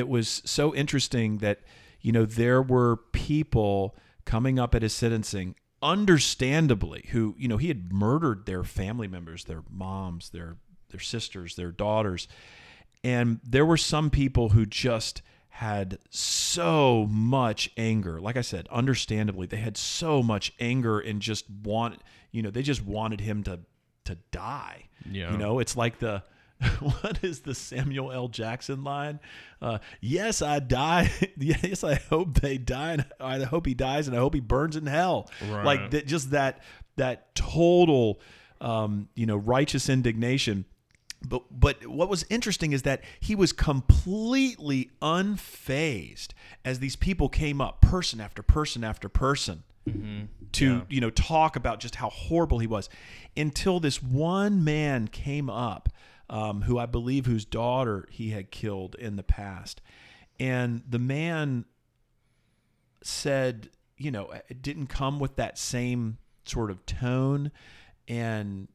it 0.00 0.08
was 0.08 0.42
so 0.44 0.74
interesting 0.74 1.38
that 1.38 1.60
you 2.00 2.10
know 2.10 2.24
there 2.24 2.60
were 2.62 2.96
people 2.96 3.94
coming 4.24 4.58
up 4.58 4.74
at 4.74 4.82
his 4.82 4.94
sentencing 4.94 5.54
understandably 5.82 7.06
who 7.10 7.34
you 7.38 7.46
know 7.46 7.58
he 7.58 7.68
had 7.68 7.92
murdered 7.92 8.46
their 8.46 8.64
family 8.64 9.06
members 9.06 9.44
their 9.44 9.62
moms 9.70 10.30
their 10.30 10.56
their 10.90 11.00
sisters 11.00 11.54
their 11.54 11.70
daughters. 11.70 12.26
And 13.02 13.40
there 13.42 13.64
were 13.64 13.78
some 13.78 14.10
people 14.10 14.50
who 14.50 14.66
just 14.66 15.22
had 15.48 15.98
so 16.10 17.06
much 17.08 17.70
anger. 17.76 18.20
Like 18.20 18.36
i 18.36 18.40
said 18.40 18.66
understandably 18.70 19.46
they 19.46 19.58
had 19.58 19.76
so 19.76 20.22
much 20.22 20.52
anger 20.58 20.98
and 20.98 21.20
just 21.20 21.44
want 21.50 22.00
you 22.32 22.42
know 22.42 22.50
they 22.50 22.62
just 22.62 22.84
wanted 22.84 23.20
him 23.20 23.42
to 23.44 23.60
to 24.06 24.16
die. 24.32 24.88
Yeah. 25.10 25.32
you 25.32 25.38
know 25.38 25.58
it's 25.60 25.76
like 25.76 25.98
the 25.98 26.22
what 26.80 27.20
is 27.22 27.40
the 27.40 27.54
Samuel 27.54 28.12
L. 28.12 28.28
Jackson 28.28 28.84
line? 28.84 29.20
Uh, 29.62 29.78
yes, 30.00 30.42
I 30.42 30.58
die. 30.58 31.10
yes, 31.38 31.82
I 31.84 31.94
hope 31.94 32.40
they 32.40 32.58
die, 32.58 32.92
and 32.92 33.06
I 33.18 33.42
hope 33.44 33.66
he 33.66 33.74
dies, 33.74 34.06
and 34.08 34.16
I 34.16 34.20
hope 34.20 34.34
he 34.34 34.40
burns 34.40 34.76
in 34.76 34.86
hell. 34.86 35.30
Right. 35.48 35.64
Like 35.64 35.90
that, 35.92 36.06
just 36.06 36.32
that 36.32 36.62
that 36.96 37.34
total, 37.34 38.20
um, 38.60 39.08
you 39.14 39.26
know, 39.26 39.36
righteous 39.36 39.88
indignation. 39.88 40.66
But 41.26 41.44
but 41.50 41.86
what 41.86 42.08
was 42.08 42.24
interesting 42.30 42.72
is 42.72 42.82
that 42.82 43.02
he 43.20 43.34
was 43.34 43.52
completely 43.52 44.90
unfazed 45.00 46.28
as 46.64 46.78
these 46.78 46.96
people 46.96 47.28
came 47.28 47.60
up, 47.60 47.80
person 47.80 48.20
after 48.20 48.42
person 48.42 48.84
after 48.84 49.08
person, 49.08 49.62
to 50.52 50.82
you 50.88 51.00
know 51.00 51.10
talk 51.10 51.56
about 51.56 51.80
just 51.80 51.96
how 51.96 52.10
horrible 52.10 52.58
he 52.58 52.66
was, 52.66 52.88
until 53.36 53.80
this 53.80 54.02
one 54.02 54.62
man 54.64 55.08
came 55.08 55.48
up, 55.50 55.88
um, 56.30 56.62
who 56.62 56.78
I 56.78 56.86
believe 56.86 57.26
whose 57.26 57.44
daughter 57.44 58.08
he 58.10 58.30
had 58.30 58.50
killed 58.50 58.94
in 58.94 59.16
the 59.16 59.22
past, 59.22 59.82
and 60.38 60.82
the 60.88 60.98
man 60.98 61.66
said, 63.02 63.68
you 63.98 64.10
know, 64.10 64.32
it 64.48 64.62
didn't 64.62 64.86
come 64.86 65.18
with 65.18 65.36
that 65.36 65.58
same 65.58 66.16
sort 66.44 66.70
of 66.70 66.86
tone, 66.86 67.50
and 68.08 68.68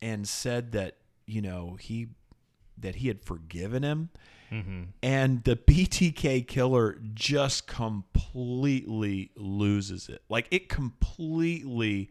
and 0.00 0.28
said 0.28 0.72
that 0.72 0.98
you 1.26 1.42
know 1.42 1.76
he 1.80 2.08
that 2.78 2.96
he 2.96 3.08
had 3.08 3.22
forgiven 3.24 3.82
him. 3.82 4.10
And 5.02 5.44
the 5.44 5.56
BTK 5.68 6.46
killer 6.46 6.98
just 7.14 7.66
completely 7.66 9.30
loses 9.36 10.08
it. 10.08 10.22
Like 10.28 10.48
it 10.50 10.68
completely 10.68 12.10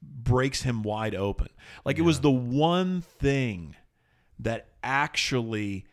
breaks 0.00 0.62
him 0.62 0.82
wide 0.82 1.14
open. 1.14 1.48
Like 1.84 1.98
it 1.98 2.02
was 2.02 2.20
the 2.20 2.30
one 2.30 3.00
thing 3.00 3.74
that 4.40 4.68
actually 4.82 5.84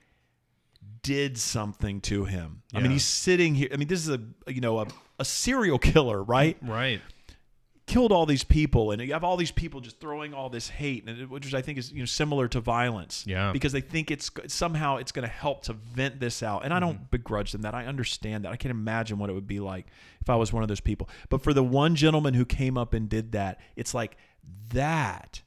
did 1.01 1.37
something 1.37 2.01
to 2.01 2.25
him. 2.25 2.61
I 2.73 2.79
mean, 2.79 2.91
he's 2.91 3.03
sitting 3.05 3.55
here. 3.55 3.69
I 3.71 3.77
mean, 3.77 3.87
this 3.87 3.99
is 4.07 4.09
a 4.09 4.19
you 4.51 4.61
know 4.61 4.79
a, 4.79 4.87
a 5.19 5.25
serial 5.25 5.77
killer, 5.79 6.21
right? 6.23 6.57
Right. 6.61 7.01
killed 7.85 8.11
all 8.11 8.25
these 8.25 8.43
people 8.43 8.89
and 8.91 8.99
you 8.99 9.13
have 9.13 9.23
all 9.23 9.37
these 9.37 9.51
people 9.51 9.79
just 9.79 9.99
throwing 9.99 10.33
all 10.33 10.49
this 10.49 10.67
hate 10.69 11.07
and 11.07 11.29
which 11.29 11.53
I 11.53 11.61
think 11.61 11.77
is 11.77 11.91
you 11.91 11.99
know 11.99 12.05
similar 12.05 12.47
to 12.47 12.59
violence 12.59 13.23
Yeah. 13.27 13.51
because 13.51 13.71
they 13.73 13.81
think 13.81 14.09
it's 14.09 14.31
somehow 14.47 14.97
it's 14.97 15.11
going 15.11 15.27
to 15.27 15.31
help 15.31 15.63
to 15.65 15.73
vent 15.73 16.19
this 16.19 16.41
out 16.41 16.65
and 16.65 16.73
I 16.73 16.77
Mm-hmm. 16.77 16.85
don't 16.85 17.11
begrudge 17.11 17.51
them 17.51 17.61
that 17.61 17.75
I 17.75 17.85
understand 17.85 18.43
that 18.43 18.51
I 18.51 18.55
can't 18.55 18.71
imagine 18.71 19.19
what 19.19 19.29
it 19.29 19.33
would 19.33 19.45
be 19.47 19.59
like 19.59 19.85
if 20.19 20.31
I 20.31 20.35
was 20.35 20.51
one 20.51 20.63
of 20.63 20.67
those 20.67 20.79
people 20.79 21.07
but 21.29 21.43
for 21.43 21.53
the 21.53 21.63
one 21.63 21.95
gentleman 21.95 22.33
who 22.33 22.43
came 22.43 22.75
up 22.75 22.95
and 22.95 23.07
did 23.07 23.33
that 23.33 23.59
it's 23.75 23.93
like 23.93 24.17
that 24.73 25.43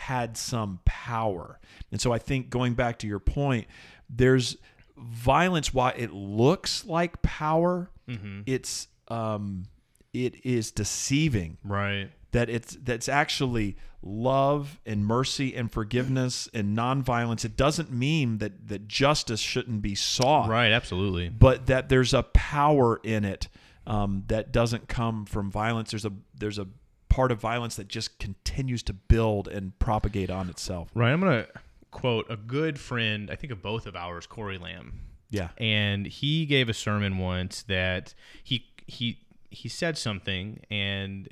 had 0.00 0.36
some 0.36 0.80
power 0.84 1.60
and 1.92 2.00
so 2.00 2.10
I 2.12 2.18
think 2.18 2.48
going 2.50 2.74
back 2.74 2.98
to 3.00 3.06
your 3.06 3.18
point 3.20 3.66
there's 4.08 4.56
violence 4.96 5.72
while 5.74 5.92
it 5.96 6.12
looks 6.12 6.84
like 6.84 7.20
power 7.22 7.90
Mm-hmm. 8.08 8.40
it's 8.46 8.88
um 9.08 9.64
it 10.12 10.44
is 10.44 10.72
deceiving 10.72 11.58
Right. 11.62 12.10
that 12.32 12.50
it's 12.50 12.76
that's 12.82 13.08
actually 13.08 13.76
love 14.02 14.80
and 14.84 15.06
mercy 15.06 15.54
and 15.54 15.70
forgiveness 15.70 16.48
and 16.54 16.76
nonviolence. 16.76 17.44
It 17.44 17.56
doesn't 17.56 17.92
mean 17.92 18.38
that 18.38 18.66
that 18.68 18.88
justice 18.88 19.38
shouldn't 19.40 19.82
be 19.82 19.94
sought, 19.94 20.48
Right, 20.48 20.72
absolutely. 20.72 21.28
but 21.28 21.66
that 21.66 21.88
there's 21.88 22.12
a 22.14 22.24
power 22.24 22.98
in 23.04 23.24
it 23.24 23.46
um, 23.86 24.24
that 24.26 24.50
doesn't 24.52 24.88
come 24.88 25.24
from 25.26 25.50
violence. 25.50 25.90
There's 25.92 26.04
a 26.06 26.12
there's 26.36 26.58
a 26.58 26.66
part 27.10 27.30
of 27.30 27.38
violence 27.38 27.76
that 27.76 27.88
just 27.88 28.18
continues 28.18 28.82
to 28.84 28.94
build 28.94 29.46
and 29.48 29.78
propagate 29.78 30.30
on 30.30 30.48
itself. 30.48 30.88
Right. 30.94 31.12
I'm 31.12 31.20
going 31.20 31.44
to 31.44 31.48
quote 31.90 32.24
a 32.30 32.36
good 32.36 32.78
friend, 32.80 33.30
I 33.30 33.36
think 33.36 33.52
of 33.52 33.60
both 33.60 33.84
of 33.86 33.94
ours, 33.94 34.26
Corey 34.26 34.56
Lamb. 34.56 35.00
Yeah. 35.32 35.50
and 35.58 36.06
he 36.06 36.44
gave 36.44 36.68
a 36.68 36.74
sermon 36.74 37.18
once 37.18 37.62
that 37.62 38.14
he 38.42 38.66
he 38.88 39.20
he 39.50 39.68
said 39.68 39.96
something 39.96 40.58
and 40.70 41.28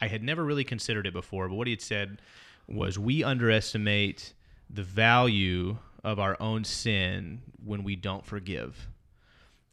I 0.00 0.08
had 0.08 0.22
never 0.22 0.42
really 0.44 0.64
considered 0.64 1.06
it 1.06 1.12
before, 1.12 1.48
but 1.48 1.54
what 1.54 1.66
he 1.66 1.72
had 1.72 1.82
said 1.82 2.22
was 2.66 2.98
we 2.98 3.22
underestimate 3.22 4.32
the 4.70 4.82
value 4.82 5.76
of 6.02 6.18
our 6.18 6.36
own 6.40 6.64
sin 6.64 7.42
when 7.62 7.82
we 7.84 7.94
don't 7.96 8.24
forgive. 8.24 8.88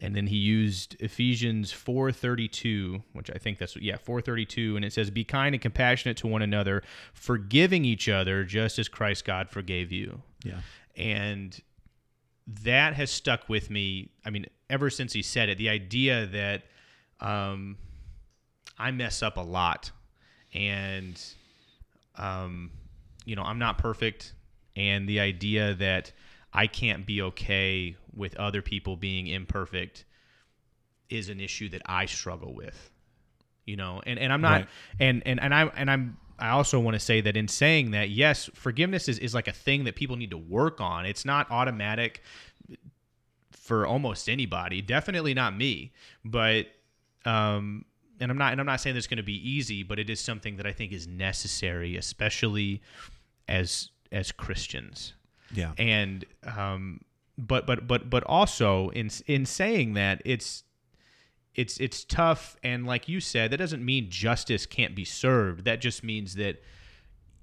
And 0.04 0.14
then 0.16 0.28
he 0.28 0.36
used 0.36 0.98
Ephesians 1.00 1.72
4:32, 1.72 3.04
which 3.14 3.32
I 3.32 3.38
think 3.38 3.58
that's 3.58 3.76
yeah, 3.78 3.96
4:32 3.96 4.76
and 4.76 4.84
it 4.84 4.92
says 4.92 5.10
be 5.10 5.24
kind 5.24 5.56
and 5.56 5.62
compassionate 5.62 6.18
to 6.18 6.28
one 6.28 6.42
another, 6.42 6.84
forgiving 7.14 7.86
each 7.86 8.10
other 8.10 8.44
just 8.44 8.78
as 8.80 8.90
Christ 8.90 9.24
God 9.24 9.50
forgave 9.50 9.92
you 9.94 10.22
Yeah. 10.44 10.60
and 10.98 11.58
that 12.46 12.94
has 12.96 13.10
stuck 13.10 13.48
with 13.48 13.70
me. 13.70 14.10
I 14.26 14.30
mean, 14.30 14.46
ever 14.70 14.90
since 14.90 15.14
he 15.14 15.22
said 15.22 15.48
it, 15.48 15.58
the 15.58 15.70
idea 15.70 16.26
that 16.26 16.64
um, 17.22 17.78
I 18.78 18.92
mess 18.92 19.24
up 19.24 19.38
a 19.38 19.42
lot, 19.42 19.92
and 20.54 21.18
um, 22.18 22.72
you 23.26 23.38
know, 23.38 23.44
I'm 23.44 23.60
not 23.60 23.78
perfect, 23.78 24.34
and 24.76 25.08
the 25.08 25.22
idea 25.22 25.74
that 25.76 26.12
I 26.54 26.68
can't 26.68 27.06
be 27.06 27.22
okay 27.22 27.96
with 28.16 28.36
other 28.38 28.62
people 28.62 28.96
being 28.96 29.28
imperfect 29.28 30.06
is 31.10 31.30
an 31.30 31.40
issue 31.40 31.70
that 31.70 31.82
I 31.86 32.06
struggle 32.06 32.54
with. 32.54 32.92
You 33.66 33.78
know, 33.78 34.02
and, 34.06 34.20
and 34.20 34.32
I'm 34.34 34.42
not 34.42 34.52
Right. 34.62 34.68
and, 35.00 35.24
and 35.26 35.40
and 35.40 35.54
I 35.54 35.64
and 35.68 35.90
I'm 35.90 36.18
I 36.38 36.50
also 36.50 36.80
want 36.80 36.96
to 36.96 37.00
say 37.00 37.22
that 37.22 37.38
in 37.38 37.48
saying 37.48 37.92
that, 37.92 38.10
yes, 38.10 38.50
forgiveness 38.54 39.08
is, 39.08 39.20
is 39.20 39.34
like 39.34 39.48
a 39.48 39.54
thing 39.54 39.86
that 39.86 39.96
people 39.96 40.16
need 40.18 40.32
to 40.32 40.38
work 40.38 40.82
on. 40.82 41.06
It's 41.06 41.24
not 41.24 41.50
automatic 41.50 42.22
for 43.52 43.88
almost 43.88 44.28
anybody. 44.28 44.82
Definitely 44.82 45.34
not 45.34 45.56
me. 45.56 45.94
But 46.26 46.68
um 47.26 47.86
and 48.20 48.30
I'm 48.30 48.38
not 48.38 48.52
and 48.52 48.60
I'm 48.60 48.68
not 48.68 48.82
saying 48.82 48.96
that 48.96 48.98
it's 48.98 49.08
going 49.08 49.18
to 49.18 49.24
be 49.24 49.50
easy, 49.50 49.84
but 49.84 50.00
it 50.00 50.10
is 50.10 50.20
something 50.20 50.58
that 50.58 50.66
I 50.66 50.74
think 50.74 50.92
is 50.92 51.08
necessary, 51.08 51.96
especially 51.96 52.82
as 53.48 53.90
as 54.12 54.32
Christians 54.32 55.14
Yeah. 55.54 55.74
and 55.78 56.26
um, 56.44 57.02
but 57.38 57.66
but 57.66 57.88
but 57.88 58.10
but 58.10 58.24
also 58.26 58.90
in 58.90 59.10
in 59.28 59.46
saying 59.46 59.94
that 59.94 60.22
it's 60.26 60.64
it's 61.56 61.78
it's 61.78 62.04
tough 62.04 62.56
and 62.64 62.86
like 62.86 63.08
you 63.08 63.20
said 63.20 63.52
that 63.52 63.58
doesn't 63.58 63.84
mean 63.86 64.10
justice 64.10 64.66
can't 64.66 64.96
be 64.96 65.06
served 65.06 65.66
that 65.66 65.80
just 65.82 66.04
means 66.04 66.36
that 66.36 66.62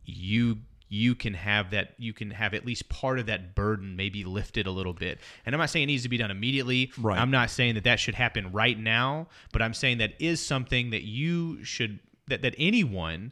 you 0.04 0.58
you 0.88 1.14
can 1.14 1.34
have 1.34 1.70
that 1.70 1.94
you 1.98 2.12
can 2.12 2.32
have 2.32 2.52
at 2.52 2.66
least 2.66 2.88
part 2.88 3.20
of 3.20 3.26
that 3.26 3.54
burden 3.54 3.94
maybe 3.94 4.24
lifted 4.24 4.66
a 4.66 4.70
little 4.72 4.92
bit 4.92 5.20
and 5.46 5.54
i'm 5.54 5.60
not 5.60 5.70
saying 5.70 5.84
it 5.84 5.86
needs 5.86 6.02
to 6.02 6.08
be 6.08 6.16
done 6.16 6.30
immediately 6.32 6.90
Right. 6.98 7.18
i'm 7.18 7.30
not 7.30 7.50
saying 7.50 7.74
that 7.74 7.84
that 7.84 8.00
should 8.00 8.16
happen 8.16 8.50
right 8.50 8.76
now 8.78 9.28
but 9.52 9.62
i'm 9.62 9.74
saying 9.74 9.98
that 9.98 10.14
is 10.18 10.44
something 10.44 10.90
that 10.90 11.02
you 11.02 11.62
should 11.62 12.00
that 12.26 12.42
that 12.42 12.54
anyone 12.58 13.30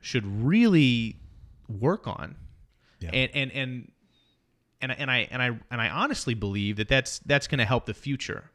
should 0.00 0.26
really 0.26 1.16
work 1.68 2.06
on 2.06 2.36
Yeah. 3.00 3.10
and 3.14 3.30
and 3.34 3.52
and 3.52 3.92
and 4.80 4.92
I- 4.92 4.94
and 4.96 5.10
I 5.10 5.28
and 5.30 5.42
I 5.42 5.46
and 5.70 5.80
I 5.80 5.88
honestly 5.88 6.34
believe 6.34 6.76
that 6.76 6.88
that's 6.88 7.18
that's 7.20 7.46
going 7.46 7.58
to 7.58 7.64
help 7.64 7.86
the 7.86 7.94
future, 7.94 8.50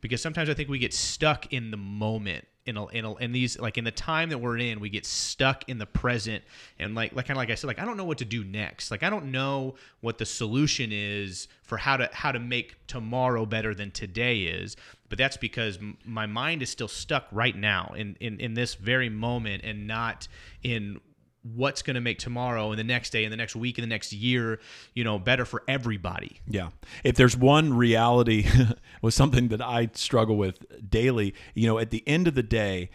because 0.00 0.22
sometimes 0.22 0.48
I 0.48 0.54
think 0.54 0.68
we 0.68 0.78
get 0.78 0.94
stuck 0.94 1.52
in 1.52 1.70
the 1.70 1.76
moment 1.76 2.46
in 2.66 2.78
a, 2.78 2.86
in 2.86 3.04
a, 3.04 3.14
in 3.16 3.32
these 3.32 3.58
like 3.58 3.76
in 3.76 3.84
the 3.84 3.90
time 3.90 4.30
that 4.30 4.38
we're 4.38 4.56
in, 4.56 4.80
we 4.80 4.88
get 4.88 5.04
stuck 5.04 5.68
in 5.68 5.76
the 5.76 5.84
present 5.84 6.42
and 6.78 6.94
like 6.94 7.12
like 7.12 7.26
kind 7.26 7.36
of 7.36 7.38
like 7.42 7.50
I 7.50 7.56
said, 7.56 7.66
like 7.66 7.78
I 7.78 7.84
don't 7.84 7.96
know 7.98 8.06
what 8.06 8.18
to 8.18 8.24
do 8.24 8.42
next. 8.42 8.90
Like 8.90 9.02
I 9.02 9.10
don't 9.10 9.30
know 9.30 9.74
what 10.00 10.16
the 10.18 10.24
solution 10.24 10.90
is 10.92 11.46
for 11.62 11.76
how 11.76 11.98
to 11.98 12.08
how 12.12 12.32
to 12.32 12.38
make 12.38 12.86
tomorrow 12.86 13.44
better 13.44 13.74
than 13.74 13.90
today 13.90 14.38
is. 14.42 14.76
But 15.10 15.18
that's 15.18 15.36
because 15.36 15.76
m- 15.76 15.98
my 16.06 16.24
mind 16.26 16.62
is 16.62 16.70
still 16.70 16.88
stuck 16.88 17.26
right 17.30 17.54
now 17.54 17.92
in 17.94 18.16
in 18.20 18.40
in 18.40 18.54
this 18.54 18.74
very 18.76 19.10
moment 19.10 19.62
and 19.64 19.86
not 19.86 20.26
in 20.62 21.00
what's 21.44 21.82
going 21.82 21.94
to 21.94 22.00
make 22.00 22.18
tomorrow 22.18 22.70
and 22.70 22.78
the 22.78 22.84
next 22.84 23.10
day 23.10 23.24
and 23.24 23.32
the 23.32 23.36
next 23.36 23.54
week 23.54 23.76
and 23.76 23.82
the 23.82 23.88
next 23.88 24.12
year, 24.12 24.58
you 24.94 25.04
know, 25.04 25.18
better 25.18 25.44
for 25.44 25.62
everybody. 25.68 26.40
Yeah. 26.48 26.70
If 27.04 27.16
there's 27.16 27.36
one 27.36 27.74
reality 27.74 28.46
was 29.02 29.14
something 29.14 29.48
that 29.48 29.60
I 29.60 29.90
struggle 29.92 30.36
with 30.36 30.90
daily, 30.90 31.34
you 31.54 31.66
know, 31.66 31.78
at 31.78 31.90
the 31.90 32.02
end 32.06 32.26
of 32.28 32.34
the 32.34 32.42
day, 32.42 32.88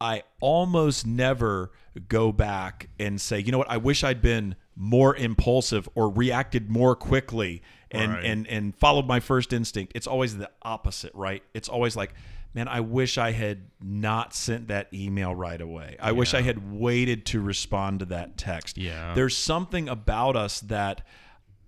I 0.00 0.24
almost 0.40 1.06
never 1.06 1.70
go 2.08 2.32
back 2.32 2.88
and 2.98 3.20
say, 3.20 3.38
you 3.38 3.52
know 3.52 3.58
what, 3.58 3.70
I 3.70 3.76
wish 3.78 4.04
I'd 4.04 4.20
been 4.20 4.56
more 4.74 5.16
impulsive 5.16 5.88
or 5.94 6.10
reacted 6.10 6.68
more 6.68 6.94
quickly 6.94 7.62
and 7.90 8.12
Right. 8.12 8.24
and 8.24 8.46
and 8.48 8.76
followed 8.76 9.06
my 9.06 9.20
first 9.20 9.52
instinct. 9.52 9.92
It's 9.94 10.06
always 10.08 10.36
the 10.36 10.50
opposite, 10.62 11.12
right? 11.14 11.42
It's 11.54 11.68
always 11.68 11.94
like, 11.96 12.12
man, 12.56 12.68
I 12.68 12.80
wish 12.80 13.18
I 13.18 13.32
had 13.32 13.66
not 13.82 14.34
sent 14.34 14.68
that 14.68 14.88
email 14.92 15.34
right 15.34 15.60
away. 15.60 15.96
I 16.00 16.12
wish 16.12 16.32
I 16.32 16.40
had 16.40 16.72
waited 16.72 17.26
to 17.26 17.40
respond 17.42 18.00
to 18.00 18.06
that 18.06 18.38
text. 18.38 18.78
Yeah. 18.78 19.12
There's 19.14 19.36
something 19.36 19.90
about 19.90 20.36
us 20.36 20.60
that 20.60 21.06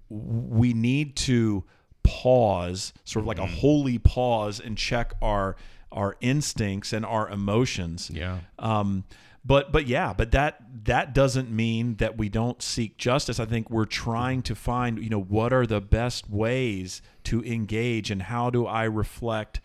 we 0.08 0.72
need 0.72 1.14
to 1.16 1.64
pause, 2.02 2.94
sort 3.04 3.22
of 3.22 3.26
like 3.26 3.38
a 3.38 3.46
holy 3.46 3.98
pause, 3.98 4.60
and 4.60 4.78
check 4.78 5.12
our 5.20 5.56
our 5.92 6.16
instincts 6.22 6.94
and 6.94 7.04
our 7.04 7.28
emotions. 7.28 8.10
Yeah. 8.10 8.38
Um, 8.58 9.04
but 9.44 9.70
but 9.70 9.86
yeah, 9.86 10.14
but 10.14 10.30
that 10.30 10.62
that 10.84 11.12
doesn't 11.12 11.50
mean 11.50 11.96
that 11.96 12.16
we 12.16 12.30
don't 12.30 12.62
seek 12.62 12.96
justice. 12.96 13.38
I 13.38 13.44
think 13.44 13.68
we're 13.68 13.84
trying 13.84 14.40
to 14.42 14.54
find 14.54 15.02
you 15.02 15.10
know 15.10 15.20
what 15.20 15.52
are 15.52 15.66
the 15.66 15.82
best 15.82 16.30
ways 16.30 17.02
to 17.24 17.44
engage 17.44 18.10
and 18.10 18.22
how 18.22 18.48
do 18.48 18.66
I 18.66 18.84
reflect 18.84 19.60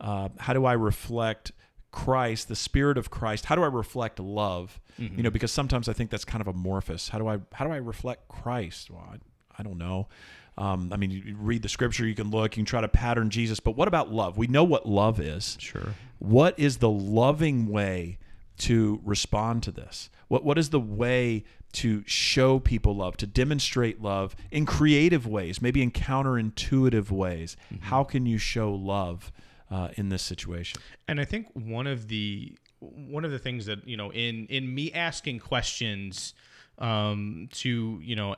uh, 0.00 0.28
how 0.38 0.52
do 0.52 0.64
I 0.64 0.72
reflect 0.74 1.52
Christ, 1.90 2.48
the 2.48 2.56
Spirit 2.56 2.98
of 2.98 3.10
Christ? 3.10 3.46
How 3.46 3.54
do 3.56 3.62
I 3.62 3.66
reflect 3.66 4.20
love? 4.20 4.80
You 4.98 5.22
know, 5.22 5.30
because 5.30 5.52
sometimes 5.52 5.88
I 5.88 5.92
think 5.92 6.10
that's 6.10 6.24
kind 6.24 6.40
of 6.40 6.48
amorphous. 6.48 7.08
How 7.10 7.18
do 7.18 7.28
I 7.28 7.38
how 7.52 7.64
do 7.64 7.70
I 7.72 7.76
reflect 7.76 8.26
Christ? 8.28 8.90
Well, 8.90 9.04
I, 9.12 9.16
I 9.58 9.62
don't 9.62 9.78
know. 9.78 10.08
Um, 10.56 10.92
I 10.92 10.96
mean, 10.96 11.12
you 11.12 11.36
read 11.38 11.62
the 11.62 11.68
scripture, 11.68 12.04
you 12.04 12.16
can 12.16 12.30
look, 12.32 12.56
you 12.56 12.62
can 12.62 12.66
try 12.66 12.80
to 12.80 12.88
pattern 12.88 13.30
Jesus, 13.30 13.60
but 13.60 13.76
what 13.76 13.86
about 13.86 14.12
love? 14.12 14.36
We 14.36 14.48
know 14.48 14.64
what 14.64 14.86
love 14.86 15.20
is 15.20 15.56
Sure. 15.60 15.94
what 16.18 16.58
is 16.58 16.78
the 16.78 16.90
loving 16.90 17.68
way 17.68 18.18
to 18.58 19.00
respond 19.04 19.62
to 19.62 19.70
this? 19.70 20.10
What 20.26 20.42
what 20.44 20.58
is 20.58 20.70
the 20.70 20.80
way 20.80 21.44
to 21.74 22.02
show 22.06 22.58
people 22.58 22.96
love, 22.96 23.16
to 23.18 23.26
demonstrate 23.26 24.02
love 24.02 24.34
in 24.50 24.66
creative 24.66 25.28
ways, 25.28 25.62
maybe 25.62 25.80
in 25.80 25.92
counterintuitive 25.92 27.10
ways? 27.12 27.56
How 27.82 28.02
can 28.04 28.26
you 28.26 28.38
show 28.38 28.72
love 28.74 29.30
uh, 29.70 29.88
in 29.96 30.08
this 30.08 30.22
situation? 30.22 30.80
And 31.06 31.20
I 31.20 31.24
think 31.24 31.48
one 31.54 31.86
of 31.86 32.08
the 32.08 32.56
one 32.80 33.24
of 33.24 33.30
the 33.30 33.38
things 33.38 33.66
that 33.66 33.86
you 33.86 33.96
know 33.96 34.10
in 34.12 34.46
in 34.46 34.72
me 34.74 34.92
asking 34.92 35.40
questions 35.40 36.34
um, 36.78 37.48
to 37.52 37.98
you 38.02 38.16
know 38.16 38.36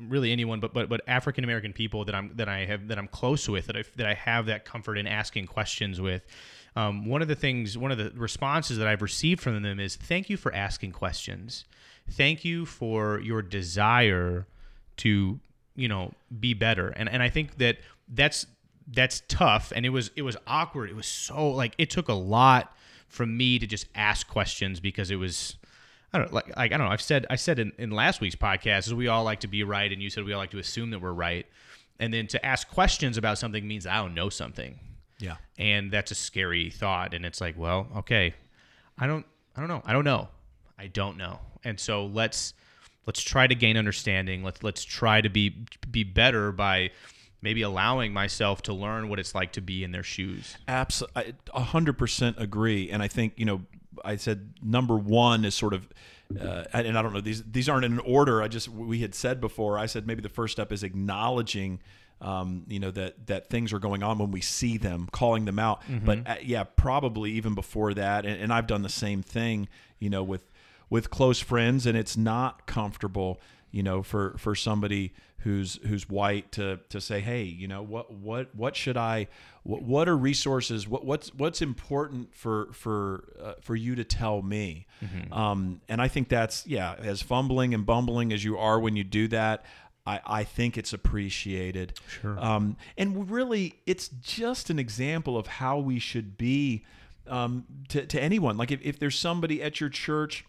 really 0.00 0.32
anyone 0.32 0.60
but 0.60 0.72
but 0.72 0.88
but 0.88 1.00
African 1.06 1.44
American 1.44 1.72
people 1.72 2.04
that 2.04 2.14
I'm 2.14 2.32
that 2.36 2.48
I 2.48 2.64
have 2.64 2.88
that 2.88 2.98
I'm 2.98 3.08
close 3.08 3.48
with 3.48 3.66
that 3.66 3.76
I 3.76 3.84
that 3.96 4.06
I 4.06 4.14
have 4.14 4.46
that 4.46 4.64
comfort 4.64 4.98
in 4.98 5.06
asking 5.06 5.46
questions 5.46 6.00
with. 6.00 6.24
Um, 6.74 7.06
one 7.06 7.22
of 7.22 7.28
the 7.28 7.34
things, 7.34 7.78
one 7.78 7.90
of 7.90 7.96
the 7.96 8.12
responses 8.14 8.76
that 8.76 8.86
I've 8.86 9.00
received 9.00 9.40
from 9.40 9.62
them 9.62 9.80
is, 9.80 9.96
"Thank 9.96 10.28
you 10.28 10.36
for 10.36 10.52
asking 10.54 10.92
questions. 10.92 11.64
Thank 12.10 12.44
you 12.44 12.66
for 12.66 13.18
your 13.20 13.40
desire 13.40 14.46
to, 14.98 15.40
you 15.74 15.88
know, 15.88 16.12
be 16.38 16.52
better." 16.52 16.88
And 16.90 17.08
and 17.08 17.22
I 17.22 17.30
think 17.30 17.56
that 17.58 17.78
that's 18.08 18.46
that's 18.86 19.22
tough, 19.28 19.72
and 19.74 19.84
it 19.86 19.90
was 19.90 20.10
it 20.16 20.22
was 20.22 20.36
awkward. 20.46 20.90
It 20.90 20.96
was 20.96 21.06
so 21.06 21.48
like 21.50 21.74
it 21.78 21.90
took 21.90 22.08
a 22.08 22.12
lot 22.14 22.74
from 23.08 23.36
me 23.36 23.58
to 23.58 23.66
just 23.66 23.86
ask 23.94 24.26
questions 24.28 24.80
because 24.80 25.10
it 25.10 25.16
was 25.16 25.56
I 26.12 26.18
don't 26.18 26.32
like, 26.32 26.48
like 26.56 26.72
I 26.72 26.76
don't 26.76 26.86
know. 26.86 26.92
I've 26.92 27.00
said 27.02 27.26
I 27.30 27.36
said 27.36 27.58
in, 27.58 27.72
in 27.78 27.90
last 27.90 28.20
week's 28.20 28.36
podcast 28.36 28.86
is 28.86 28.94
we 28.94 29.08
all 29.08 29.24
like 29.24 29.40
to 29.40 29.48
be 29.48 29.64
right, 29.64 29.90
and 29.92 30.02
you 30.02 30.10
said 30.10 30.24
we 30.24 30.32
all 30.32 30.38
like 30.38 30.50
to 30.52 30.58
assume 30.58 30.90
that 30.90 31.00
we're 31.00 31.12
right, 31.12 31.46
and 31.98 32.12
then 32.12 32.26
to 32.28 32.44
ask 32.46 32.68
questions 32.68 33.16
about 33.16 33.38
something 33.38 33.66
means 33.66 33.86
I 33.86 33.96
don't 33.96 34.14
know 34.14 34.28
something, 34.28 34.78
Yeah. 35.18 35.36
and 35.58 35.90
that's 35.90 36.10
a 36.10 36.14
scary 36.14 36.70
thought. 36.70 37.12
And 37.14 37.24
it's 37.26 37.40
like, 37.40 37.58
well, 37.58 37.88
okay, 37.98 38.34
I 38.98 39.06
don't 39.06 39.26
I 39.56 39.60
don't 39.60 39.68
know. 39.68 39.82
I 39.84 39.92
don't 39.92 40.04
know. 40.04 40.28
I 40.78 40.86
don't 40.88 41.16
know. 41.16 41.40
And 41.64 41.80
so 41.80 42.06
let's 42.06 42.54
let's 43.06 43.22
try 43.22 43.46
to 43.46 43.54
gain 43.54 43.76
understanding. 43.76 44.42
Let's 44.44 44.62
let's 44.62 44.84
try 44.84 45.20
to 45.20 45.28
be 45.28 45.64
be 45.90 46.04
better 46.04 46.52
by 46.52 46.90
maybe 47.46 47.62
allowing 47.62 48.12
myself 48.12 48.60
to 48.60 48.72
learn 48.72 49.08
what 49.08 49.20
it's 49.20 49.32
like 49.32 49.52
to 49.52 49.60
be 49.60 49.84
in 49.84 49.92
their 49.92 50.02
shoes. 50.02 50.56
Absolutely, 50.66 51.34
a 51.54 51.62
hundred 51.62 51.96
percent 51.96 52.34
agree. 52.40 52.90
And 52.90 53.00
I 53.00 53.06
think 53.06 53.34
you 53.36 53.44
know 53.44 53.62
I 54.04 54.16
said 54.16 54.54
number 54.60 54.96
one 54.96 55.44
is 55.44 55.54
sort 55.54 55.72
of, 55.72 55.88
uh, 56.40 56.64
and 56.72 56.98
I 56.98 57.02
don't 57.02 57.12
know 57.12 57.20
these 57.20 57.44
these 57.44 57.68
aren't 57.68 57.84
in 57.84 57.92
an 57.92 58.00
order. 58.00 58.42
I 58.42 58.48
just 58.48 58.68
we 58.68 58.98
had 58.98 59.14
said 59.14 59.40
before. 59.40 59.78
I 59.78 59.86
said 59.86 60.08
maybe 60.08 60.22
the 60.22 60.28
first 60.28 60.50
step 60.50 60.72
is 60.72 60.82
acknowledging. 60.82 61.78
Um, 62.20 62.64
you 62.66 62.80
know 62.80 62.90
that 62.90 63.28
that 63.28 63.48
things 63.48 63.72
are 63.72 63.78
going 63.78 64.02
on 64.02 64.18
when 64.18 64.32
we 64.32 64.40
see 64.40 64.76
them, 64.76 65.08
calling 65.12 65.44
them 65.44 65.60
out. 65.60 65.82
But 66.04 66.26
uh, 66.26 66.34
yeah, 66.42 66.64
probably 66.64 67.30
even 67.32 67.54
before 67.54 67.94
that, 67.94 68.26
and, 68.26 68.42
and 68.42 68.52
I've 68.52 68.66
done 68.66 68.82
the 68.82 68.88
same 68.88 69.22
thing. 69.22 69.68
You 70.00 70.10
know, 70.10 70.24
with 70.24 70.50
with 70.90 71.10
close 71.10 71.38
friends, 71.40 71.86
and 71.86 71.96
it's 71.96 72.16
not 72.16 72.66
comfortable. 72.66 73.40
You 73.76 73.82
know, 73.82 74.02
for 74.02 74.34
for 74.38 74.54
somebody 74.54 75.12
who's 75.46 75.78
who's 75.86 76.08
white 76.08 76.50
to 76.52 76.80
to 76.88 77.00
say, 77.00 77.20
hey, 77.20 77.42
you 77.42 77.68
know, 77.68 77.82
what 77.82 78.10
what 78.10 78.54
what 78.54 78.74
should 78.74 78.96
I, 78.96 79.28
what, 79.64 79.82
what 79.82 80.08
are 80.08 80.16
resources, 80.16 80.88
what 80.88 81.04
what's 81.04 81.28
what's 81.34 81.60
important 81.60 82.34
for 82.34 82.72
for 82.72 83.28
uh, 83.40 83.52
for 83.60 83.76
you 83.76 83.94
to 83.94 84.04
tell 84.04 84.42
me, 84.42 84.86
um, 85.32 85.80
and 85.88 86.00
I 86.00 86.08
think 86.08 86.28
that's 86.28 86.66
yeah, 86.66 86.94
as 86.98 87.22
fumbling 87.22 87.74
and 87.74 87.84
bumbling 87.84 88.32
as 88.32 88.42
you 88.44 88.56
are 88.58 88.80
when 88.80 88.96
you 88.96 89.04
do 89.04 89.28
that. 89.28 89.64
I, 90.06 90.20
I 90.40 90.44
think 90.44 90.78
it's 90.78 90.92
appreciated. 90.92 91.98
Sure. 92.20 92.38
Um, 92.38 92.76
and 92.96 93.30
really, 93.30 93.74
it's 93.86 94.08
just 94.08 94.70
an 94.70 94.78
example 94.78 95.36
of 95.36 95.46
how 95.46 95.78
we 95.78 95.98
should 95.98 96.38
be 96.38 96.84
um, 97.26 97.64
to, 97.88 98.06
to 98.06 98.22
anyone. 98.22 98.56
Like 98.56 98.70
if, 98.70 98.80
if 98.82 98.98
there's 98.98 99.18
somebody 99.18 99.62
at 99.62 99.80
your 99.80 99.90
church 99.90 100.44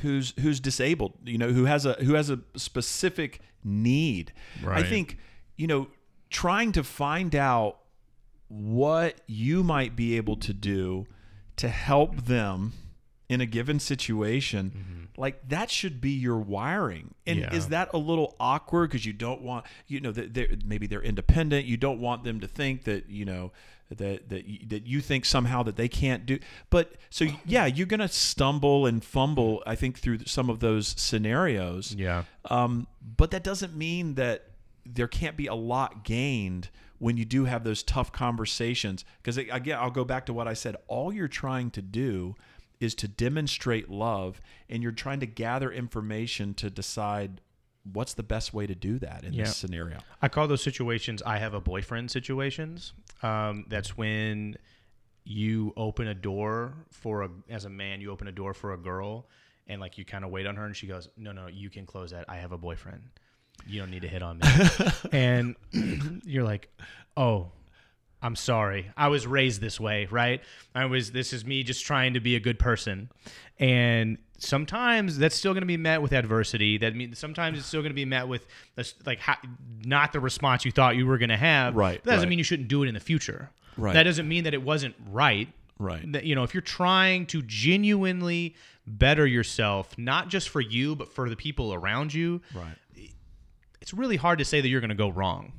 who's 0.00 0.34
who's 0.40 0.60
disabled, 0.60 1.14
you 1.24 1.38
know, 1.38 1.52
who 1.52 1.64
has 1.64 1.86
a 1.86 1.94
who 1.94 2.14
has 2.14 2.30
a 2.30 2.40
specific 2.56 3.40
need. 3.64 4.32
Right. 4.62 4.84
I 4.84 4.88
think, 4.88 5.18
you 5.56 5.66
know, 5.66 5.88
trying 6.30 6.72
to 6.72 6.84
find 6.84 7.34
out 7.34 7.78
what 8.48 9.20
you 9.26 9.62
might 9.62 9.94
be 9.94 10.16
able 10.16 10.36
to 10.36 10.52
do 10.52 11.06
to 11.56 11.68
help 11.68 12.24
them 12.24 12.72
in 13.28 13.42
a 13.42 13.46
given 13.46 13.78
situation 13.78 14.70
mm-hmm. 14.70 15.20
like 15.20 15.46
that 15.46 15.70
should 15.70 16.00
be 16.00 16.12
your 16.12 16.38
wiring 16.38 17.14
and 17.26 17.40
Yeah. 17.40 17.54
is 17.54 17.68
that 17.68 17.90
a 17.92 17.98
little 17.98 18.34
awkward 18.40 18.88
because 18.88 19.04
you 19.04 19.12
don't 19.12 19.42
want 19.42 19.66
you 19.86 20.00
know 20.00 20.12
that 20.12 20.32
they're 20.32 20.48
maybe 20.64 20.86
they're 20.86 21.02
independent 21.02 21.66
you 21.66 21.76
don't 21.76 22.00
want 22.00 22.24
them 22.24 22.40
to 22.40 22.48
think 22.48 22.84
that 22.84 23.10
you 23.10 23.26
know 23.26 23.52
that 23.96 24.28
that 24.28 24.44
you, 24.46 24.58
that 24.68 24.86
you 24.86 25.00
think 25.00 25.24
somehow 25.24 25.62
that 25.62 25.76
they 25.76 25.88
can't 25.88 26.26
do 26.26 26.38
but 26.70 26.92
so 27.10 27.26
yeah 27.46 27.64
you're 27.66 27.86
gonna 27.86 28.08
stumble 28.08 28.84
and 28.86 29.02
fumble 29.04 29.62
i 29.66 29.74
think 29.74 29.98
through 29.98 30.18
some 30.26 30.50
of 30.50 30.60
those 30.60 30.88
scenarios 30.98 31.94
Yeah. 31.94 32.24
um, 32.50 32.86
but 33.16 33.30
that 33.30 33.42
doesn't 33.42 33.74
mean 33.76 34.14
that 34.14 34.44
there 34.84 35.08
can't 35.08 35.36
be 35.36 35.46
a 35.46 35.54
lot 35.54 36.04
gained 36.04 36.68
when 36.98 37.16
you 37.16 37.24
do 37.24 37.44
have 37.44 37.62
those 37.62 37.82
tough 37.84 38.10
conversations. 38.10 39.04
Because 39.22 39.36
again, 39.36 39.78
I'll 39.78 39.90
go 39.90 40.04
back 40.04 40.26
to 40.26 40.32
what 40.32 40.48
I 40.48 40.54
said. 40.54 40.74
All 40.88 41.12
you're 41.12 41.28
trying 41.28 41.70
to 41.72 41.82
do 41.82 42.34
is 42.80 42.94
to 42.96 43.06
demonstrate 43.06 43.88
love, 43.90 44.40
and 44.68 44.82
you're 44.82 44.90
trying 44.92 45.20
to 45.20 45.26
gather 45.26 45.70
information 45.70 46.54
to 46.54 46.70
decide 46.70 47.40
what's 47.92 48.14
the 48.14 48.22
best 48.22 48.52
way 48.54 48.66
to 48.66 48.74
do 48.74 48.98
that 48.98 49.24
in 49.24 49.32
Yeah. 49.32 49.44
this 49.44 49.56
scenario. 49.56 49.98
I 50.22 50.28
call 50.28 50.46
those 50.48 50.62
situations 50.62 51.22
I 51.22 51.38
have 51.38 51.54
a 51.54 51.60
boyfriend 51.60 52.10
situations. 52.10 52.92
Um, 53.22 53.64
that's 53.68 53.96
when 53.96 54.56
you 55.24 55.72
open 55.76 56.08
a 56.08 56.14
door 56.14 56.74
for 56.90 57.22
a 57.22 57.30
as 57.48 57.64
a 57.64 57.70
man, 57.70 58.00
you 58.00 58.10
open 58.10 58.28
a 58.28 58.32
door 58.32 58.54
for 58.54 58.72
a 58.72 58.78
girl 58.78 59.26
and 59.66 59.80
like 59.80 59.98
you 59.98 60.04
kind 60.04 60.24
of 60.24 60.30
wait 60.30 60.46
on 60.46 60.56
her 60.56 60.64
and 60.64 60.74
she 60.76 60.86
goes, 60.86 61.08
"No, 61.16 61.32
no, 61.32 61.46
you 61.46 61.68
can 61.70 61.84
close 61.86 62.10
that. 62.12 62.24
I 62.28 62.36
have 62.36 62.52
a 62.52 62.58
boyfriend. 62.58 63.02
You 63.66 63.80
don't 63.80 63.90
need 63.90 64.02
to 64.02 64.08
hit 64.08 64.22
on 64.22 64.38
me." 64.38 64.46
and 65.12 65.56
you're 66.24 66.44
like, 66.44 66.70
"Oh, 67.16 67.52
I'm 68.22 68.34
sorry. 68.36 68.90
I 68.96 69.08
was 69.08 69.26
raised 69.26 69.60
this 69.60 69.78
way, 69.78 70.06
right? 70.10 70.40
I 70.74 70.86
was 70.86 71.12
this 71.12 71.32
is 71.32 71.44
me 71.44 71.62
just 71.62 71.84
trying 71.86 72.14
to 72.14 72.20
be 72.20 72.34
a 72.36 72.40
good 72.40 72.58
person." 72.58 73.10
And 73.60 74.18
sometimes 74.38 75.18
that's 75.18 75.34
still 75.34 75.52
going 75.52 75.62
to 75.62 75.66
be 75.66 75.76
met 75.76 76.00
with 76.02 76.12
adversity. 76.12 76.78
That 76.78 76.94
means 76.94 77.18
sometimes 77.18 77.58
it's 77.58 77.66
still 77.66 77.80
going 77.80 77.90
to 77.90 77.94
be 77.94 78.04
met 78.04 78.28
with 78.28 78.46
like 79.04 79.18
ha- 79.20 79.40
not 79.84 80.12
the 80.12 80.20
response 80.20 80.64
you 80.64 80.70
thought 80.72 80.96
you 80.96 81.06
were 81.06 81.18
going 81.18 81.28
to 81.30 81.36
have. 81.36 81.74
Right, 81.74 82.02
That 82.04 82.10
doesn't 82.12 82.26
right. 82.26 82.30
mean 82.30 82.38
you 82.38 82.44
shouldn't 82.44 82.68
do 82.68 82.82
it 82.84 82.88
in 82.88 82.94
the 82.94 83.00
future. 83.00 83.50
Right. 83.76 83.94
That 83.94 84.04
doesn't 84.04 84.28
mean 84.28 84.44
that 84.44 84.54
it 84.54 84.62
wasn't 84.62 84.94
right. 85.10 85.48
Right. 85.78 86.10
That 86.12 86.24
you 86.24 86.34
know, 86.34 86.42
if 86.44 86.54
you're 86.54 86.60
trying 86.60 87.26
to 87.26 87.42
genuinely 87.42 88.54
better 88.86 89.26
yourself, 89.26 89.96
not 89.98 90.28
just 90.28 90.48
for 90.48 90.60
you 90.60 90.96
but 90.96 91.12
for 91.12 91.28
the 91.28 91.36
people 91.36 91.72
around 91.74 92.12
you, 92.14 92.40
Right. 92.54 92.74
it's 93.80 93.92
really 93.94 94.16
hard 94.16 94.38
to 94.40 94.44
say 94.44 94.60
that 94.60 94.68
you're 94.68 94.80
going 94.80 94.88
to 94.90 94.94
go 94.96 95.08
wrong. 95.08 95.52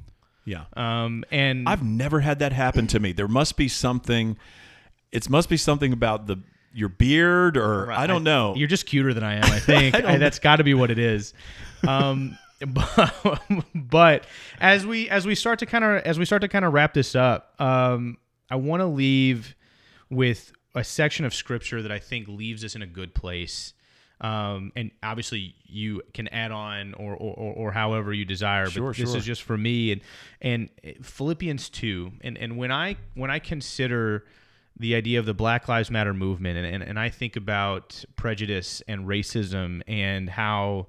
Yeah. 0.50 0.66
Um, 0.76 1.24
and 1.30 1.70
I've 1.70 1.84
never 1.84 2.22
had 2.22 2.39
that 2.39 2.54
happen 2.54 2.88
to 2.88 3.00
me. 3.00 3.12
There 3.12 3.28
must 3.28 3.56
be 3.56 3.68
something. 3.68 4.36
It 5.12 5.30
must 5.30 5.47
be 5.47 5.58
something 5.58 5.93
about 5.93 6.26
the 6.26 6.38
your 6.74 6.89
beard, 6.89 7.56
or 7.56 7.91
I 7.91 8.08
don't 8.08 8.24
know. 8.24 8.56
You're 8.56 8.68
just 8.68 8.88
cuter 8.88 9.14
than 9.14 9.24
I 9.24 9.36
am. 9.36 9.43
I 9.43 9.60
think 9.60 9.93
I 9.93 10.02
don't 10.02 10.20
that's 10.20 10.39
got 10.39 10.56
to 10.56 10.64
be 10.64 10.74
what 10.74 10.89
it 10.89 10.97
is. 10.97 11.36
Um, 11.88 12.36
but, 12.68 13.41
but 13.76 14.26
as 14.60 14.88
we 14.88 15.08
as 15.10 15.28
we 15.28 15.36
start 15.36 15.60
to 15.60 15.68
kind 15.68 15.84
of 15.84 16.02
as 16.02 16.18
we 16.18 16.26
start 16.26 16.41
to 16.41 16.47
kind 16.47 16.66
of 16.66 16.74
wrap 16.74 16.95
this 16.95 17.16
up, 17.16 17.54
um, 17.62 18.18
I 18.50 18.56
want 18.56 18.82
to 18.82 18.88
leave 18.88 19.56
with 20.10 20.52
a 20.74 20.84
section 20.84 21.26
of 21.26 21.34
scripture 21.36 21.84
that 21.84 21.91
I 21.91 22.00
think 22.00 22.28
leaves 22.28 22.66
us 22.66 22.76
in 22.76 22.82
a 22.82 22.88
good 22.88 23.14
place. 23.14 23.74
Um, 24.22 24.74
and 24.76 24.91
obviously 25.01 25.55
you 25.65 26.01
can 26.13 26.28
add 26.28 26.51
on 26.51 26.93
or, 26.95 27.15
or, 27.15 27.53
or, 27.53 27.72
however 27.72 28.11
you 28.11 28.26
desire, 28.26 28.65
but 28.65 28.74
Sure, 28.74 28.93
this 28.93 29.09
sure. 29.09 29.17
is 29.17 29.24
just 29.24 29.43
for 29.43 29.57
me 29.57 29.93
and, 29.93 30.01
and 30.41 30.70
Philippians 31.01 31.70
two. 31.70 32.11
And, 32.20 32.38
and 32.38 32.57
when 32.57 32.70
I, 32.70 32.97
when 33.15 33.32
I 33.32 33.39
consider 33.39 34.26
the 34.78 34.95
idea 34.95 35.20
of 35.20 35.26
the 35.26 35.34
Black 35.34 35.70
Lives 35.70 35.89
Matter 35.89 36.13
movement 36.13 36.57
and, 36.57 36.67
and, 36.67 36.84
and 36.84 36.99
I 36.99 37.07
think 37.07 37.38
about 37.38 38.03
prejudice 38.17 38.82
and 38.89 39.07
racism 39.07 39.84
and 39.88 40.30
how 40.30 40.88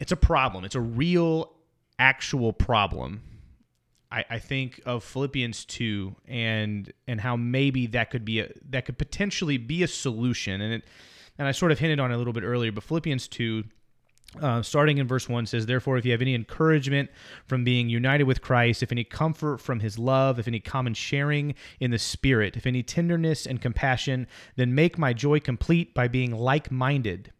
it's 0.00 0.12
a 0.12 0.16
problem. 0.16 0.64
It's 0.64 0.74
a 0.74 0.80
real, 0.80 1.54
actual 1.98 2.52
problem. 2.52 3.22
I, 4.10 4.24
I 4.30 4.38
think 4.38 4.80
of 4.86 5.04
Philippians 5.04 5.64
two 5.64 6.14
and 6.26 6.92
and 7.06 7.20
how 7.20 7.36
maybe 7.36 7.86
that 7.88 8.10
could 8.10 8.24
be 8.24 8.40
a 8.40 8.50
that 8.70 8.84
could 8.84 8.98
potentially 8.98 9.58
be 9.58 9.82
a 9.82 9.88
solution. 9.88 10.60
And 10.60 10.74
it 10.74 10.84
and 11.38 11.48
I 11.48 11.52
sort 11.52 11.72
of 11.72 11.78
hinted 11.78 12.00
on 12.00 12.10
it 12.10 12.14
a 12.14 12.18
little 12.18 12.32
bit 12.32 12.44
earlier, 12.44 12.72
but 12.72 12.84
Philippians 12.84 13.28
two. 13.28 13.64
Uh, 14.40 14.60
starting 14.62 14.98
in 14.98 15.06
verse 15.06 15.28
1 15.28 15.46
says, 15.46 15.66
Therefore, 15.66 15.96
if 15.96 16.04
you 16.04 16.10
have 16.10 16.20
any 16.20 16.34
encouragement 16.34 17.08
from 17.46 17.62
being 17.62 17.88
united 17.88 18.24
with 18.24 18.42
Christ, 18.42 18.82
if 18.82 18.90
any 18.90 19.04
comfort 19.04 19.58
from 19.58 19.78
his 19.78 19.96
love, 19.96 20.40
if 20.40 20.48
any 20.48 20.58
common 20.58 20.92
sharing 20.92 21.54
in 21.78 21.92
the 21.92 22.00
Spirit, 22.00 22.56
if 22.56 22.66
any 22.66 22.82
tenderness 22.82 23.46
and 23.46 23.62
compassion, 23.62 24.26
then 24.56 24.74
make 24.74 24.98
my 24.98 25.12
joy 25.12 25.38
complete 25.38 25.94
by 25.94 26.08
being 26.08 26.32
like 26.32 26.72
minded, 26.72 27.32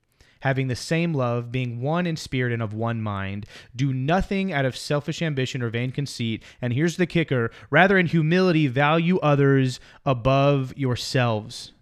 having 0.45 0.69
the 0.69 0.77
same 0.77 1.15
love, 1.15 1.51
being 1.51 1.81
one 1.81 2.07
in 2.07 2.17
spirit 2.17 2.53
and 2.53 2.63
of 2.63 2.75
one 2.75 3.01
mind. 3.01 3.47
Do 3.75 3.93
nothing 3.93 4.53
out 4.53 4.67
of 4.67 4.77
selfish 4.77 5.23
ambition 5.23 5.63
or 5.63 5.71
vain 5.71 5.91
conceit. 5.91 6.45
And 6.61 6.75
here's 6.75 6.99
the 6.99 7.07
kicker 7.07 7.51
rather, 7.71 7.99
in 7.99 8.07
humility, 8.07 8.67
value 8.67 9.19
others 9.19 9.81
above 10.05 10.75
yourselves, 10.77 11.73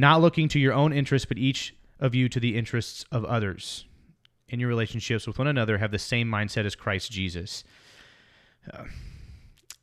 not 0.00 0.20
looking 0.20 0.48
to 0.48 0.58
your 0.58 0.72
own 0.72 0.92
interests, 0.92 1.26
but 1.26 1.38
each 1.38 1.74
of 1.98 2.14
you 2.14 2.28
to 2.28 2.40
the 2.40 2.56
interests 2.56 3.04
of 3.12 3.24
others. 3.24 3.84
In 4.48 4.58
your 4.58 4.68
relationships 4.68 5.26
with 5.26 5.38
one 5.38 5.46
another, 5.46 5.78
have 5.78 5.92
the 5.92 5.98
same 5.98 6.28
mindset 6.28 6.64
as 6.64 6.74
Christ 6.74 7.12
Jesus. 7.12 7.62
Uh, 8.72 8.84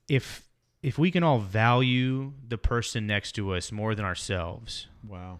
if 0.10 0.44
if 0.84 0.98
we 0.98 1.10
can 1.10 1.24
all 1.24 1.40
value 1.40 2.34
the 2.48 2.58
person 2.58 3.08
next 3.08 3.32
to 3.34 3.54
us 3.54 3.72
more 3.72 3.96
than 3.96 4.06
ourselves, 4.06 4.88
wow. 5.08 5.40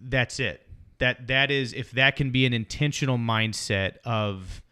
that's 0.00 0.40
it 0.40 0.68
that 0.98 1.28
that 1.28 1.50
is 1.50 1.72
if 1.72 1.90
that 1.92 2.16
can 2.16 2.30
be 2.30 2.44
an 2.44 2.52
intentional 2.52 3.18
mindset 3.18 3.96
of 4.04 4.62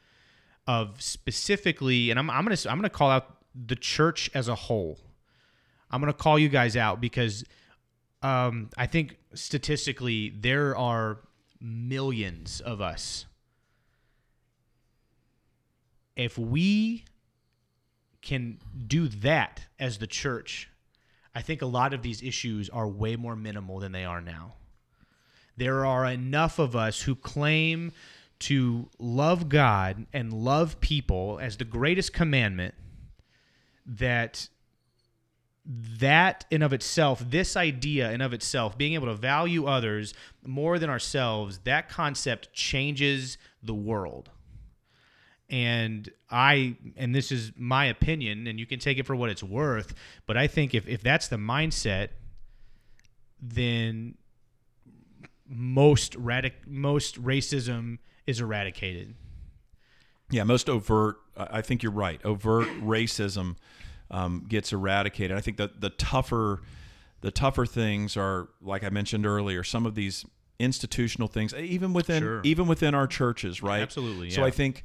of 0.67 1.01
specifically 1.01 2.11
and 2.11 2.19
I'm, 2.19 2.29
I'm 2.31 2.45
gonna 2.45 2.57
i'm 2.69 2.79
gonna 2.79 2.91
call 2.91 3.11
out 3.11 3.37
the 3.55 3.77
church 3.77 4.31
as 4.35 4.49
a 4.49 4.55
whole 4.55 4.99
i'm 5.91 6.01
gonna 6.01 6.13
call 6.13 6.39
you 6.39 6.49
guys 6.49 6.77
out 6.77 7.01
because 7.01 7.45
um, 8.23 8.71
i 8.77 8.87
think 8.87 9.19
statistically 9.35 10.31
there 10.31 10.77
are 10.77 11.19
millions 11.61 12.61
of 12.61 12.81
us. 12.81 13.27
If 16.15 16.39
we 16.39 17.05
can 18.23 18.59
do 18.87 19.09
that 19.09 19.67
as 19.79 19.99
the 19.99 20.07
church 20.07 20.69
i 21.35 21.43
think 21.43 21.63
a 21.63 21.67
lot 21.67 21.95
of 21.95 22.03
these 22.03 22.23
issues 22.23 22.69
are 22.71 22.89
way 22.89 23.15
more 23.15 23.37
minimal 23.37 23.79
than 23.79 23.93
they 23.93 24.05
are 24.05 24.21
now. 24.21 24.55
There 25.57 25.87
are 25.87 26.05
enough 26.05 26.59
of 26.59 26.77
us 26.77 27.03
who 27.03 27.15
claim 27.15 27.93
to 28.41 28.91
love 28.99 29.49
God 29.49 30.07
and 30.13 30.33
love 30.33 30.81
people 30.81 31.39
as 31.41 31.57
the 31.57 31.65
greatest 31.65 32.13
commandment 32.13 32.75
that 33.87 34.49
that 35.69 36.45
in 36.51 36.63
of 36.63 36.73
itself 36.73 37.23
this 37.29 37.57
idea 37.57 38.13
in 38.13 38.21
of 38.21 38.33
itself 38.33 38.79
being 38.79 38.95
able 38.95 39.07
to 39.07 39.15
value 39.15 39.67
others 39.67 40.15
more 40.45 40.79
than 40.79 40.89
ourselves 40.89 41.59
that 41.65 41.89
concept 41.89 42.53
changes 42.53 43.37
the 43.65 43.75
world 43.75 44.31
and 45.51 46.09
i 46.31 46.77
and 46.97 47.15
this 47.15 47.33
is 47.33 47.51
my 47.57 47.87
opinion 47.87 48.47
and 48.47 48.61
you 48.61 48.67
can 48.67 48.79
take 48.79 48.99
it 48.99 49.07
for 49.07 49.17
what 49.17 49.29
it's 49.29 49.43
worth 49.43 49.93
but 50.27 50.37
i 50.37 50.47
think 50.47 50.73
if, 50.73 50.87
if 50.87 51.03
that's 51.03 51.27
the 51.27 51.37
mindset 51.37 52.11
then 53.41 54.15
most 55.49 56.13
radic- 56.15 56.67
most 56.67 57.23
racism 57.23 57.99
is 58.27 58.41
eradicated. 58.41 59.15
Yeah, 60.31 60.45
most 60.45 60.69
overt. 60.69 61.17
I 61.37 61.59
I 61.59 61.63
think 61.63 61.83
you're 61.83 61.93
right. 61.93 62.25
Overt 62.25 62.69
racism 62.81 63.57
um, 64.11 64.45
gets 64.49 64.73
eradicated. 64.73 65.37
I 65.37 65.41
think 65.41 65.57
that 65.57 65.81
the 65.81 65.91
tougher, 65.91 66.61
the 67.21 67.31
tougher 67.31 67.67
things 67.67 68.17
are, 68.17 68.49
like 68.61 68.85
I 68.85 68.91
mentioned 68.91 69.27
earlier, 69.27 69.63
some 69.65 69.87
of 69.87 69.95
these 69.95 70.25
institutional 70.59 71.29
things, 71.29 71.53
even 71.55 71.93
within 71.93 72.23
Sure. 72.23 72.41
even 72.45 72.67
within 72.67 72.95
our 72.95 73.07
churches, 73.07 73.63
right? 73.63 73.83
Absolutely, 73.83 74.31
So. 74.31 74.45
I 74.45 74.51
think, 74.51 74.85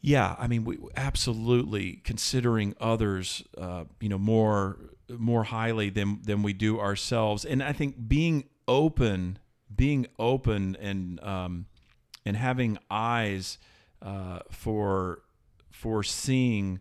yeah, 0.00 0.34
I 0.38 0.46
mean, 0.46 0.64
we 0.64 0.78
absolutely 0.96 2.00
considering 2.04 2.74
others, 2.80 3.42
uh, 3.58 3.84
you 4.00 4.08
know, 4.08 4.18
more 4.18 4.78
more 5.10 5.44
highly 5.44 5.90
than 5.90 6.20
than 6.22 6.42
we 6.42 6.52
do 6.52 6.78
ourselves, 6.80 7.44
and 7.44 7.62
I 7.62 7.72
think 7.72 8.08
being 8.08 8.44
open, 8.66 9.38
being 9.74 10.06
open, 10.18 10.76
and 10.76 11.22
um, 11.22 11.66
and 12.24 12.36
having 12.36 12.78
eyes 12.90 13.58
uh, 14.00 14.40
for 14.50 15.22
for 15.70 16.02
seeing 16.02 16.80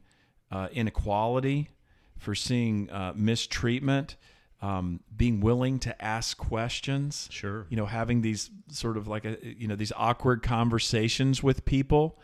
uh, 0.51 0.67
inequality, 0.71 1.69
for 2.17 2.35
seeing 2.35 2.89
uh, 2.89 3.13
mistreatment, 3.15 4.15
um, 4.61 5.01
being 5.15 5.39
willing 5.39 5.79
to 5.79 6.01
ask 6.03 6.37
questions. 6.37 7.29
Sure. 7.31 7.67
You 7.69 7.77
know, 7.77 7.85
having 7.85 8.21
these 8.21 8.49
sort 8.69 8.97
of 8.97 9.07
like 9.07 9.25
a 9.25 9.37
you 9.41 9.67
know 9.67 9.75
these 9.75 9.91
awkward 9.95 10.41
conversations 10.41 11.43
with 11.43 11.65
people. 11.65 12.19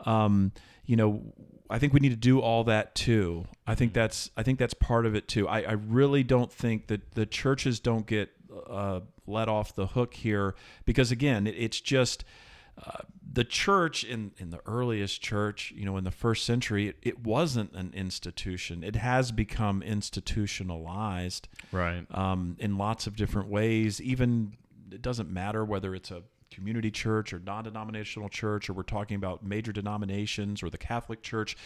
Um, 0.00 0.52
you 0.84 0.96
know, 0.96 1.22
I 1.70 1.78
think 1.78 1.92
we 1.92 2.00
need 2.00 2.10
to 2.10 2.16
do 2.16 2.40
all 2.40 2.64
that 2.64 2.94
too. 2.94 3.46
I 3.66 3.74
think 3.74 3.92
that's 3.92 4.30
I 4.36 4.42
think 4.42 4.58
that's 4.58 4.74
part 4.74 5.06
of 5.06 5.14
it 5.14 5.28
too. 5.28 5.48
I, 5.48 5.62
I 5.62 5.72
really 5.72 6.22
don't 6.22 6.52
think 6.52 6.86
that 6.88 7.12
the 7.12 7.26
churches 7.26 7.80
don't 7.80 8.06
get 8.06 8.30
uh, 8.68 9.00
let 9.26 9.48
off 9.48 9.74
the 9.74 9.88
hook 9.88 10.14
here 10.14 10.54
because 10.84 11.10
again, 11.10 11.46
it, 11.46 11.54
it's 11.58 11.80
just 11.80 12.24
uh, 12.84 13.02
the 13.30 13.44
church 13.44 14.04
in 14.04 14.32
in 14.38 14.50
the 14.50 14.60
earliest 14.66 15.20
church, 15.20 15.72
you 15.76 15.84
know, 15.84 15.96
in 15.96 16.04
the 16.04 16.10
first 16.10 16.44
century, 16.44 16.88
it, 16.88 16.96
it 17.02 17.20
wasn't 17.24 17.72
an 17.74 17.92
institution. 17.94 18.82
It 18.82 18.96
has 18.96 19.32
become 19.32 19.82
institutionalized 19.82 21.48
Right. 21.72 22.06
um, 22.10 22.56
in 22.58 22.78
lots 22.78 23.06
of 23.06 23.16
different 23.16 23.48
ways. 23.48 24.00
Even 24.00 24.54
it 24.90 25.02
doesn't 25.02 25.30
matter 25.30 25.64
whether 25.64 25.94
it's 25.94 26.10
a 26.10 26.22
community 26.50 26.90
church 26.90 27.32
or 27.34 27.38
non-denominational 27.38 28.30
church, 28.30 28.70
or 28.70 28.72
we're 28.72 28.82
talking 28.82 29.16
about 29.16 29.44
major 29.44 29.72
denominations 29.72 30.62
or 30.62 30.70
the 30.70 30.78
Catholic 30.78 31.22
Church. 31.22 31.56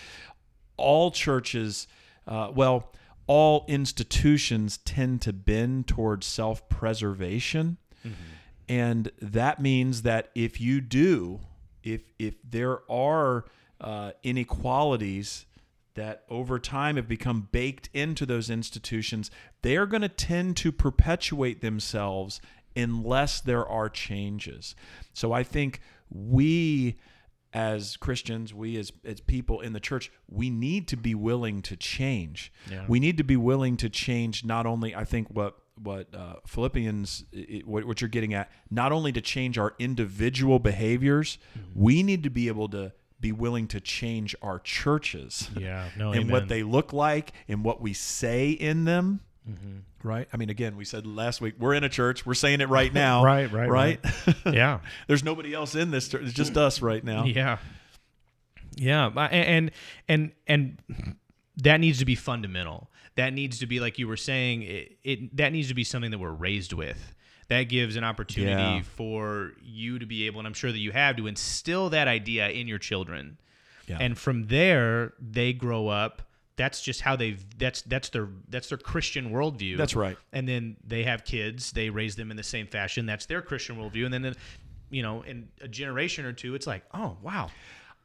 All 0.76 1.10
churches, 1.12 1.86
uh, 2.26 2.50
well, 2.52 2.92
all 3.28 3.64
institutions 3.68 4.78
tend 4.78 5.22
to 5.22 5.32
bend 5.32 5.86
towards 5.86 6.26
self-preservation, 6.26 7.76
and 8.68 9.12
that 9.20 9.60
means 9.60 10.02
that 10.02 10.30
if 10.34 10.60
you 10.60 10.80
do, 10.80 11.38
if 11.82 12.02
if 12.18 12.34
there 12.48 12.80
are 12.90 13.44
uh, 13.80 14.12
inequalities 14.22 15.46
that 15.94 16.24
over 16.28 16.58
time 16.58 16.96
have 16.96 17.08
become 17.08 17.48
baked 17.52 17.90
into 17.92 18.24
those 18.24 18.48
institutions, 18.48 19.30
they 19.62 19.76
are 19.76 19.86
going 19.86 20.02
to 20.02 20.08
tend 20.08 20.56
to 20.56 20.72
perpetuate 20.72 21.60
themselves 21.60 22.40
unless 22.74 23.40
there 23.40 23.66
are 23.66 23.88
changes. 23.88 24.74
So 25.12 25.32
I 25.32 25.42
think 25.42 25.80
we 26.08 26.96
as 27.54 27.96
Christians, 27.98 28.54
we 28.54 28.78
as, 28.78 28.92
as 29.04 29.20
people 29.20 29.60
in 29.60 29.74
the 29.74 29.80
church, 29.80 30.10
we 30.28 30.48
need 30.48 30.88
to 30.88 30.96
be 30.96 31.14
willing 31.14 31.60
to 31.62 31.76
change. 31.76 32.50
Yeah. 32.70 32.84
We 32.88 32.98
need 32.98 33.18
to 33.18 33.24
be 33.24 33.36
willing 33.36 33.76
to 33.78 33.90
change 33.90 34.44
not 34.44 34.64
only, 34.64 34.94
I 34.94 35.04
think, 35.04 35.28
what 35.28 35.58
what 35.82 36.14
uh, 36.14 36.34
Philippians, 36.46 37.24
it, 37.32 37.66
what, 37.66 37.84
what 37.84 38.00
you're 38.00 38.08
getting 38.08 38.34
at, 38.34 38.50
not 38.70 38.92
only 38.92 39.12
to 39.12 39.20
change 39.20 39.58
our 39.58 39.74
individual 39.78 40.58
behaviors, 40.58 41.38
we 41.74 42.02
need 42.02 42.22
to 42.22 42.30
be 42.30 42.48
able 42.48 42.68
to 42.70 42.92
be 43.20 43.32
willing 43.32 43.68
to 43.68 43.80
change 43.80 44.34
our 44.42 44.58
churches 44.58 45.48
Yeah. 45.58 45.88
No. 45.96 46.12
and 46.12 46.30
what 46.30 46.48
they 46.48 46.62
look 46.62 46.92
like 46.92 47.32
and 47.48 47.64
what 47.64 47.80
we 47.80 47.92
say 47.92 48.50
in 48.50 48.84
them. 48.84 49.20
Mm-hmm. 49.48 49.78
Right. 50.08 50.28
I 50.32 50.36
mean, 50.36 50.50
again, 50.50 50.76
we 50.76 50.84
said 50.84 51.06
last 51.06 51.40
week 51.40 51.54
we're 51.58 51.74
in 51.74 51.84
a 51.84 51.88
church. 51.88 52.24
We're 52.26 52.34
saying 52.34 52.60
it 52.60 52.68
right 52.68 52.92
now. 53.06 53.24
Right, 53.24 53.50
right, 53.52 53.68
Right. 53.68 54.00
yeah. 54.46 54.80
There's 55.06 55.22
nobody 55.24 55.54
else 55.54 55.74
in 55.74 55.90
this. 55.90 56.08
church. 56.08 56.22
It's 56.24 56.32
just 56.32 56.56
us 56.56 56.80
right 56.82 57.02
now. 57.04 57.24
Yeah. 57.24 57.58
Yeah, 58.74 59.10
but- 59.10 59.32
and 59.32 59.70
and 60.08 60.32
and 60.46 60.78
that 61.58 61.78
needs 61.80 61.98
to 61.98 62.04
be 62.04 62.14
fundamental. 62.14 62.88
That 63.16 63.32
needs 63.34 63.58
to 63.58 63.66
be 63.66 63.78
like 63.80 63.98
you 63.98 64.08
were 64.08 64.16
saying. 64.16 64.62
It, 64.62 64.98
it 65.04 65.36
that 65.36 65.52
needs 65.52 65.68
to 65.68 65.74
be 65.74 65.84
something 65.84 66.10
that 66.10 66.18
we're 66.18 66.30
raised 66.30 66.72
with. 66.72 67.14
That 67.48 67.64
gives 67.64 67.96
an 67.96 68.04
opportunity 68.04 68.52
Yeah. 68.78 68.82
for 68.96 69.52
you 69.62 69.98
to 69.98 70.06
be 70.06 70.26
able, 70.26 70.40
and 70.40 70.46
I'm 70.46 70.54
sure 70.54 70.72
that 70.72 70.78
you 70.78 70.92
have, 70.92 71.16
to 71.16 71.26
instill 71.26 71.90
that 71.90 72.08
idea 72.08 72.48
in 72.48 72.66
your 72.66 72.78
children. 72.78 73.36
Yeah. 73.86 73.98
And 74.00 74.16
from 74.16 74.44
there, 74.44 75.12
they 75.20 75.52
grow 75.52 75.88
up. 75.88 76.22
That's 76.56 76.80
just 76.82 77.00
how 77.02 77.16
they. 77.16 77.36
That's 77.58 77.82
that's 77.82 78.08
their 78.10 78.28
that's 78.48 78.68
their 78.68 78.78
Christian 78.78 79.30
worldview. 79.30 79.76
That's 79.76 79.96
right. 79.96 80.16
And 80.32 80.48
then 80.48 80.76
they 80.86 81.02
have 81.02 81.24
kids. 81.24 81.72
They 81.72 81.90
raise 81.90 82.16
them 82.16 82.30
in 82.30 82.36
the 82.36 82.42
same 82.42 82.66
fashion. 82.66 83.04
That's 83.06 83.26
their 83.26 83.42
Christian 83.42 83.76
worldview. 83.76 84.04
And 84.06 84.14
then, 84.14 84.26
uh, 84.26 84.34
you 84.90 85.02
know, 85.02 85.22
in 85.22 85.48
a 85.60 85.68
generation 85.68 86.24
or 86.24 86.32
two, 86.32 86.54
it's 86.54 86.66
like, 86.66 86.84
oh 86.94 87.16
wow, 87.22 87.50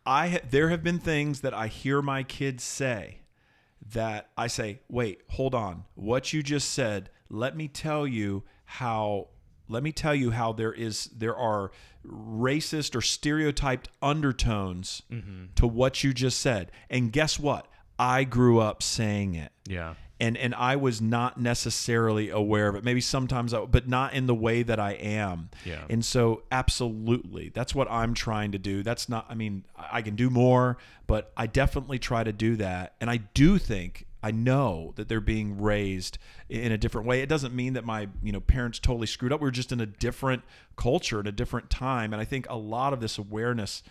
I 0.05 0.41
there 0.49 0.69
have 0.69 0.83
been 0.83 0.99
things 0.99 1.41
that 1.41 1.53
I 1.53 1.67
hear 1.67 2.01
my 2.01 2.23
kids 2.23 2.63
say 2.63 3.19
that 3.93 4.29
I 4.37 4.47
say, 4.47 4.81
"Wait, 4.89 5.21
hold 5.29 5.55
on. 5.55 5.85
What 5.95 6.33
you 6.33 6.43
just 6.43 6.69
said, 6.71 7.09
let 7.29 7.55
me 7.55 7.67
tell 7.67 8.07
you 8.07 8.43
how 8.65 9.29
let 9.69 9.83
me 9.83 9.91
tell 9.91 10.15
you 10.15 10.31
how 10.31 10.53
there 10.53 10.71
is 10.73 11.05
there 11.15 11.35
are 11.35 11.71
racist 12.05 12.95
or 12.95 13.01
stereotyped 13.01 13.89
undertones 14.01 15.01
mm-hmm. 15.11 15.45
to 15.55 15.67
what 15.67 16.03
you 16.03 16.13
just 16.13 16.39
said." 16.39 16.71
And 16.89 17.11
guess 17.11 17.39
what? 17.39 17.67
I 17.99 18.23
grew 18.25 18.59
up 18.59 18.83
saying 18.83 19.33
it 19.35 19.51
yeah. 19.67 19.95
And 20.19 20.37
and 20.37 20.55
I 20.55 20.75
was 20.75 21.01
not 21.01 21.39
necessarily 21.39 22.29
aware 22.29 22.67
of 22.67 22.75
it. 22.75 22.83
Maybe 22.83 23.01
sometimes, 23.01 23.53
I, 23.53 23.65
but 23.65 23.87
not 23.87 24.13
in 24.13 24.25
the 24.25 24.35
way 24.35 24.63
that 24.63 24.79
I 24.79 24.93
am. 24.93 25.49
Yeah. 25.63 25.83
And 25.89 26.03
so, 26.03 26.43
absolutely, 26.51 27.49
that's 27.49 27.75
what 27.75 27.89
I'm 27.89 28.13
trying 28.13 28.51
to 28.53 28.57
do. 28.57 28.83
That's 28.83 29.07
not. 29.07 29.25
I 29.29 29.35
mean, 29.35 29.63
I 29.77 30.01
can 30.01 30.15
do 30.15 30.29
more, 30.29 30.77
but 31.05 31.31
I 31.37 31.47
definitely 31.47 31.99
try 31.99 32.23
to 32.23 32.33
do 32.33 32.55
that. 32.57 32.95
And 32.99 33.09
I 33.09 33.17
do 33.17 33.57
think 33.57 34.07
I 34.23 34.31
know 34.31 34.93
that 34.95 35.07
they're 35.07 35.21
being 35.21 35.61
raised 35.61 36.17
in 36.49 36.71
a 36.71 36.77
different 36.77 37.07
way. 37.07 37.21
It 37.21 37.29
doesn't 37.29 37.53
mean 37.53 37.73
that 37.73 37.85
my 37.85 38.07
you 38.23 38.31
know 38.31 38.41
parents 38.41 38.79
totally 38.79 39.07
screwed 39.07 39.31
up. 39.31 39.39
We're 39.39 39.51
just 39.51 39.71
in 39.71 39.79
a 39.79 39.85
different 39.85 40.43
culture, 40.75 41.19
in 41.19 41.27
a 41.27 41.31
different 41.31 41.69
time. 41.69 42.11
And 42.13 42.21
I 42.21 42.25
think 42.25 42.47
a 42.49 42.57
lot 42.57 42.93
of 42.93 42.99
this 42.99 43.17
awareness. 43.17 43.83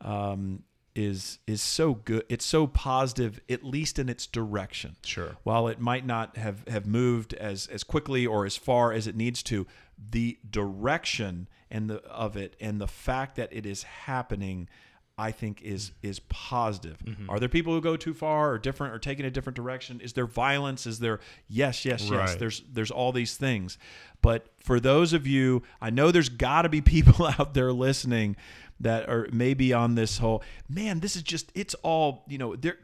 Um, 0.00 0.64
is 0.94 1.38
is 1.46 1.62
so 1.62 1.94
good 1.94 2.22
it's 2.28 2.44
so 2.44 2.66
positive 2.66 3.40
at 3.48 3.64
least 3.64 3.98
in 3.98 4.08
its 4.08 4.26
direction 4.26 4.94
Sure. 5.04 5.36
while 5.42 5.66
it 5.68 5.80
might 5.80 6.04
not 6.04 6.36
have, 6.36 6.66
have 6.68 6.86
moved 6.86 7.32
as, 7.34 7.66
as 7.68 7.82
quickly 7.82 8.26
or 8.26 8.44
as 8.44 8.56
far 8.56 8.92
as 8.92 9.06
it 9.06 9.16
needs 9.16 9.42
to, 9.44 9.66
the 10.10 10.38
direction 10.50 11.48
and 11.70 11.88
the 11.88 12.02
of 12.04 12.36
it 12.36 12.56
and 12.60 12.80
the 12.80 12.86
fact 12.88 13.36
that 13.36 13.48
it 13.52 13.64
is 13.64 13.82
happening, 13.84 14.68
I 15.16 15.30
think 15.30 15.62
is 15.62 15.92
is 16.02 16.20
positive. 16.20 16.98
Mm-hmm. 17.04 17.30
Are 17.30 17.38
there 17.38 17.48
people 17.48 17.72
who 17.72 17.80
go 17.80 17.96
too 17.96 18.14
far 18.14 18.52
or 18.52 18.58
different 18.58 18.94
or 18.94 18.98
taking 18.98 19.24
a 19.24 19.30
different 19.30 19.56
direction? 19.56 20.00
Is 20.00 20.12
there 20.14 20.26
violence? 20.26 20.86
Is 20.86 20.98
there 20.98 21.20
yes, 21.48 21.84
yes, 21.84 22.08
yes. 22.10 22.34
There's 22.36 22.62
there's 22.70 22.90
all 22.90 23.12
these 23.12 23.36
things. 23.36 23.78
But 24.20 24.46
for 24.62 24.78
those 24.80 25.12
of 25.12 25.26
you, 25.26 25.62
I 25.80 25.90
know 25.90 26.10
there's 26.10 26.28
got 26.28 26.62
to 26.62 26.68
be 26.68 26.80
people 26.96 27.26
out 27.38 27.54
there 27.54 27.72
listening 27.72 28.36
that 28.82 29.08
are 29.08 29.26
maybe 29.32 29.72
on 29.72 29.94
this 29.94 30.18
whole 30.18 30.42
man. 30.68 31.00
This 31.00 31.16
is 31.16 31.22
just 31.22 31.50
it's 31.54 31.74
all 31.82 32.24
you 32.28 32.38
know. 32.38 32.54
There 32.56 32.76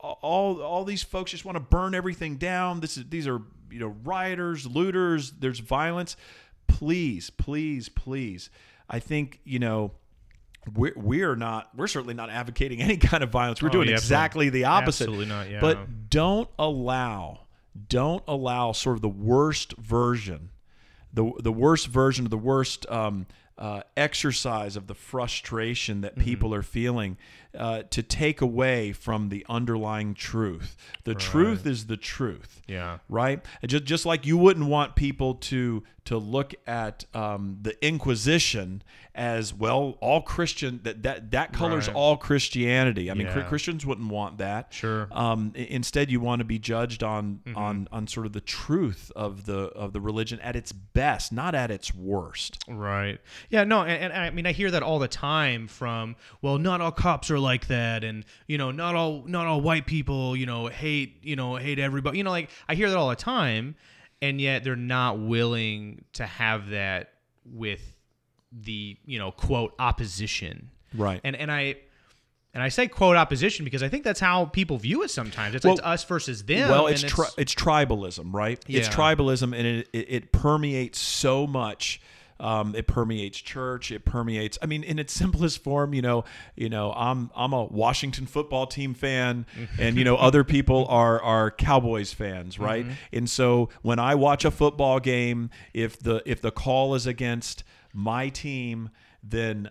all 0.00 0.60
all 0.60 0.84
these 0.84 1.02
folks 1.02 1.30
just 1.30 1.44
want 1.44 1.56
to 1.56 1.60
burn 1.60 1.94
everything 1.94 2.36
down. 2.36 2.80
This 2.80 2.96
is 2.96 3.04
these 3.08 3.28
are 3.28 3.40
you 3.70 3.78
know 3.78 3.94
rioters, 4.04 4.66
looters. 4.66 5.32
There's 5.32 5.58
violence. 5.60 6.16
Please, 6.66 7.30
please, 7.30 7.88
please. 7.88 8.50
I 8.88 8.98
think 8.98 9.40
you 9.44 9.58
know 9.58 9.92
we're 10.74 10.94
we're 10.96 11.36
not 11.36 11.68
we're 11.76 11.86
certainly 11.86 12.14
not 12.14 12.30
advocating 12.30 12.80
any 12.82 12.96
kind 12.96 13.22
of 13.22 13.30
violence. 13.30 13.62
We're 13.62 13.68
Oh, 13.68 13.72
doing 13.72 13.88
yeah, 13.88 13.94
exactly 13.94 14.48
the 14.48 14.64
opposite. 14.64 15.04
Absolutely 15.04 15.26
not, 15.26 15.50
yeah. 15.50 15.60
But 15.60 16.08
don't 16.10 16.48
allow 16.58 17.40
don't 17.88 18.22
allow 18.28 18.72
sort 18.72 18.96
of 18.96 19.02
the 19.02 19.08
worst 19.08 19.72
version 19.78 20.50
the 21.12 21.30
the 21.40 21.52
worst 21.52 21.86
version 21.88 22.24
of 22.24 22.30
the 22.30 22.38
worst 22.38 22.86
um, 22.90 23.26
uh, 23.58 23.82
exercise 23.96 24.76
of 24.76 24.86
the 24.86 24.94
frustration 24.94 26.00
that 26.00 26.12
Mm-hmm. 26.14 26.24
people 26.24 26.54
are 26.54 26.62
feeling 26.62 27.16
uh, 27.58 27.82
to 27.90 28.02
take 28.02 28.40
away 28.40 28.92
from 28.92 29.28
the 29.28 29.44
underlying 29.48 30.14
truth. 30.14 30.76
The 31.04 31.14
truth 31.14 31.66
is 31.66 31.86
the 31.86 31.96
truth 31.96 32.62
Yeah. 32.66 32.98
right? 33.08 33.44
Just 33.66 33.84
just 33.84 34.06
like 34.06 34.24
you 34.26 34.36
wouldn't 34.38 34.66
want 34.68 34.94
people 34.96 35.34
to 35.34 35.82
to 36.04 36.18
look 36.18 36.52
at 36.66 37.04
um, 37.14 37.58
the 37.62 37.76
Inquisition 37.86 38.82
as 39.14 39.52
well, 39.54 39.96
all 40.00 40.20
Christian 40.22 40.80
that 40.82 41.02
that 41.02 41.30
that 41.32 41.52
colors 41.52 41.86
Right. 41.86 41.94
all 41.96 42.16
Christianity. 42.16 43.10
I 43.10 43.14
mean, 43.14 43.26
Yeah. 43.28 43.42
Christians 43.42 43.84
wouldn't 43.86 44.08
want 44.08 44.38
that. 44.38 44.72
Sure. 44.72 45.06
Um, 45.12 45.52
instead, 45.54 46.10
you 46.10 46.18
want 46.20 46.40
to 46.40 46.44
be 46.44 46.58
judged 46.58 47.02
on 47.02 47.40
Mm-hmm. 47.44 47.56
on 47.58 47.88
on 47.92 48.06
sort 48.06 48.26
of 48.26 48.32
the 48.32 48.40
truth 48.40 49.12
of 49.14 49.44
the 49.46 49.66
of 49.74 49.92
the 49.92 50.00
religion 50.00 50.40
at 50.40 50.56
its 50.56 50.72
best, 50.72 51.32
not 51.32 51.54
at 51.54 51.70
its 51.70 51.94
worst. 51.94 52.58
Right. 52.68 53.20
Yeah. 53.50 53.64
No. 53.64 53.82
And, 53.82 54.12
and 54.12 54.12
I 54.12 54.30
mean, 54.30 54.46
I 54.46 54.52
hear 54.52 54.70
that 54.70 54.82
all 54.82 54.98
the 54.98 55.08
time 55.08 55.68
from 55.68 56.16
well, 56.40 56.58
not 56.58 56.80
all 56.80 56.90
cops 56.92 57.30
are 57.30 57.38
like 57.42 57.66
that, 57.66 58.04
and 58.04 58.24
you 58.46 58.56
know, 58.56 58.70
not 58.70 58.94
all 58.94 59.22
not 59.26 59.46
all 59.46 59.60
white 59.60 59.84
people, 59.86 60.34
you 60.36 60.46
know, 60.46 60.68
hate 60.68 61.18
you 61.22 61.36
know 61.36 61.56
hate 61.56 61.78
everybody. 61.78 62.16
You 62.18 62.24
know, 62.24 62.30
like 62.30 62.48
I 62.68 62.74
hear 62.74 62.88
that 62.88 62.96
all 62.96 63.10
the 63.10 63.16
time, 63.16 63.74
and 64.22 64.40
yet 64.40 64.64
they're 64.64 64.76
not 64.76 65.18
willing 65.18 66.04
to 66.14 66.24
have 66.24 66.70
that 66.70 67.12
with 67.44 67.96
the 68.52 68.96
you 69.04 69.18
know 69.18 69.30
quote 69.32 69.74
opposition. 69.78 70.70
Right. 70.94 71.20
And 71.24 71.36
and 71.36 71.50
I. 71.52 71.76
And 72.54 72.62
I 72.62 72.68
say 72.68 72.86
quote 72.86 73.16
opposition 73.16 73.64
because 73.64 73.82
I 73.82 73.88
think 73.88 74.04
that's 74.04 74.20
how 74.20 74.44
people 74.44 74.76
view 74.76 75.02
it 75.04 75.10
sometimes. 75.10 75.54
It's, 75.54 75.64
Well- 75.64 75.72
it's 75.76 75.82
us 75.82 76.04
versus 76.04 76.44
them. 76.44 76.68
well, 76.68 76.86
and 76.86 76.92
it's 76.92 77.02
tri- 77.02 77.30
it's 77.38 77.54
tribalism, 77.54 78.30
right? 78.34 78.62
It's 78.68 78.90
tribalism, 78.90 79.56
and 79.56 79.66
it, 79.66 79.88
it, 79.94 80.06
it 80.10 80.32
permeates 80.32 80.98
so 80.98 81.46
much. 81.46 82.02
Um, 82.40 82.74
it 82.74 82.86
permeates 82.86 83.38
church. 83.38 83.90
It 83.92 84.04
permeates. 84.04 84.58
I 84.62 84.66
mean, 84.66 84.82
in 84.82 84.98
its 84.98 85.12
simplest 85.22 85.62
form, 85.62 85.94
you 85.94 86.02
know, 86.02 86.24
you 86.56 86.68
know, 86.68 86.92
I'm 86.92 87.30
I'm 87.34 87.52
a 87.52 87.64
Washington 87.64 88.26
football 88.26 88.66
team 88.66 88.94
fan, 88.94 89.46
and 89.78 89.96
you 89.96 90.04
know, 90.04 90.16
other 90.16 90.44
people 90.44 90.86
are 90.90 91.20
are 91.20 91.50
Cowboys 91.50 92.12
fans, 92.12 92.58
right? 92.58 92.86
And 93.12 93.28
so 93.28 93.68
when 93.82 93.98
I 93.98 94.14
watch 94.14 94.44
a 94.44 94.50
football 94.50 95.00
game, 95.00 95.50
if 95.72 95.98
the 95.98 96.22
if 96.26 96.40
the 96.40 96.50
call 96.50 96.94
is 96.94 97.06
against 97.06 97.64
my 97.92 98.28
team, 98.28 98.90
then 99.22 99.70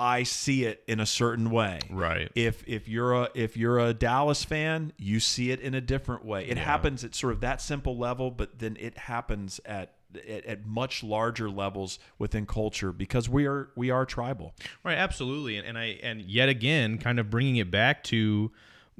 I 0.00 0.22
see 0.22 0.64
it 0.64 0.82
in 0.86 1.00
a 1.00 1.06
certain 1.06 1.50
way 1.50 1.80
right. 1.90 2.30
if 2.36 2.62
if 2.68 2.88
you're 2.88 3.14
a 3.14 3.28
if 3.34 3.56
you're 3.56 3.80
a 3.80 3.92
Dallas 3.92 4.44
fan, 4.44 4.92
you 4.96 5.18
see 5.18 5.50
it 5.50 5.60
in 5.60 5.74
a 5.74 5.80
different 5.80 6.24
way. 6.24 6.46
It 6.46 6.56
happens 6.56 7.02
at 7.02 7.16
sort 7.16 7.32
of 7.32 7.40
that 7.40 7.60
simple 7.60 7.98
level, 7.98 8.30
but 8.30 8.60
then 8.60 8.76
it 8.78 8.96
happens 8.96 9.60
at, 9.64 9.94
at 10.16 10.44
at 10.44 10.66
much 10.66 11.02
larger 11.02 11.50
levels 11.50 11.98
within 12.18 12.46
culture 12.46 12.92
because 12.92 13.28
we 13.28 13.46
are 13.46 13.70
we 13.76 13.90
are 13.90 14.06
tribal. 14.06 14.54
Right, 14.84 14.96
absolutely, 14.96 15.56
and, 15.56 15.66
and 15.66 15.78
I 15.78 15.98
and 16.02 16.22
yet 16.22 16.48
again, 16.48 16.98
kind 16.98 17.18
of 17.18 17.30
bringing 17.30 17.56
it 17.56 17.70
back 17.70 18.02
to, 18.04 18.50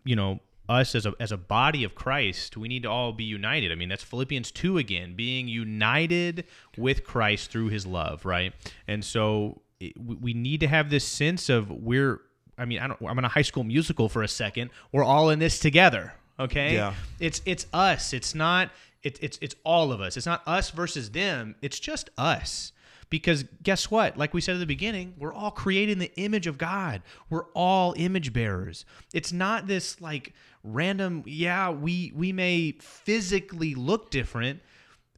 you 0.04 0.16
know, 0.16 0.40
us 0.68 0.94
as 0.94 1.06
a 1.06 1.14
as 1.18 1.32
a 1.32 1.36
body 1.36 1.84
of 1.84 1.94
Christ, 1.94 2.56
we 2.56 2.68
need 2.68 2.82
to 2.82 2.90
all 2.90 3.12
be 3.12 3.24
united. 3.24 3.72
I 3.72 3.74
mean, 3.74 3.88
that's 3.88 4.04
Philippians 4.04 4.50
two 4.50 4.78
again, 4.78 5.14
being 5.14 5.48
united 5.48 6.44
with 6.76 7.04
Christ 7.04 7.50
through 7.50 7.68
His 7.68 7.86
love, 7.86 8.24
right? 8.24 8.52
And 8.86 9.04
so 9.04 9.62
it, 9.80 9.98
we 9.98 10.16
we 10.16 10.34
need 10.34 10.60
to 10.60 10.68
have 10.68 10.90
this 10.90 11.04
sense 11.04 11.48
of 11.48 11.70
we're. 11.70 12.20
I 12.58 12.64
mean, 12.64 12.80
I 12.80 12.88
don't. 12.88 13.00
I'm 13.08 13.18
in 13.18 13.24
a 13.24 13.28
high 13.28 13.42
school 13.42 13.64
musical 13.64 14.08
for 14.08 14.22
a 14.22 14.28
second. 14.28 14.70
We're 14.92 15.04
all 15.04 15.30
in 15.30 15.38
this 15.38 15.58
together. 15.58 16.12
Okay. 16.40 16.74
Yeah. 16.74 16.94
It's 17.18 17.40
it's 17.46 17.66
us. 17.72 18.12
It's 18.12 18.34
not. 18.34 18.70
It's 19.02 19.18
it's 19.20 19.38
it's 19.40 19.54
all 19.64 19.92
of 19.92 20.00
us. 20.00 20.16
It's 20.16 20.26
not 20.26 20.42
us 20.46 20.70
versus 20.70 21.10
them. 21.10 21.54
It's 21.62 21.78
just 21.78 22.10
us. 22.18 22.72
Because 23.10 23.44
guess 23.62 23.90
what? 23.90 24.18
Like 24.18 24.34
we 24.34 24.40
said 24.40 24.56
at 24.56 24.58
the 24.58 24.66
beginning, 24.66 25.14
we're 25.18 25.32
all 25.32 25.50
created 25.50 25.92
in 25.92 25.98
the 25.98 26.14
image 26.16 26.46
of 26.46 26.58
God. 26.58 27.02
We're 27.30 27.46
all 27.54 27.94
image 27.96 28.34
bearers. 28.34 28.84
It's 29.14 29.32
not 29.32 29.66
this 29.66 30.00
like 30.00 30.34
random, 30.62 31.22
yeah, 31.26 31.70
we 31.70 32.12
we 32.14 32.32
may 32.32 32.72
physically 32.80 33.74
look 33.74 34.10
different, 34.10 34.60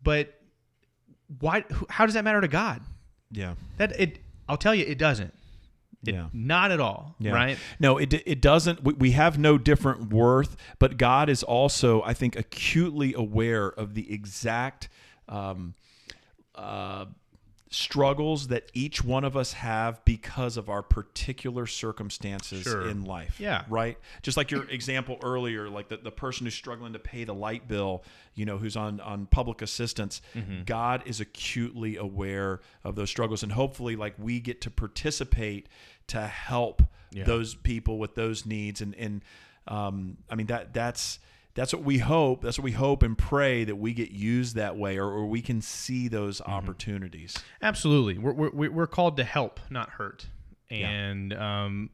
but 0.02 0.40
why 1.40 1.64
how 1.88 2.06
does 2.06 2.14
that 2.14 2.24
matter 2.24 2.40
to 2.40 2.48
God? 2.48 2.82
Yeah. 3.32 3.54
That 3.78 3.98
it 3.98 4.18
I'll 4.48 4.56
tell 4.56 4.74
you 4.74 4.84
it 4.86 4.98
doesn't. 4.98 5.34
It, 6.06 6.14
Yeah. 6.14 6.26
Not 6.32 6.70
at 6.70 6.80
all. 6.80 7.14
Yeah. 7.18 7.32
Right? 7.32 7.58
No, 7.78 7.98
it 7.98 8.12
it 8.12 8.40
doesn't. 8.40 8.82
We, 8.82 8.94
we 8.94 9.10
have 9.12 9.38
no 9.38 9.58
different 9.58 10.12
worth, 10.12 10.56
but 10.78 10.96
God 10.96 11.28
is 11.28 11.42
also, 11.42 12.02
I 12.02 12.14
think, 12.14 12.36
acutely 12.36 13.12
aware 13.14 13.68
of 13.68 13.94
the 13.94 14.12
exact 14.12 14.88
um, 15.28 15.74
uh, 16.54 17.06
struggles 17.72 18.48
that 18.48 18.68
each 18.74 19.04
one 19.04 19.22
of 19.24 19.36
us 19.36 19.52
have 19.52 20.04
because 20.04 20.56
of 20.56 20.68
our 20.68 20.82
particular 20.82 21.66
circumstances 21.66 22.64
Sure. 22.64 22.88
in 22.88 23.04
life. 23.04 23.38
Yeah. 23.38 23.64
Right. 23.68 23.96
Just 24.22 24.36
like 24.36 24.50
your 24.50 24.64
example 24.68 25.18
earlier, 25.22 25.68
like 25.70 25.88
the, 25.88 25.96
the 25.96 26.10
person 26.10 26.46
who's 26.46 26.54
struggling 26.54 26.92
to 26.94 26.98
pay 26.98 27.22
the 27.22 27.32
light 27.34 27.68
bill, 27.68 28.02
you 28.34 28.44
know, 28.44 28.58
who's 28.58 28.76
on 28.76 29.00
on 29.00 29.26
public 29.26 29.62
assistance. 29.62 30.20
Mm-hmm. 30.34 30.64
God 30.64 31.04
is 31.06 31.20
acutely 31.20 31.96
aware 31.96 32.60
of 32.82 32.96
those 32.96 33.08
struggles, 33.08 33.44
and 33.44 33.52
hopefully, 33.52 33.94
like 33.94 34.14
we 34.18 34.40
get 34.40 34.60
to 34.62 34.70
participate 34.70 35.68
to 36.08 36.20
help 36.26 36.82
Yeah. 37.12 37.22
those 37.24 37.54
people 37.54 37.98
with 37.98 38.16
those 38.16 38.46
needs 38.46 38.80
and 38.80 38.94
and 38.96 39.22
um, 39.68 40.16
I 40.28 40.34
mean 40.34 40.46
that 40.48 40.72
that's 40.74 41.20
that's 41.54 41.72
what 41.72 41.82
we 41.82 41.98
hope 41.98 42.42
that's 42.42 42.58
what 42.58 42.64
we 42.64 42.72
hope 42.72 43.02
and 43.02 43.18
pray 43.18 43.64
that 43.64 43.76
we 43.76 43.92
get 43.92 44.10
used 44.10 44.54
that 44.56 44.76
way 44.76 44.98
or, 44.98 45.06
or 45.08 45.26
we 45.26 45.42
can 45.42 45.60
see 45.60 46.08
those 46.08 46.40
Mm-hmm. 46.40 46.52
opportunities 46.52 47.36
Absolutely. 47.62 48.18
We're, 48.18 48.32
we're, 48.32 48.70
we're 48.70 48.86
called 48.86 49.16
to 49.16 49.24
help, 49.24 49.60
not 49.70 49.90
hurt. 49.90 50.26
And 50.70 51.32
um 51.34 51.90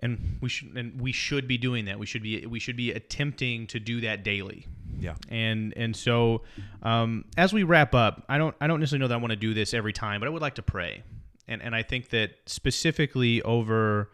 and 0.00 0.38
we 0.40 0.48
should 0.48 0.76
and 0.76 1.00
we 1.00 1.12
should 1.12 1.48
be 1.48 1.58
doing 1.58 1.86
that. 1.86 1.98
We 1.98 2.06
should 2.06 2.22
be 2.22 2.46
we 2.46 2.60
should 2.60 2.76
be 2.76 2.92
attempting 2.92 3.66
to 3.68 3.80
do 3.80 4.00
that 4.02 4.22
daily. 4.22 4.66
yeah 4.98 5.14
And 5.28 5.72
and 5.76 5.96
so 5.96 6.42
um, 6.82 7.24
as 7.36 7.52
we 7.52 7.62
wrap 7.64 7.94
up, 7.94 8.24
I 8.28 8.38
don't 8.38 8.54
I 8.60 8.66
don't 8.66 8.80
necessarily 8.80 9.02
know 9.02 9.08
that 9.08 9.14
I 9.14 9.18
want 9.18 9.32
to 9.32 9.36
do 9.36 9.54
this 9.54 9.74
every 9.74 9.92
time, 9.92 10.20
but 10.20 10.26
I 10.26 10.30
would 10.30 10.42
like 10.42 10.54
to 10.56 10.62
pray. 10.62 11.02
And 11.48 11.62
and 11.62 11.74
I 11.74 11.82
think 11.82 12.10
that 12.10 12.30
specifically 12.46 13.42
over 13.42 14.10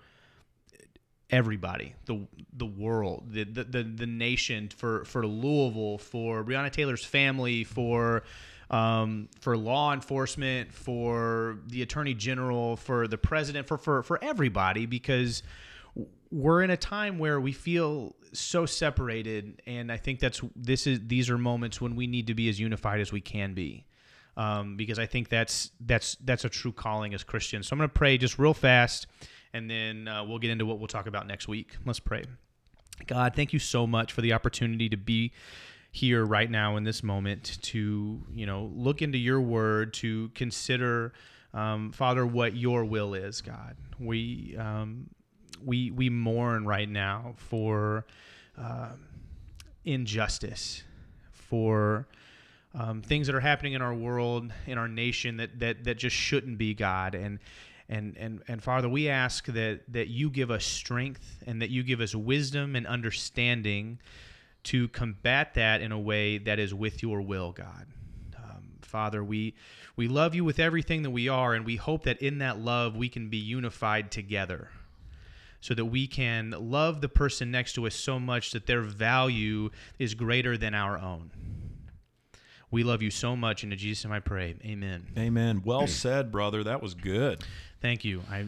everybody, 1.30 1.94
the 2.06 2.26
the 2.56 2.66
world, 2.66 3.32
the 3.32 3.44
the, 3.44 3.64
the, 3.64 3.82
the 3.82 4.06
nation, 4.06 4.68
for 4.68 5.04
for 5.04 5.26
Louisville, 5.26 5.98
for 5.98 6.44
Breonna 6.44 6.70
Taylor's 6.70 7.04
family, 7.04 7.64
for 7.64 8.24
um, 8.70 9.28
for 9.40 9.56
law 9.56 9.92
enforcement, 9.92 10.72
for 10.72 11.58
the 11.66 11.82
attorney 11.82 12.14
general, 12.14 12.76
for 12.76 13.06
the 13.06 13.18
president, 13.18 13.66
for 13.66 13.78
for 13.78 14.02
for 14.02 14.22
everybody, 14.22 14.86
because 14.86 15.42
we're 16.30 16.62
in 16.62 16.70
a 16.70 16.76
time 16.76 17.18
where 17.18 17.40
we 17.40 17.52
feel 17.52 18.16
so 18.32 18.66
separated, 18.66 19.62
and 19.66 19.92
I 19.92 19.96
think 19.96 20.18
that's 20.18 20.40
this 20.56 20.86
is 20.86 21.00
these 21.06 21.30
are 21.30 21.38
moments 21.38 21.80
when 21.80 21.94
we 21.94 22.06
need 22.06 22.26
to 22.26 22.34
be 22.34 22.48
as 22.48 22.58
unified 22.58 23.00
as 23.00 23.12
we 23.12 23.20
can 23.20 23.54
be. 23.54 23.86
Um, 24.36 24.76
because 24.76 24.98
I 24.98 25.06
think 25.06 25.28
that's 25.28 25.70
that's 25.78 26.16
that's 26.16 26.44
a 26.44 26.48
true 26.48 26.72
calling 26.72 27.14
as 27.14 27.22
Christians. 27.22 27.68
So 27.68 27.74
I'm 27.74 27.78
going 27.78 27.88
to 27.88 27.94
pray 27.94 28.18
just 28.18 28.36
real 28.36 28.52
fast, 28.52 29.06
and 29.55 29.70
then 29.70 30.09
uh, 30.09 30.24
we'll 30.24 30.40
get 30.40 30.50
into 30.50 30.66
what 30.66 30.78
we'll 30.78 30.88
talk 30.88 31.07
about 31.07 31.26
next 31.26 31.48
week. 31.48 31.76
Let's 31.86 32.00
pray. 32.00 32.24
God, 33.07 33.34
thank 33.34 33.52
you 33.52 33.59
so 33.59 33.86
much 33.86 34.12
for 34.12 34.20
the 34.20 34.32
opportunity 34.32 34.88
to 34.88 34.96
be 34.96 35.32
here 35.94 36.24
right 36.24 36.50
now 36.50 36.76
in 36.76 36.82
this 36.82 37.05
moment 37.05 37.57
to 37.62 38.20
you 38.34 38.44
know 38.44 38.68
look 38.74 39.00
into 39.00 39.16
your 39.16 39.40
word 39.40 39.94
to 39.94 40.28
consider 40.30 41.12
um, 41.55 41.92
father 41.92 42.26
what 42.26 42.57
your 42.57 42.84
will 42.84 43.14
is 43.14 43.40
god 43.40 43.76
we 44.00 44.57
um, 44.59 45.09
we 45.64 45.92
we 45.92 46.11
mourn 46.11 46.66
right 46.66 46.88
now 46.88 47.32
for 47.36 48.05
um, 48.59 49.07
injustice 49.84 50.82
for 51.30 52.09
um, 52.74 53.00
things 53.00 53.28
that 53.28 53.36
are 53.36 53.40
happening 53.40 53.74
in 53.74 53.80
our 53.80 53.94
world 53.94 54.52
in 54.66 54.76
our 54.76 54.88
nation 54.88 55.36
that 55.36 55.61
that 55.61 55.84
that 55.84 55.96
just 55.96 56.16
shouldn't 56.16 56.59
be 56.59 56.74
god 56.74 57.14
and 57.14 57.38
and 57.89 58.16
and 58.16 58.43
and 58.49 58.62
father 58.62 58.89
we 58.89 59.09
ask 59.09 59.47
that 59.47 59.80
that 59.89 60.09
you 60.09 60.30
give 60.30 60.51
us 60.51 60.64
strength 60.64 61.43
and 61.47 61.61
that 61.61 61.70
you 61.70 61.82
give 61.82 62.01
us 62.01 62.14
wisdom 62.14 62.76
and 62.76 62.87
understanding 62.87 63.99
to 64.62 64.89
combat 64.89 65.55
that 65.55 65.82
in 65.82 65.93
a 65.93 65.99
way 65.99 66.39
that 66.39 66.59
is 66.59 66.72
with 66.72 67.03
your 67.03 67.20
will 67.20 67.53
god. 67.53 67.87
Um, 68.37 68.78
father 68.80 69.22
we 69.22 69.55
we 69.97 70.09
love 70.09 70.35
you 70.35 70.45
with 70.45 70.59
everything 70.59 71.03
that 71.03 71.11
we 71.11 71.28
are 71.28 71.55
and 71.55 71.66
we 71.66 71.76
hope 71.76 72.05
that 72.05 72.22
in 72.22 72.39
that 72.39 72.59
love 72.59 72.97
we 72.97 73.09
can 73.09 73.28
be 73.28 73.37
unified 73.37 74.11
together 74.11 74.70
so 75.61 75.74
that 75.74 75.87
we 75.87 76.07
can 76.07 76.55
love 76.59 77.01
the 77.01 77.09
person 77.09 77.51
next 77.51 77.74
to 77.74 77.87
us 77.87 77.95
so 77.95 78.18
much 78.18 78.51
that 78.53 78.66
their 78.66 78.82
value 78.82 79.70
is 79.99 80.14
greater 80.14 80.59
than 80.59 80.74
our 80.74 80.99
own. 80.99 81.30
We 82.70 82.82
love 82.82 83.01
you 83.03 83.11
so 83.11 83.37
much 83.37 83.62
and 83.62 83.72
in 83.72 83.78
jesus 83.78 84.05
name 84.05 84.12
i 84.12 84.20
pray. 84.20 84.57
Amen. 84.64 85.07
Amen. 85.18 85.62
Well 85.64 85.87
said 85.87 86.32
brother. 86.32 86.64
That 86.64 86.82
was 86.82 86.95
good 86.95 87.45
Thank 87.85 88.03
you. 88.03 88.22
I 88.30 88.47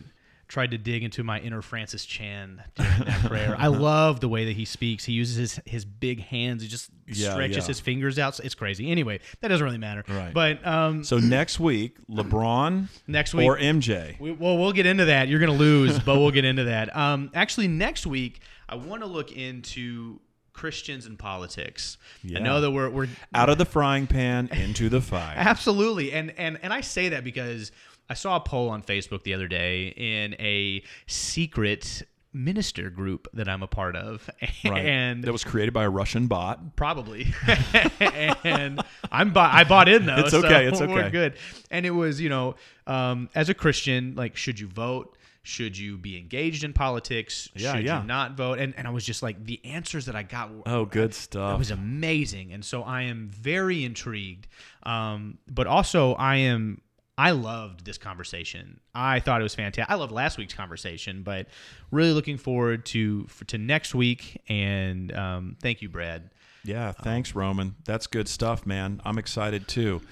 tried 0.49 0.71
to 0.71 0.79
dig 0.79 1.03
into 1.03 1.23
my 1.23 1.39
inner 1.41 1.61
Francis 1.61 2.07
Chan 2.07 2.63
during 2.75 3.01
that 3.05 3.25
prayer. 3.27 3.55
I 3.59 3.67
love 3.91 4.21
the 4.21 4.29
way 4.29 4.47
that 4.47 4.57
he 4.57 4.65
speaks. 4.65 5.05
He 5.05 5.13
uses 5.13 5.37
his, 5.37 5.61
his 5.67 5.85
big 5.85 6.21
hands. 6.23 6.63
He 6.63 6.69
just 6.69 6.89
Yeah, 7.07 7.33
stretches 7.33 7.59
yeah. 7.59 7.67
his 7.67 7.81
fingers 7.81 8.19
out. 8.19 8.41
It's 8.41 8.55
crazy. 8.55 8.91
Anyway, 8.91 9.21
that 9.43 9.49
doesn't 9.49 9.63
really 9.63 9.77
matter. 9.77 10.05
Right. 10.09 10.33
But 10.33 10.67
um, 10.67 11.05
So 11.05 11.19
next 11.19 11.61
week, 11.61 11.99
LeBron 12.09 12.89
next 13.07 13.35
week, 13.35 13.47
or 13.47 13.59
MJ. 13.59 14.19
we, 14.19 14.33
well, 14.33 14.57
we'll 14.57 14.73
get 14.73 14.87
into 14.87 15.05
that. 15.05 15.29
You're 15.29 15.41
going 15.41 15.53
to 15.53 15.59
lose, 15.59 15.99
but 15.99 16.17
we'll 16.17 16.31
get 16.31 16.47
into 16.47 16.65
that. 16.65 16.97
Um, 16.97 17.31
actually, 17.35 17.69
next 17.69 18.07
week, 18.07 18.41
I 18.71 18.77
want 18.77 19.03
to 19.03 19.07
look 19.07 19.33
into 19.33 20.21
Christians 20.55 21.05
and 21.05 21.19
politics. 21.19 21.99
Yeah. 22.25 22.39
I 22.39 22.43
know 22.43 22.63
that 22.63 22.71
we're, 22.71 22.89
we're 22.89 23.09
Out 23.35 23.51
of 23.51 23.59
the 23.59 23.67
frying 23.67 24.07
pan 24.07 24.49
into 24.51 24.89
the 24.89 25.03
fire. 25.03 25.35
Absolutely. 25.37 26.13
And 26.13 26.33
and 26.39 26.59
and 26.63 26.73
I 26.73 26.81
say 26.81 27.11
that 27.11 27.23
because 27.25 27.71
I 28.09 28.15
saw 28.15 28.37
a 28.37 28.41
poll 28.41 28.69
on 28.69 28.83
Facebook 28.83 29.23
the 29.25 29.35
other 29.35 29.49
day 29.49 29.89
in 29.97 30.35
a 30.39 30.83
secret 31.07 32.03
minister 32.33 32.91
group 32.91 33.29
that 33.33 33.49
I'm 33.49 33.63
a 33.63 33.67
part 33.67 33.97
of. 33.97 34.29
Right. 34.65 34.85
And 34.85 35.23
that 35.25 35.33
was 35.33 35.45
created 35.45 35.73
by 35.73 35.85
a 35.85 35.91
Russian 35.91 36.27
bot. 36.27 36.75
probably. 36.77 37.33
and 38.45 38.83
I'm 39.13 39.33
bu- 39.33 39.39
I 39.41 39.65
bought 39.65 39.89
in 39.89 40.07
though. 40.07 40.17
It's 40.19 40.31
so 40.31 40.45
okay, 40.45 40.67
it's 40.67 40.81
We're 40.81 40.89
okay. 41.01 41.11
good. 41.11 41.35
And 41.71 41.87
it 41.87 41.91
was, 41.91 42.21
you 42.21 42.29
know, 42.29 42.57
um, 42.87 43.29
as 43.35 43.49
a 43.49 43.55
Christian, 43.55 44.15
like, 44.17 44.37
should 44.37 44.59
you 44.59 44.67
vote? 44.67 45.17
Should 45.45 45.79
you 45.79 45.97
be 45.99 46.19
engaged 46.19 46.65
in 46.65 46.73
politics? 46.73 47.49
Yeah, 47.55 47.77
should 47.77 47.85
yeah. 47.85 48.01
you 48.01 48.07
not 48.09 48.37
vote? 48.37 48.59
And 48.59 48.75
and 48.77 48.89
I 48.89 48.91
was 48.91 49.05
just 49.05 49.23
like, 49.23 49.45
the 49.45 49.65
answers 49.65 50.07
that 50.07 50.17
I 50.17 50.25
got 50.25 50.53
were 50.53 50.63
Oh, 50.67 50.85
good 50.85 51.15
stuff. 51.15 51.55
it 51.55 51.59
was 51.59 51.71
amazing, 51.71 52.53
and 52.53 52.65
so 52.65 52.83
I 52.83 53.03
am 53.03 53.29
very 53.29 53.85
intrigued. 53.85 54.49
Um, 54.83 55.39
but 55.49 55.69
also, 55.69 56.15
I 56.15 56.37
am. 56.37 56.81
I 57.19 57.31
loved 57.31 57.85
this 57.85 57.97
conversation. 57.97 58.81
I 58.95 59.21
thought 59.21 59.41
it 59.41 59.43
was 59.43 59.55
fantastic. 59.55 59.91
I 59.91 59.97
loved 59.97 60.13
last 60.13 60.37
week's 60.37 60.53
conversation, 60.53 61.23
but 61.23 61.47
really 61.91 62.13
looking 62.13 62.37
forward 62.37 62.85
to 62.87 63.25
for, 63.29 63.45
to 63.47 63.59
next 63.59 63.95
week. 63.95 64.43
And 64.49 65.15
um, 65.15 65.57
thank 65.63 65.81
you, 65.81 65.89
Brad. 65.89 66.31
Yeah, 66.63 66.93
thanks, 66.93 67.35
Roman. 67.35 67.77
That's 67.85 68.07
good 68.07 68.29
stuff, 68.29 68.67
man. 68.67 69.01
I'm 69.05 69.19
excited 69.19 69.67
too. 69.69 70.03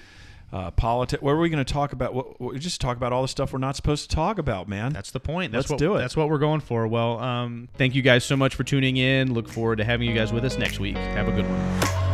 Uh, 0.53 0.71
politics. 0.71 1.21
What 1.21 1.31
are 1.31 1.39
we 1.39 1.49
going 1.49 1.63
to 1.63 1.73
talk 1.73 1.91
about? 1.91 2.13
What, 2.13 2.39
what, 2.39 2.57
just 2.59 2.79
talk 2.79 2.95
about 2.95 3.11
all 3.11 3.23
the 3.23 3.27
stuff 3.27 3.51
we're 3.51 3.59
not 3.59 3.75
supposed 3.75 4.09
to 4.09 4.15
talk 4.15 4.37
about, 4.37 4.69
man. 4.69 4.93
That's 4.93 5.11
the 5.11 5.19
point. 5.19 5.51
That's 5.51 5.63
Let's 5.63 5.71
what, 5.71 5.79
do 5.79 5.95
it. 5.95 5.99
That's 5.99 6.15
what 6.15 6.29
we're 6.29 6.37
going 6.37 6.61
for. 6.61 6.87
Well, 6.87 7.19
um, 7.19 7.67
thank 7.75 7.93
you 7.93 8.01
guys 8.01 8.23
so 8.23 8.37
much 8.37 8.55
for 8.55 8.63
tuning 8.63 8.95
in. 8.97 9.33
Look 9.33 9.49
forward 9.49 9.77
to 9.77 9.83
having 9.83 10.07
you 10.07 10.15
guys 10.15 10.31
with 10.31 10.45
us 10.45 10.57
next 10.57 10.79
week. 10.79 10.95
Have 10.95 11.27
a 11.27 11.31
good 11.31 11.45
one. 11.47 12.04